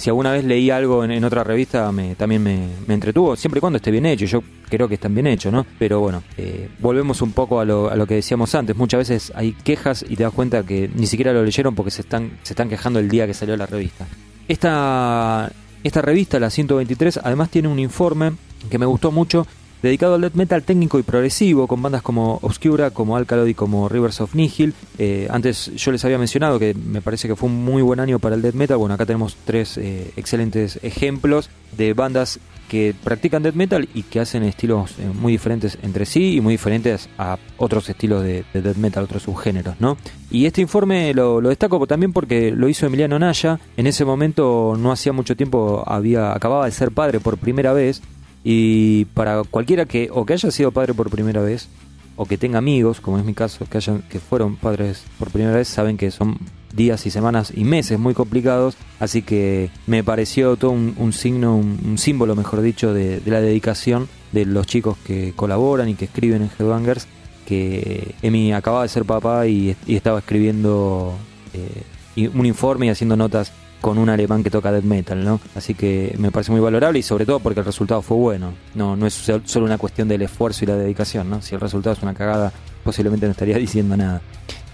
alguna 0.09 0.33
vez 0.33 0.45
leí 0.45 0.71
algo 0.71 1.05
en, 1.05 1.23
otra 1.25 1.45
revista 1.45 1.93
me, 1.93 2.15
también 2.15 2.43
me, 2.43 2.95
entretuvo, 2.95 3.37
siempre 3.37 3.59
y 3.59 3.61
cuando 3.61 3.77
esté 3.77 3.91
bien 3.91 4.07
hecho. 4.07 4.25
Yo 4.25 4.43
creo 4.69 4.89
que 4.89 4.95
están 4.95 5.15
bien 5.15 5.27
hechos, 5.27 5.53
¿no? 5.53 5.67
Pero 5.79 6.01
bueno, 6.01 6.23
eh, 6.37 6.69
volvemos 6.79 7.21
un 7.23 7.33
poco 7.33 7.61
a 7.61 7.65
lo, 7.65 7.91
a 7.91 7.97
lo 7.97 8.07
que 8.07 8.15
decíamos 8.15 8.55
antes. 8.55 8.77
Muchas 8.77 8.99
veces 8.99 9.33
hay 9.35 9.53
quejas 9.53 10.05
y 10.09 10.17
te 10.17 10.23
das 10.23 10.33
cuenta 10.33 10.63
que 10.63 10.91
ni 10.95 11.07
siquiera 11.07 11.33
lo 11.33 11.45
leyeron 11.45 11.75
porque 11.75 11.91
se 11.91 12.03
están, 12.03 12.39
se 12.43 12.55
están 12.55 12.69
quejando 12.69 12.99
el 12.99 13.09
día 13.09 13.27
que 13.27 13.35
salió 13.35 13.57
la 13.57 13.67
revista. 13.67 14.07
Esta, 14.49 15.51
esta 15.83 16.03
revista, 16.03 16.39
la 16.39 16.51
123, 16.51 17.21
además 17.23 17.51
tiene 17.51 17.69
un 17.69 17.79
informe 17.79 18.33
que 18.71 18.79
me 18.79 18.87
gustó 18.87 19.11
mucho 19.11 19.47
dedicado 19.83 20.15
al 20.15 20.21
death 20.23 20.35
metal 20.35 20.63
técnico 20.63 20.99
y 20.99 21.03
progresivo, 21.03 21.67
con 21.67 21.83
bandas 21.83 22.03
como 22.03 22.39
Obscura, 22.43 22.91
como 22.91 23.17
Alkaloid 23.17 23.51
y 23.51 23.55
como 23.55 23.89
Rivers 23.89 24.21
of 24.21 24.35
Nihil. 24.35 24.75
Eh, 24.99 25.29
antes 25.31 25.73
yo 25.77 25.93
les 25.93 26.05
había 26.05 26.19
mencionado 26.19 26.59
que 26.59 26.75
me 26.75 27.03
parece 27.03 27.29
que 27.29 27.37
fue 27.37 27.49
un 27.49 27.65
muy 27.65 27.83
buen 27.83 28.01
año 28.01 28.19
para 28.19 28.35
el 28.35 28.43
death 28.43 28.55
metal. 28.55 28.79
Bueno, 28.79 28.95
acá 28.95 29.07
tenemos 29.07 29.37
tres 29.45 29.77
eh, 29.77 30.11
excelentes 30.17 30.79
ejemplos 30.83 31.51
de 31.77 31.93
bandas 31.93 32.41
que 32.69 32.95
practican 33.05 33.43
death 33.43 33.55
metal 33.55 33.89
y 33.95 34.05
que 34.05 34.21
hacen 34.21 34.43
estilos 34.43 34.93
eh, 34.99 35.07
muy 35.13 35.33
diferentes 35.33 35.79
entre 35.83 36.07
sí 36.07 36.37
y 36.37 36.41
muy 36.41 36.55
diferentes 36.55 37.09
a 37.19 37.39
otros 37.59 37.89
estilos 37.89 38.23
de, 38.23 38.45
death 38.53 38.77
metal, 38.77 39.05
otros 39.05 39.23
subgéneros, 39.25 39.77
¿no? 39.81 39.97
Y 40.31 40.47
este 40.47 40.61
informe 40.61 41.13
lo, 41.15 41.41
lo, 41.41 41.51
destaco 41.51 41.87
también 41.87 42.13
porque 42.13 42.51
lo 42.51 42.69
hizo 42.69 42.87
Emiliano 42.87 43.19
Naya. 43.19 43.61
En 43.77 43.87
ese 43.87 44.05
momento, 44.05 44.75
no 44.79 44.91
hacía 44.91 45.13
mucho 45.13 45.37
tiempo, 45.37 45.85
había 45.87 46.33
acababa 46.33 46.65
de 46.65 46.73
ser 46.73 46.91
padre 46.91 47.21
por 47.21 47.39
primera 47.39 47.73
vez 47.73 48.03
y 48.45 49.07
para 49.07 49.43
cualquiera 49.43 49.87
que 49.87 50.11
o 50.13 50.27
que 50.27 50.35
haya 50.35 50.51
sido 50.51 50.71
padre 50.71 50.93
por 50.93 51.09
primera 51.11 51.41
vez 51.41 51.69
o 52.17 52.27
que 52.27 52.39
tenga 52.39 52.59
amigos, 52.59 53.01
como 53.01 53.19
es 53.19 53.25
mi 53.25 53.35
caso, 53.35 53.65
que 53.69 53.79
hayan 53.79 54.03
que 54.03 54.21
fueron 54.21 54.55
padres 54.57 55.03
por 55.19 55.31
primera 55.31 55.57
vez, 55.57 55.67
saben 55.67 55.97
que 55.97 56.11
son 56.11 56.39
días 56.73 57.07
y 57.07 57.11
semanas 57.11 57.53
y 57.57 57.65
meses 57.65 57.99
muy 57.99 58.15
complicados, 58.15 58.77
así 59.01 59.23
que 59.23 59.71
me 59.87 60.05
pareció 60.05 60.57
todo 60.57 60.73
un, 60.73 61.13
signo, 61.13 61.57
un, 61.57 61.99
símbolo, 61.99 62.37
mejor 62.37 62.61
dicho, 62.61 62.93
de, 62.93 63.21
la 63.27 63.41
dedicación 63.41 64.09
de 64.33 64.45
los 64.45 64.67
chicos 64.67 64.97
que 65.05 65.33
colaboran 65.35 65.89
y 65.89 65.95
que 65.95 66.05
escriben 66.05 66.43
en 66.43 66.51
Headbangers, 66.57 67.07
que 67.47 68.15
Emi 68.23 68.53
acababa 68.53 68.83
de 68.83 68.89
ser 68.89 69.05
papá 69.05 69.47
y, 69.47 69.77
estaba 69.89 70.19
escribiendo 70.19 71.15
eh, 71.53 72.29
un 72.33 72.47
informe 72.47 72.87
y 72.87 72.89
haciendo 72.91 73.17
notas 73.17 73.53
con 73.85 73.99
un 73.99 74.09
alemán 74.09 74.43
que 74.43 74.49
toca 74.49 74.73
death 74.73 74.85
metal, 74.85 75.23
¿no? 75.23 75.39
Así 75.55 75.75
que 75.75 76.15
me 76.19 76.31
parece 76.31 76.51
muy 76.51 76.59
valorable 76.59 76.99
y 77.01 77.03
sobre 77.03 77.27
todo 77.27 77.39
porque 77.41 77.61
el 77.61 77.67
resultado 77.67 78.01
fue 78.01 78.17
bueno. 78.17 78.55
No, 78.75 78.97
no 78.97 79.07
es 79.07 79.13
solo 79.45 79.67
una 79.67 79.77
cuestión 79.77 80.09
del 80.09 80.23
esfuerzo 80.23 80.65
y 80.65 80.69
la 80.69 80.77
dedicación, 80.77 81.29
¿no? 81.29 81.43
Si 81.43 81.55
el 81.55 81.61
resultado 81.61 81.95
es 81.95 82.03
una 82.03 82.15
cagada, 82.15 82.51
posiblemente 82.83 83.27
no 83.27 83.33
estaría 83.33 83.59
diciendo 83.59 83.95
nada. 83.95 84.23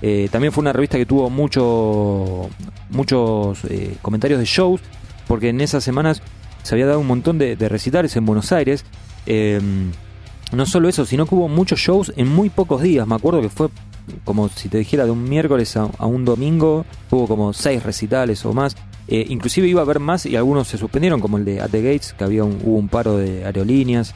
Eh, 0.01 0.29
también 0.31 0.53
fue 0.53 0.63
una 0.63 0.73
revista 0.73 0.97
que 0.97 1.07
tuvo 1.07 1.29
mucho, 1.29 2.49
muchos 2.91 3.65
eh, 3.65 3.97
comentarios 4.01 4.39
de 4.39 4.47
shows, 4.47 4.81
porque 5.27 5.49
en 5.49 5.61
esas 5.61 5.83
semanas 5.83 6.23
se 6.63 6.77
había 6.77 6.87
dado 6.87 7.01
un 7.01 7.09
montón 7.09 7.37
de, 7.37 7.57
recitales 7.69 8.15
en 8.15 8.25
Buenos 8.25 8.53
Aires. 8.53 8.85
Em, 9.27 9.91
no 10.53 10.67
solo 10.67 10.89
eso, 10.89 11.05
sino 11.05 11.27
que 11.27 11.35
hubo 11.35 11.49
muchos 11.49 11.81
shows 11.81 12.13
en 12.15 12.29
muy 12.29 12.49
pocos 12.49 12.81
días. 12.81 13.09
Me 13.09 13.17
acuerdo 13.17 13.43
que 13.43 13.49
fue 13.49 13.71
como 14.25 14.49
si 14.51 14.69
te 14.69 14.79
dijera 14.79 15.05
de 15.05 15.11
un 15.11 15.25
miércoles 15.25 15.77
a, 15.77 15.89
a 15.99 16.07
un 16.07 16.25
domingo, 16.25 16.85
hubo 17.11 17.27
como 17.27 17.53
seis 17.53 17.83
recitales 17.83 18.45
o 18.45 18.53
más. 18.53 18.77
Eh, 19.11 19.27
inclusive 19.29 19.67
iba 19.67 19.81
a 19.81 19.85
haber 19.85 19.99
más 19.99 20.25
y 20.25 20.37
algunos 20.37 20.69
se 20.69 20.79
suspendieron, 20.79 21.21
como 21.21 21.37
el 21.37 21.45
de 21.45 21.61
At 21.61 21.71
the 21.71 21.83
Gates, 21.83 22.15
que 22.17 22.23
había 22.23 22.45
un, 22.45 22.61
hubo 22.63 22.77
un 22.77 22.89
paro 22.89 23.19
de 23.19 23.45
aerolíneas. 23.45 24.15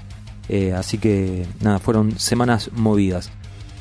Eh, 0.49 0.73
así 0.73 0.99
que 0.99 1.45
nada, 1.61 1.81
fueron 1.81 2.19
semanas 2.19 2.71
movidas. 2.73 3.31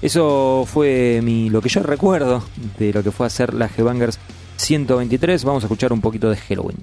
Eso 0.02 0.66
fue 0.66 1.22
mi, 1.24 1.50
lo 1.50 1.62
que 1.62 1.70
yo 1.70 1.84
recuerdo 1.84 2.44
de 2.80 2.92
lo 2.92 3.04
que 3.04 3.12
fue 3.12 3.28
hacer 3.28 3.54
la 3.54 3.70
G-Bangers 3.70 4.20
123. 4.58 5.44
Vamos 5.46 5.64
a 5.64 5.68
escuchar 5.68 5.94
un 5.94 6.02
poquito 6.02 6.30
de 6.30 6.38
Halloween. 6.38 6.78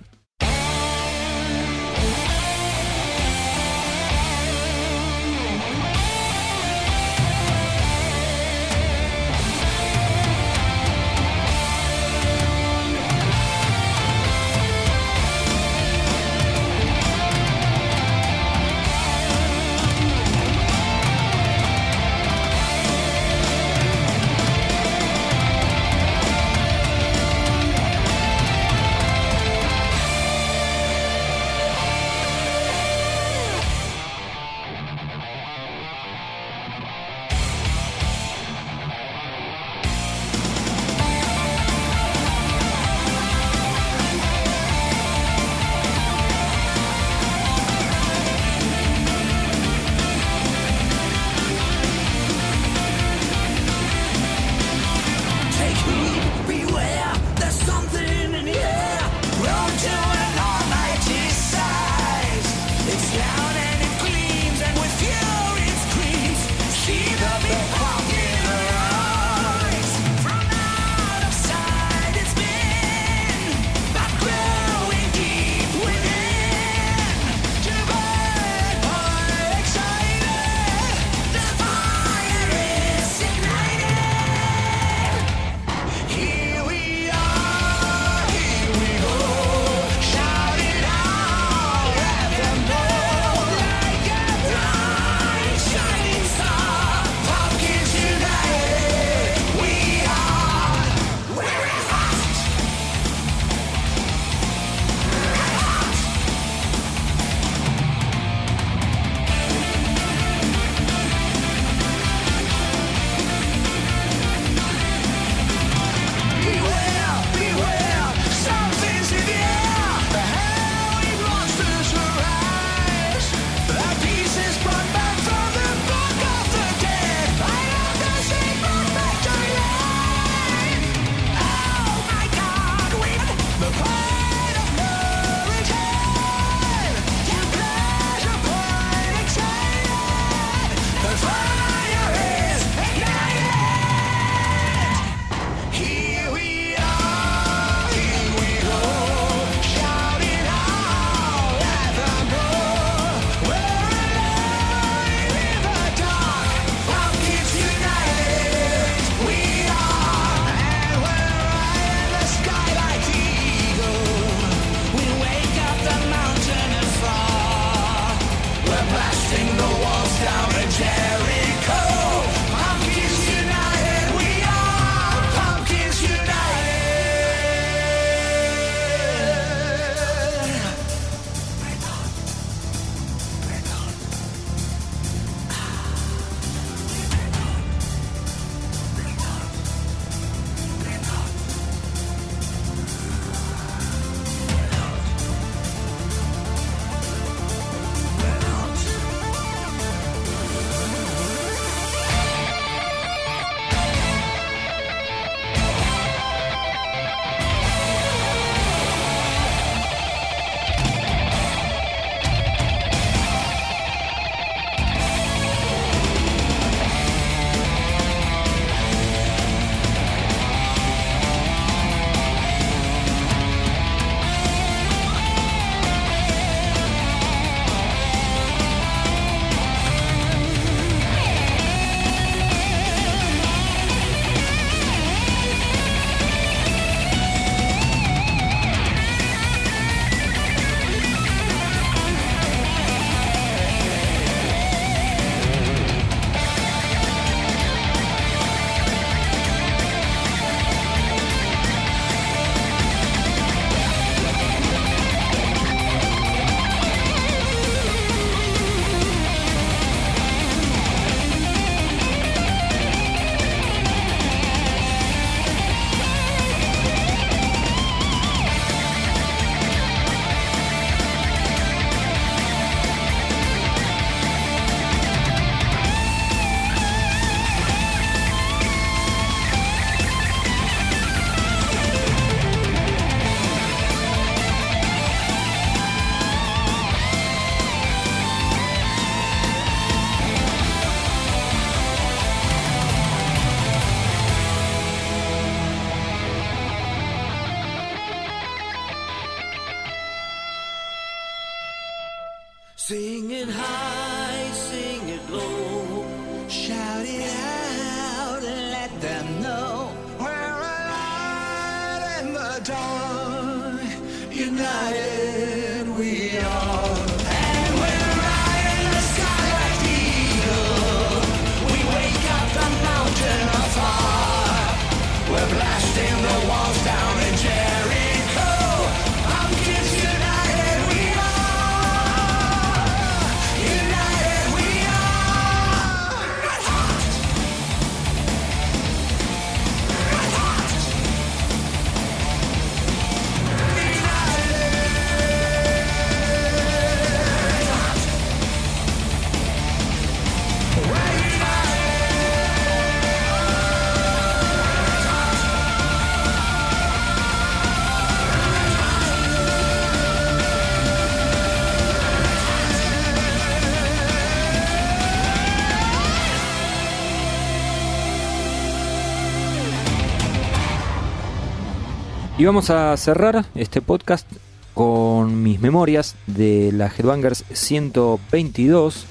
Y 372.40 372.46
vamos 372.46 372.70
a 372.70 372.96
cerrar 372.96 373.44
este 373.54 373.82
podcast 373.82 374.26
con 374.72 375.42
mis 375.42 375.60
memorias 375.60 376.16
de 376.26 376.72
la 376.72 376.86
Headbangers 376.86 377.44
122, 377.52 379.04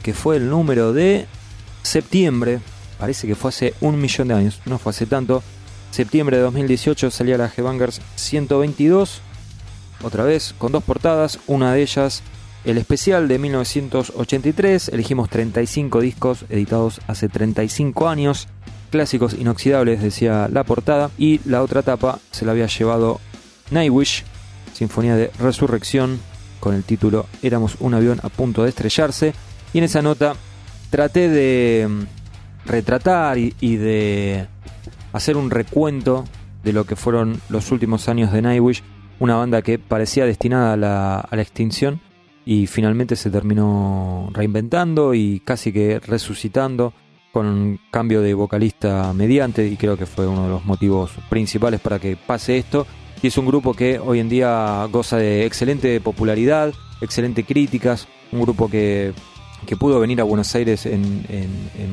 que 0.00 0.14
fue 0.14 0.36
el 0.36 0.48
número 0.48 0.92
de 0.92 1.26
septiembre, 1.82 2.60
parece 2.96 3.26
que 3.26 3.34
fue 3.34 3.48
hace 3.48 3.74
un 3.80 4.00
millón 4.00 4.28
de 4.28 4.34
años, 4.34 4.60
no 4.64 4.78
fue 4.78 4.90
hace 4.90 5.06
tanto. 5.06 5.42
Septiembre 5.90 6.36
de 6.36 6.44
2018 6.44 7.10
salía 7.10 7.36
la 7.36 7.50
Headbangers 7.50 8.00
122, 8.14 9.22
otra 10.04 10.22
vez 10.22 10.54
con 10.56 10.70
dos 10.70 10.84
portadas, 10.84 11.40
una 11.48 11.72
de 11.72 11.82
ellas 11.82 12.22
el 12.64 12.78
especial 12.78 13.26
de 13.26 13.40
1983, 13.40 14.90
elegimos 14.90 15.28
35 15.30 16.00
discos 16.00 16.44
editados 16.48 17.00
hace 17.08 17.28
35 17.28 18.08
años, 18.08 18.46
clásicos 18.88 19.34
inoxidables 19.34 20.02
decía 20.02 20.48
la 20.50 20.64
portada, 20.64 21.10
y 21.18 21.40
la 21.44 21.62
otra 21.62 21.82
tapa 21.82 22.18
se 22.30 22.44
la 22.44 22.52
había 22.52 22.66
llevado 22.66 23.20
Nightwish, 23.70 24.24
Sinfonía 24.72 25.16
de 25.16 25.30
Resurrección, 25.38 26.20
con 26.60 26.74
el 26.74 26.84
título 26.84 27.26
Éramos 27.42 27.76
un 27.80 27.94
avión 27.94 28.20
a 28.22 28.28
punto 28.28 28.62
de 28.62 28.70
estrellarse, 28.70 29.34
y 29.72 29.78
en 29.78 29.84
esa 29.84 30.02
nota 30.02 30.34
traté 30.90 31.28
de 31.28 31.88
mm, 31.88 32.68
retratar 32.68 33.38
y, 33.38 33.76
de 33.76 34.46
hacer 35.12 35.36
un 35.36 35.50
recuento 35.50 36.24
de 36.64 36.72
lo 36.72 36.84
que 36.84 36.96
fueron 36.96 37.40
los 37.48 37.70
últimos 37.70 38.08
años 38.08 38.32
de 38.32 38.42
Nightwish, 38.42 38.82
una 39.20 39.36
banda 39.36 39.62
que 39.62 39.78
parecía 39.78 40.26
destinada 40.26 40.72
a 41.20 41.36
la 41.36 41.42
extinción 41.42 42.00
y 42.50 42.66
finalmente 42.66 43.14
se 43.14 43.30
terminó 43.30 44.30
reinventando 44.32 45.12
y 45.12 45.40
casi 45.40 45.70
que 45.70 46.00
resucitando 46.00 46.94
con 47.32 47.78
cambio 47.90 48.20
de 48.20 48.34
vocalista 48.34 49.12
mediante 49.12 49.66
y 49.66 49.76
creo 49.76 49.96
que 49.96 50.06
fue 50.06 50.26
uno 50.26 50.44
de 50.44 50.48
los 50.48 50.64
motivos 50.64 51.10
principales 51.28 51.80
para 51.80 51.98
que 51.98 52.16
pase 52.16 52.58
esto 52.58 52.86
y 53.22 53.26
es 53.26 53.38
un 53.38 53.46
grupo 53.46 53.74
que 53.74 53.98
hoy 53.98 54.20
en 54.20 54.28
día 54.28 54.86
goza 54.90 55.16
de 55.16 55.44
excelente 55.44 56.00
popularidad, 56.00 56.72
excelente 57.00 57.44
críticas, 57.44 58.06
un 58.30 58.42
grupo 58.42 58.68
que, 58.68 59.12
que 59.66 59.76
pudo 59.76 59.98
venir 59.98 60.20
a 60.20 60.24
Buenos 60.24 60.54
Aires 60.54 60.86
en, 60.86 61.26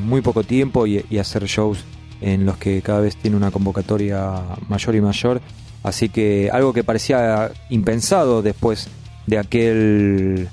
muy 0.05 0.21
poco 0.21 0.43
tiempo 0.43 0.85
y, 0.85 1.03
hacer 1.17 1.45
shows 1.45 1.83
en 2.21 2.45
los 2.45 2.57
que 2.57 2.81
cada 2.81 3.01
vez 3.01 3.15
tiene 3.17 3.37
una 3.37 3.49
convocatoria 3.49 4.33
mayor 4.69 4.95
y 4.95 5.01
mayor. 5.01 5.41
Así 5.83 6.09
que 6.09 6.49
algo 6.51 6.73
que 6.73 6.83
parecía 6.83 7.51
impensado 7.69 8.41
después 8.41 8.87
de 9.25 9.39
aquel 9.39 10.47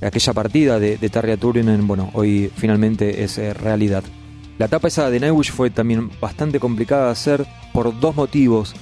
aquella 0.00 0.32
partida 0.32 0.78
de, 0.78 0.98
de 0.98 1.36
Turunen, 1.36 1.86
bueno, 1.86 2.10
hoy 2.14 2.50
finalmente 2.56 3.22
es 3.22 3.38
eh, 3.38 3.54
realidad. 3.54 4.04
La 4.58 4.66
etapa 4.66 4.88
esa 4.88 5.10
de 5.10 5.20
Nightwish 5.20 5.52
fue 5.52 5.70
también 5.70 6.10
bastante 6.20 6.58
complicada 6.58 7.06
de 7.06 7.12
hacer 7.12 7.46
por 7.72 7.98
dos 8.00 8.16
motivos. 8.16 8.74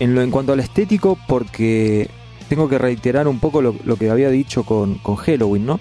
En, 0.00 0.14
lo, 0.14 0.22
en 0.22 0.30
cuanto 0.30 0.52
al 0.52 0.60
estético, 0.60 1.16
porque 1.28 2.08
tengo 2.48 2.68
que 2.68 2.78
reiterar 2.78 3.28
un 3.28 3.38
poco 3.38 3.62
lo, 3.62 3.76
lo 3.84 3.96
que 3.96 4.10
había 4.10 4.30
dicho 4.30 4.64
con, 4.64 4.96
con 4.96 5.16
Halloween, 5.16 5.64
¿no? 5.66 5.80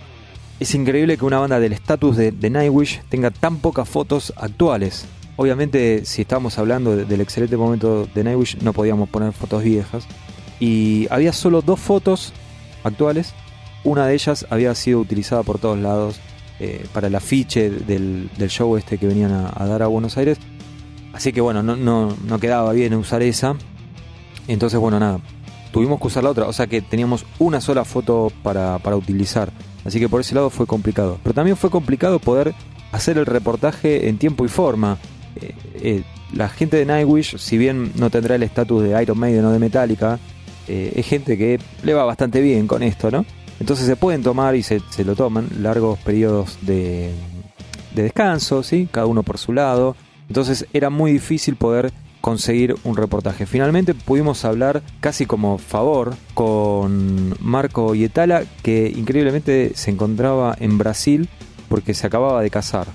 Es 0.60 0.76
increíble 0.76 1.18
que 1.18 1.26
una 1.26 1.39
banda 1.39 1.60
del 1.60 1.74
estatus 1.74 2.16
de, 2.18 2.32
de 2.32 2.50
Nightwish 2.52 3.02
tenga 3.10 3.32
tan 3.32 3.58
pocas 3.58 3.89
fotos 3.89 4.32
actuales. 4.38 5.06
Obviamente, 5.38 6.06
si 6.06 6.22
estábamos 6.22 6.60
hablando 6.60 6.96
de- 6.96 7.06
del 7.06 7.22
excelente 7.22 7.58
momento 7.58 8.08
de 8.14 8.24
Nightwish, 8.24 8.58
no 8.62 8.74
podíamos 8.74 9.10
poner 9.10 9.34
fotos 9.34 9.64
viejas. 9.64 10.06
Y 10.60 11.08
había 11.10 11.34
solo 11.34 11.64
dos 11.64 11.80
fotos 11.80 12.32
actuales. 12.84 13.34
Una 13.84 14.06
de 14.06 14.14
ellas 14.14 14.46
había 14.52 14.76
sido 14.76 15.00
utilizada 15.00 15.42
por 15.42 15.58
todos 15.58 15.80
lados 15.80 16.20
eh, 16.64 16.86
para 16.93 17.07
el 17.07 17.16
afiche 17.16 17.72
del, 17.72 18.30
show 18.47 18.78
este 18.78 18.99
que 18.99 19.07
venían 19.07 19.32
a, 19.32 19.66
dar 19.66 19.82
a 19.82 19.88
Buenos 19.88 20.16
Aires. 20.18 20.38
Así 21.12 21.34
que 21.34 21.41
bueno, 21.41 21.64
no, 21.64 22.39
quedaba 22.39 22.72
bien 22.72 22.93
usar 22.93 23.24
esa. 23.24 23.55
Entonces, 24.47 24.80
bueno, 24.80 24.99
nada. 24.99 25.20
Tuvimos 25.72 25.99
que 25.99 26.05
usar 26.05 26.24
la 26.24 26.30
otra. 26.30 26.45
O 26.45 26.53
sea 26.53 26.68
que 26.68 26.84
teníamos 26.84 27.26
una 27.39 27.62
sola 27.62 27.84
foto 27.84 28.32
para, 28.43 28.78
utilizar. 28.95 29.51
Así 29.86 29.99
que 29.99 30.07
por 30.07 30.22
ese 30.22 30.36
lado 30.36 30.51
fue 30.51 30.68
complicado. 30.68 31.18
Pero 31.24 31.34
también 31.34 31.57
fue 31.57 31.72
complicado 31.72 32.20
poder 32.20 32.53
hacer 32.91 33.18
el 33.18 33.26
reportaje 33.26 34.07
en 34.07 34.20
tiempo 34.20 34.45
y 34.45 34.47
forma. 34.47 34.99
Eh, 35.41 35.55
eh, 35.82 36.03
la 36.32 36.47
gente 36.47 36.78
de 36.78 36.86
Nightwish, 36.86 37.39
si 37.39 37.57
bien 37.57 37.91
no 37.95 38.12
tendrá 38.12 38.36
el 38.36 38.43
estatus 38.43 38.84
de 38.84 39.01
Iron 39.01 39.18
Maiden 39.18 39.45
o 39.45 39.51
de 39.51 39.57
Metallica, 39.57 40.20
es 40.68 41.05
gente 41.05 41.38
que 41.38 41.59
le 41.84 41.93
va 41.93 42.05
bastante 42.05 42.39
bien 42.39 42.66
con 42.66 42.82
esto, 42.82 43.12
¿no? 43.12 43.26
Entonces 43.62 43.86
se 43.86 43.95
pueden 43.95 44.24
tomar 44.24 44.55
y 44.55 44.64
se, 44.64 44.82
se 44.89 45.05
lo 45.05 45.16
toman 45.16 45.47
largos 45.59 45.99
periodos 45.99 46.57
de, 46.64 47.14
de 47.93 48.01
descanso, 48.01 48.64
¿sí? 48.64 48.89
Cada 48.91 49.05
uno 49.05 49.22
por 49.22 49.38
su 49.38 49.53
lado. 49.53 49.95
Entonces 50.28 50.66
era 50.74 50.89
muy 50.89 51.12
difícil 51.12 51.55
poder 51.55 51.93
conseguir 52.22 52.74
un 52.84 52.97
reportaje. 52.97 53.45
Finalmente 53.45 53.93
pudimos 53.93 54.45
hablar 54.45 54.82
casi 54.99 55.28
como 55.28 55.59
favor 55.59 56.16
con 56.34 57.36
Marco 57.39 57.93
Yetala, 57.93 58.45
que 58.64 58.91
increíblemente 58.95 59.74
se 59.76 59.91
encontraba 59.91 60.55
en 60.59 60.80
Brasil 60.80 61.30
porque 61.70 61.93
se 61.93 62.07
acababa 62.07 62.41
de 62.41 62.49
casar. 62.49 62.88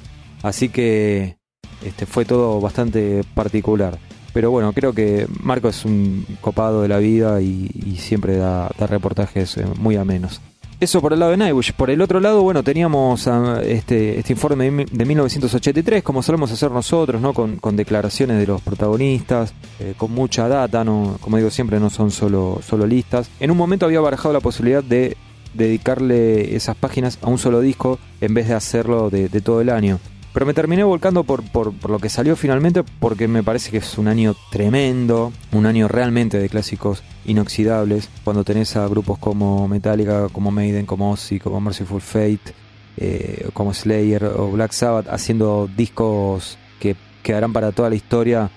Así 0.43 0.69
que 0.69 1.37
este, 1.85 2.07
fue 2.07 2.25
todo 2.25 2.61
bastante 2.61 3.23
particular. 3.37 4.01
Pero 4.33 4.51
bueno, 4.51 4.73
creo 4.73 4.93
que 4.93 5.29
Marco 5.45 5.69
es 5.69 5.85
un 5.85 6.27
copado 6.41 6.83
de 6.83 6.89
la 6.89 6.99
vida 6.99 7.41
y, 7.41 7.71
y 7.73 7.99
siempre 7.99 8.37
da, 8.37 8.69
da 8.77 8.89
reportajes 8.89 9.57
eh, 9.59 9.65
muy 9.79 9.95
amenos. 9.95 10.41
Eso 10.79 11.01
por 11.01 11.15
el 11.15 11.21
lado 11.21 11.31
de 11.31 11.39
Nightwish. 11.39 11.73
Por 11.73 11.89
el 11.89 12.03
otro 12.03 12.21
lado, 12.21 12.43
bueno, 12.43 12.63
teníamos 12.63 13.27
este, 13.63 14.19
este 14.19 14.33
informe 14.35 14.71
de, 14.71 14.87
de 14.91 15.05
1983, 15.07 16.03
como 16.03 16.23
solemos 16.23 16.53
hacer 16.53 16.71
nosotros, 16.71 17.21
¿no? 17.21 17.33
Con, 17.33 17.57
con 17.57 17.77
declaraciones 17.77 18.39
de 18.39 18.47
los 18.47 18.61
protagonistas, 18.61 19.55
eh, 19.81 19.95
con 19.97 20.13
mucha 20.13 20.49
data, 20.49 20.85
¿no? 20.85 21.17
Como 21.23 21.39
digo 21.39 21.49
siempre, 21.49 21.81
no 21.81 21.89
son 21.89 22.11
solo, 22.11 22.61
solo 22.63 22.87
listas. 22.87 23.31
En 23.41 23.51
un 23.51 23.57
momento 23.57 23.87
había 23.87 24.01
barajado 24.01 24.35
la 24.35 24.41
posibilidad 24.41 24.85
de 24.85 25.17
dedicarle 25.55 26.55
esas 26.55 26.77
páginas 26.77 27.19
a 27.23 27.29
un 27.29 27.39
solo 27.39 27.61
disco 27.61 27.99
en 28.21 28.35
vez 28.35 28.49
de 28.49 28.55
hacerlo 28.55 29.09
de, 29.09 29.31
de 29.31 29.41
todo 29.41 29.63
el 29.63 29.71
año. 29.71 29.99
Pero 30.37 30.45
me 30.45 30.53
terminé 30.53 30.85
volcando 30.85 31.25
por, 31.25 31.43
por, 31.51 31.89
lo 31.89 31.99
que 31.99 32.11
salió 32.11 32.37
finalmente 32.37 32.85
porque 33.01 33.27
me 33.27 33.43
parece 33.43 33.71
que 33.71 33.79
es 33.79 33.97
un 33.97 34.07
año 34.07 34.37
tremendo, 34.51 35.33
un 35.51 35.65
año 35.65 35.89
realmente 35.89 36.39
de 36.39 36.51
clásicos 36.51 37.03
inoxidables, 37.25 38.11
cuando 38.23 38.45
tenés 38.45 38.77
a 38.77 38.87
grupos 38.87 39.19
como 39.19 39.67
Metallica, 39.67 40.29
como 40.29 40.51
Maiden, 40.51 40.85
como 40.85 41.11
Ozzy, 41.11 41.41
como 41.41 41.59
Merciful 41.63 42.03
Fate, 42.03 42.53
eh, 42.99 43.49
como 43.55 43.73
Slayer 43.73 44.27
o 44.27 44.51
Black 44.51 44.73
Sabbath 44.73 45.09
haciendo 45.09 45.71
discos 45.75 46.59
que 46.81 46.97
quedarán 47.23 47.55
para 47.55 47.73
toda 47.73 47.89
la 47.89 47.97
historia. 47.97 48.51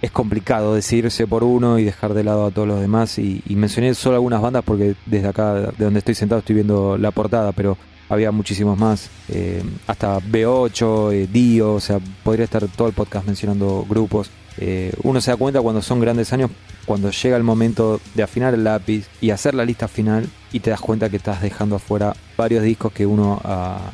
Es 0.00 0.10
complicado 0.10 0.74
decidirse 0.74 1.26
por 1.26 1.44
uno 1.44 1.78
y 1.78 1.84
dejar 1.84 2.14
de 2.14 2.24
lado 2.24 2.46
a 2.46 2.50
todos 2.52 2.68
los 2.68 2.80
demás. 2.80 3.18
Y, 3.18 3.42
y 3.46 3.54
mencioné 3.54 3.92
solo 3.92 4.14
algunas 4.14 4.40
bandas 4.40 4.64
porque 4.64 4.94
desde 5.04 5.28
acá, 5.28 5.52
de 5.76 5.84
donde 5.84 5.98
estoy 5.98 6.14
sentado, 6.14 6.38
estoy 6.38 6.54
viendo 6.54 6.96
la 6.96 7.10
portada, 7.10 7.52
pero 7.52 7.76
había 8.08 8.30
muchísimos 8.30 8.78
más. 8.78 9.10
Eh, 9.28 9.62
hasta 9.86 10.20
B8, 10.20 11.12
eh, 11.12 11.28
Dio, 11.30 11.74
o 11.74 11.80
sea, 11.80 11.98
podría 12.22 12.44
estar 12.44 12.66
todo 12.68 12.88
el 12.88 12.94
podcast 12.94 13.26
mencionando 13.26 13.86
grupos. 13.88 14.30
Eh, 14.56 14.92
uno 15.04 15.20
se 15.20 15.30
da 15.30 15.36
cuenta 15.36 15.60
cuando 15.60 15.82
son 15.82 16.00
grandes 16.00 16.32
años 16.32 16.50
cuando 16.84 17.10
llega 17.10 17.36
el 17.36 17.44
momento 17.44 18.00
de 18.14 18.24
afinar 18.24 18.54
el 18.54 18.64
lápiz 18.64 19.06
y 19.20 19.30
hacer 19.30 19.54
la 19.54 19.64
lista 19.64 19.86
final 19.86 20.28
y 20.52 20.60
te 20.60 20.70
das 20.70 20.80
cuenta 20.80 21.08
que 21.08 21.18
estás 21.18 21.42
dejando 21.42 21.76
afuera 21.76 22.16
varios 22.36 22.64
discos 22.64 22.92
que 22.92 23.06
uno 23.06 23.40
ah, 23.44 23.92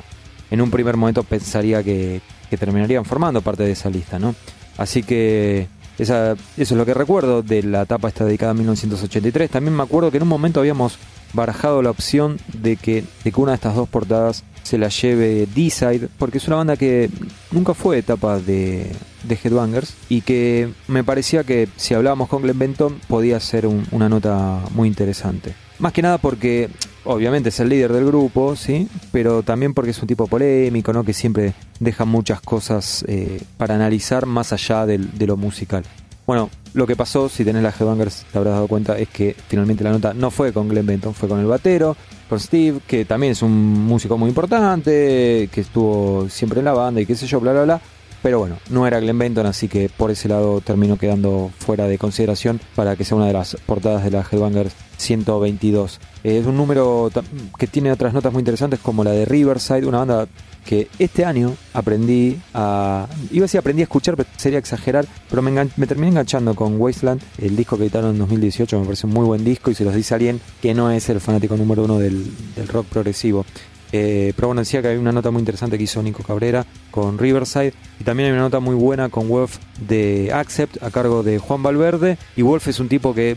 en 0.51 0.62
un 0.62 0.71
primer 0.71 0.97
momento 0.97 1.23
pensaría 1.23 1.83
que, 1.83 2.23
que 2.49 2.57
terminarían 2.57 3.05
formando 3.05 3.43
parte 3.43 3.65
de 3.65 3.73
esa 3.73 3.91
lista, 3.91 4.19
¿no? 4.19 4.35
Así 4.79 5.03
que 5.03 5.69
esa, 5.99 6.33
eso 6.33 6.39
es 6.57 6.73
lo 6.73 6.87
que 6.87 6.95
recuerdo 6.95 7.43
de 7.43 7.62
la 7.62 7.83
etapa 7.83 8.09
esta 8.09 8.25
dedicada 8.25 8.53
a 8.53 8.55
1983. 8.55 9.51
También 9.51 9.77
me 9.77 9.83
acuerdo 9.83 10.11
que 10.11 10.17
en 10.17 10.23
un 10.23 10.29
momento 10.29 10.61
habíamos 10.61 10.99
barajado 11.35 11.82
la 11.82 11.91
opción 11.91 12.39
de 12.55 12.76
que, 12.76 13.05
de 13.24 13.32
que 13.32 13.41
una 13.41 13.53
de 13.53 13.57
estas 13.57 13.74
dos 13.74 13.89
portadas 13.89 14.45
se 14.62 14.78
la 14.78 14.89
lleve 14.89 15.47
D-Side, 15.55 16.09
porque 16.18 16.39
es 16.39 16.47
una 16.47 16.57
banda 16.57 16.76
que 16.78 17.11
nunca 17.51 17.74
fue 17.74 17.99
etapa 17.99 18.39
de, 18.39 18.91
de 19.24 19.39
Headbangers 19.43 19.95
y 20.09 20.22
que 20.22 20.70
me 20.89 21.05
parecía 21.05 21.45
que 21.45 21.68
si 21.76 21.93
hablábamos 21.93 22.28
con 22.30 22.43
Glenn 22.43 22.59
Benton 22.59 22.99
podía 23.09 23.39
ser 23.41 23.66
un- 23.66 23.87
una 23.91 24.09
nota 24.09 24.61
muy 24.74 24.89
interesante. 24.89 25.53
Más 25.80 25.93
que 25.93 26.01
nada 26.03 26.16
porque 26.18 26.70
obviamente 27.05 27.51
es 27.51 27.61
el 27.61 27.68
líder 27.68 27.93
del 27.93 28.07
grupo, 28.07 28.57
¿sí? 28.57 28.89
Pero 29.12 29.43
también 29.43 29.74
porque 29.74 29.91
es 29.91 30.01
un 30.01 30.07
tipo 30.09 30.26
polémico, 30.28 30.93
¿no? 30.95 31.05
Que 31.05 31.12
siempre 31.12 31.53
deja 31.80 32.05
muchas 32.07 32.41
cosas 32.41 33.05
eh, 33.07 33.43
para 33.59 33.74
analizar 33.74 34.24
más 34.24 34.53
allá 34.55 34.87
de 34.87 35.26
lo 35.26 35.37
musical. 35.37 35.85
Bueno, 36.27 36.49
lo 36.72 36.87
que 36.87 36.97
pasó, 36.97 37.29
si 37.29 37.45
tenés 37.45 37.62
la 37.62 37.68
Headbangers, 37.68 38.25
te 38.33 38.39
habrás 38.39 38.55
dado 38.55 38.66
cuenta, 38.66 38.99
es 38.99 39.09
que 39.09 39.37
finalmente 39.49 39.85
la 39.85 39.91
nota 39.91 40.14
no 40.14 40.31
fue 40.31 40.53
con 40.53 40.68
Glenn 40.68 40.87
Benton, 40.87 41.14
fue 41.14 41.29
con 41.29 41.39
el 41.39 41.47
batero, 41.47 41.97
con 42.29 42.41
Steve, 42.41 42.81
que 42.87 43.05
también 43.05 43.33
es 43.33 43.43
un 43.43 43.53
músico 43.53 44.16
muy 44.16 44.31
importante, 44.31 45.51
que 45.53 45.61
estuvo 45.61 46.27
siempre 46.31 46.61
en 46.61 46.64
la 46.64 46.72
banda 46.72 47.01
y 47.01 47.07
qué 47.07 47.14
sé 47.14 47.27
yo, 47.27 47.41
bla, 47.41 47.53
bla, 47.53 47.64
bla. 47.64 47.81
Pero 48.22 48.39
bueno, 48.39 48.57
no 48.70 48.87
era 48.87 49.01
Glenn 49.01 49.18
Benton, 49.18 49.45
así 49.45 49.68
que 49.68 49.91
por 49.91 50.11
ese 50.11 50.31
lado 50.31 50.62
terminó 50.62 50.97
quedando 50.97 51.51
fuera 51.59 51.87
de 51.87 51.99
consideración 51.99 52.59
para 52.75 52.97
que 52.97 53.05
sea 53.05 53.18
una 53.18 53.27
de 53.27 53.35
las 53.35 53.55
portadas 53.66 54.03
de 54.03 54.11
la 54.11 54.20
Headbangers 54.22 54.75
122. 54.97 56.01
Eh, 56.25 56.39
es 56.39 56.47
un 56.47 56.57
número 56.57 57.11
que 57.59 57.66
tiene 57.66 57.93
otras 57.93 58.14
notas 58.14 58.33
muy 58.33 58.41
interesantes 58.41 58.81
como 58.81 59.05
la 59.05 59.11
de 59.11 59.27
Riverside, 59.27 59.85
una 59.85 59.99
banda 59.99 60.27
que 60.65 60.89
este 60.99 61.25
año 61.25 61.55
aprendí 61.73 62.41
a... 62.55 63.07
Iba 63.31 63.45
a 63.45 63.47
decir 63.47 63.59
aprendí 63.59 63.83
a 63.83 63.85
escuchar, 63.85 64.17
pero 64.17 64.29
sería 64.37 64.59
exagerar, 64.59 65.07
pero 65.29 65.43
me, 65.43 65.87
terminé 65.87 66.09
enganchando 66.09 66.55
con 66.55 66.81
Wasteland, 66.81 67.23
el 67.39 67.57
disco 67.57 67.77
que 67.77 67.85
editaron 67.85 68.11
en 68.11 68.19
2018, 68.19 68.81
me 68.81 68.85
parece 68.85 69.07
un 69.07 69.12
muy 69.12 69.27
buen 69.27 69.45
disco 69.45 69.71
y 69.71 69.75
se 69.75 69.85
los 69.85 69.95
dice 69.95 70.15
a 70.15 70.17
alguien 70.17 70.41
que 70.61 70.75
no 70.75 70.91
es 70.91 71.09
el 71.09 71.21
fanático 71.21 71.57
número 71.57 71.85
uno 71.85 71.99
del, 71.99 72.27
rock 72.69 72.87
progresivo. 72.87 73.45
Eh, 73.93 74.33
pero 74.35 74.49
bueno, 74.49 74.62
decía 74.62 74.83
que 74.83 74.89
hay 74.89 74.97
una 74.97 75.12
nota 75.12 75.31
muy 75.31 75.39
interesante 75.39 75.79
que 75.79 75.85
hizo 75.85 76.03
Nico 76.03 76.25
Cabrera 76.25 76.67
con 76.91 77.17
Riverside. 77.17 77.75
Y 78.01 78.05
también 78.05 78.27
hay 78.27 78.33
una 78.33 78.43
nota 78.43 78.59
muy 78.59 78.75
buena 78.75 79.09
con 79.09 79.29
Wolf 79.29 79.59
de 79.87 80.33
Accept 80.33 80.83
a 80.83 80.91
cargo 80.91 81.23
de 81.23 81.39
Juan 81.39 81.62
Valverde. 81.62 82.19
Y 82.35 82.43
Wolf 82.43 82.67
es 82.67 82.81
un 82.81 82.89
tipo 82.89 83.15
que, 83.15 83.37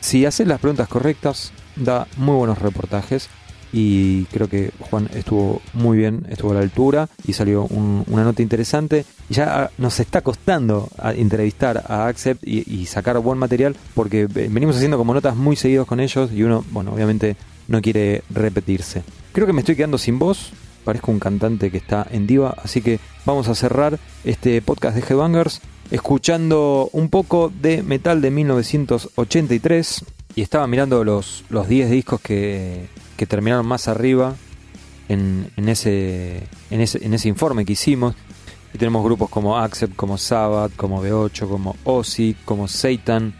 si 0.00 0.26
hace 0.26 0.44
las 0.44 0.60
preguntas 0.60 0.88
correctas, 0.88 1.52
da 1.76 2.06
muy 2.18 2.36
buenos 2.36 2.58
reportajes. 2.58 3.30
Y 3.76 4.26
creo 4.26 4.48
que 4.48 4.70
Juan 4.88 5.08
estuvo 5.14 5.60
muy 5.72 5.98
bien, 5.98 6.24
estuvo 6.30 6.52
a 6.52 6.54
la 6.54 6.60
altura 6.60 7.08
y 7.26 7.32
salió 7.32 7.64
un- 7.64 8.04
una 8.06 8.22
nota 8.22 8.40
interesante. 8.40 9.04
Y 9.28 9.34
ya 9.34 9.64
ah, 9.64 9.70
nos 9.78 9.98
está 9.98 10.20
costando 10.20 10.88
a 10.96 11.12
entrevistar 11.12 11.82
a 11.88 12.06
Accept 12.06 12.46
y, 12.46 12.86
sacar 12.86 13.18
buen 13.18 13.36
material 13.36 13.74
porque 13.94 14.20
eh, 14.22 14.26
venimos 14.48 14.76
haciendo 14.76 14.96
como 14.96 15.12
notas 15.12 15.34
muy 15.34 15.56
seguidos 15.56 15.88
con 15.88 15.98
ellos 15.98 16.30
y 16.32 16.44
uno, 16.44 16.64
bueno, 16.70 16.92
obviamente 16.92 17.36
no 17.66 17.82
quiere 17.82 18.22
repetirse. 18.30 19.02
Creo 19.32 19.44
que 19.48 19.52
me 19.52 19.60
estoy 19.62 19.74
quedando 19.74 19.98
sin 19.98 20.20
voz. 20.20 20.52
Parezco 20.84 21.10
un 21.10 21.18
cantante 21.18 21.72
que 21.72 21.78
está 21.78 22.06
en 22.12 22.28
diva. 22.28 22.54
Así 22.62 22.80
que 22.80 23.00
vamos 23.26 23.48
a 23.48 23.56
cerrar 23.56 23.98
este 24.22 24.62
podcast 24.62 24.94
de 24.96 25.02
Headbangers 25.02 25.60
escuchando 25.90 26.90
un 26.92 27.08
poco 27.08 27.50
de 27.60 27.82
metal 27.82 28.20
de 28.20 28.30
1983. 28.30 30.04
Y 30.36 30.42
estaba 30.42 30.66
mirando 30.68 31.02
los, 31.04 31.44
los 31.48 31.68
10 31.68 31.90
discos 31.90 32.20
que, 32.20 32.86
que 33.16 33.26
terminaron 33.26 33.66
más 33.66 33.88
arriba 33.88 34.34
en, 35.08 35.50
en, 35.56 35.68
ese, 35.68 36.42
en, 36.70 36.80
ese, 36.80 37.04
en 37.04 37.14
ese 37.14 37.28
informe 37.28 37.64
que 37.64 37.72
hicimos. 37.72 38.14
Y 38.72 38.78
tenemos 38.78 39.04
grupos 39.04 39.30
como 39.30 39.56
Accept, 39.56 39.94
como 39.94 40.18
Sabbath, 40.18 40.74
como 40.74 41.02
B8, 41.02 41.48
como 41.48 41.76
Ozzy, 41.84 42.34
como 42.44 42.66
Satan, 42.66 43.34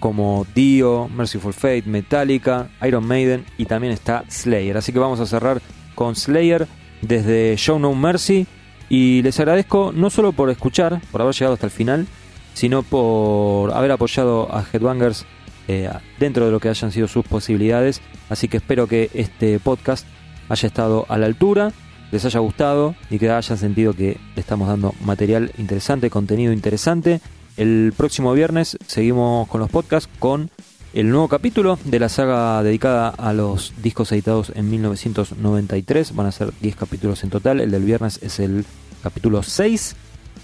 como 0.00 0.46
Dio, 0.54 1.08
Merciful 1.08 1.54
Fate, 1.54 1.84
Metallica, 1.86 2.70
Iron 2.86 3.06
Maiden 3.06 3.44
y 3.56 3.66
también 3.66 3.92
está 3.92 4.24
Slayer. 4.28 4.76
Así 4.76 4.92
que 4.92 4.98
vamos 4.98 5.20
a 5.20 5.26
cerrar 5.26 5.62
con 5.94 6.16
Slayer 6.16 6.66
desde 7.02 7.56
Show 7.56 7.78
No 7.78 7.94
Mercy 7.94 8.46
y 8.88 9.22
les 9.22 9.38
agradezco 9.38 9.92
no 9.94 10.10
solo 10.10 10.32
por 10.32 10.50
escuchar, 10.50 11.00
por 11.12 11.22
haber 11.22 11.34
llegado 11.34 11.54
hasta 11.54 11.66
el 11.66 11.72
final, 11.72 12.06
sino 12.54 12.82
por 12.82 13.72
haber 13.72 13.92
apoyado 13.92 14.52
a 14.52 14.64
Headbangers 14.72 15.26
eh, 15.68 15.88
dentro 16.18 16.46
de 16.46 16.50
lo 16.50 16.60
que 16.60 16.68
hayan 16.68 16.90
sido 16.90 17.06
sus 17.06 17.24
posibilidades. 17.26 18.00
Así 18.28 18.48
que 18.48 18.56
espero 18.56 18.86
que 18.86 19.10
este 19.14 19.58
podcast 19.60 20.06
haya 20.48 20.66
estado 20.66 21.06
a 21.08 21.18
la 21.18 21.26
altura, 21.26 21.72
les 22.10 22.24
haya 22.24 22.40
gustado 22.40 22.94
y 23.10 23.18
que 23.18 23.30
hayan 23.30 23.58
sentido 23.58 23.92
que 23.92 24.18
le 24.34 24.40
estamos 24.40 24.68
dando 24.68 24.94
material 25.04 25.52
interesante, 25.58 26.10
contenido 26.10 26.52
interesante. 26.52 27.20
El 27.56 27.92
próximo 27.96 28.32
viernes 28.32 28.78
seguimos 28.86 29.46
con 29.48 29.60
los 29.60 29.70
podcasts 29.70 30.08
con 30.18 30.50
el 30.94 31.10
nuevo 31.10 31.28
capítulo 31.28 31.78
de 31.84 31.98
la 31.98 32.08
saga 32.08 32.62
dedicada 32.62 33.10
a 33.10 33.32
los 33.32 33.74
discos 33.82 34.10
editados 34.12 34.52
en 34.54 34.70
1993. 34.70 36.14
Van 36.14 36.26
a 36.26 36.32
ser 36.32 36.52
10 36.60 36.76
capítulos 36.76 37.22
en 37.24 37.30
total. 37.30 37.60
El 37.60 37.70
del 37.70 37.84
viernes 37.84 38.20
es 38.22 38.40
el 38.40 38.64
capítulo 39.02 39.42
6. 39.42 39.96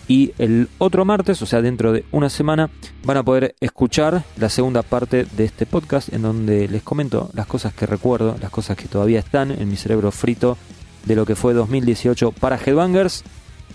Y 0.06 0.32
el 0.38 0.68
otro 0.78 1.04
martes, 1.04 1.40
o 1.40 1.46
sea, 1.46 1.62
dentro 1.62 1.92
de 1.92 2.04
una 2.12 2.28
semana, 2.28 2.68
van 3.04 3.16
a 3.16 3.22
poder 3.22 3.54
escuchar 3.60 4.24
la 4.36 4.50
segunda 4.50 4.82
parte 4.82 5.24
de 5.24 5.44
este 5.44 5.64
podcast 5.64 6.12
en 6.12 6.22
donde 6.22 6.68
les 6.68 6.82
comento 6.82 7.30
las 7.32 7.46
cosas 7.46 7.72
que 7.72 7.86
recuerdo, 7.86 8.36
las 8.40 8.50
cosas 8.50 8.76
que 8.76 8.86
todavía 8.86 9.18
están 9.18 9.50
en 9.50 9.70
mi 9.70 9.76
cerebro 9.76 10.10
frito 10.10 10.58
de 11.06 11.16
lo 11.16 11.24
que 11.24 11.36
fue 11.36 11.54
2018 11.54 12.32
para 12.32 12.58
Headbangers. 12.58 13.24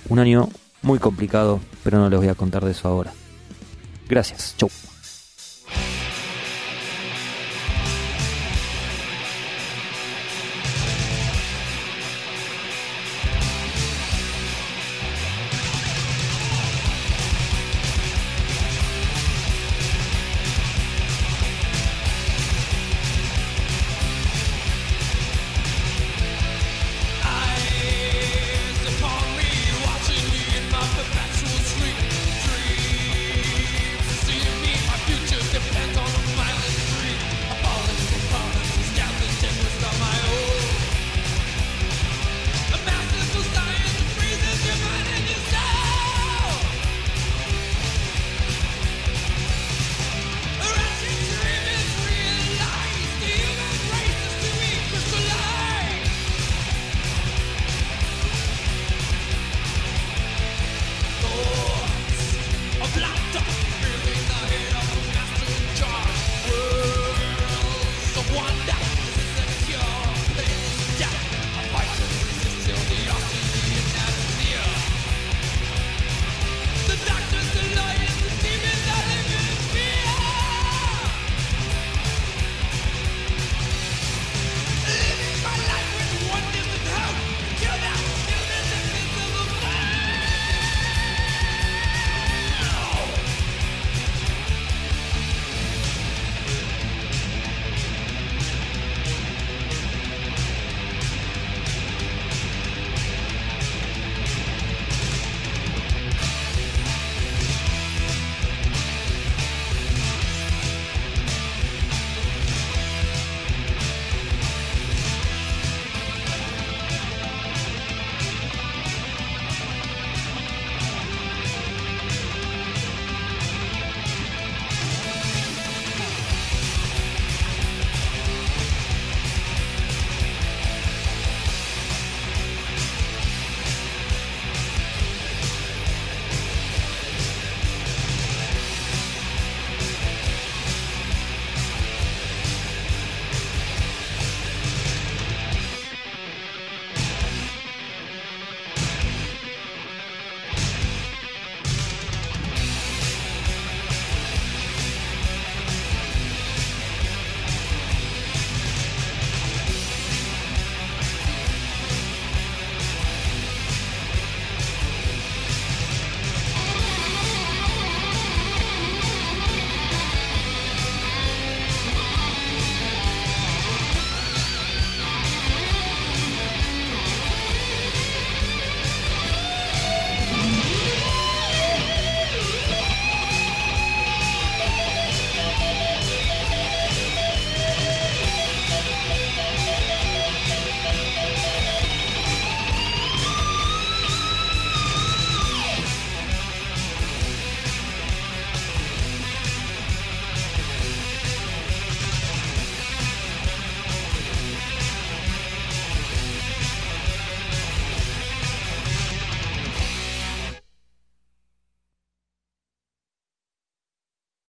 Un 0.07 0.19
año 0.19 0.49
muy 0.81 0.99
complicado, 0.99 1.59
pero 1.83 1.97
no 1.97 2.09
les 2.09 2.19
voy 2.19 2.29
a 2.29 2.35
contar 2.35 2.63
de 2.63 2.71
eso 2.71 2.87
ahora. 2.87 3.11
Gracias. 4.07 4.55
Chau. 4.57 4.69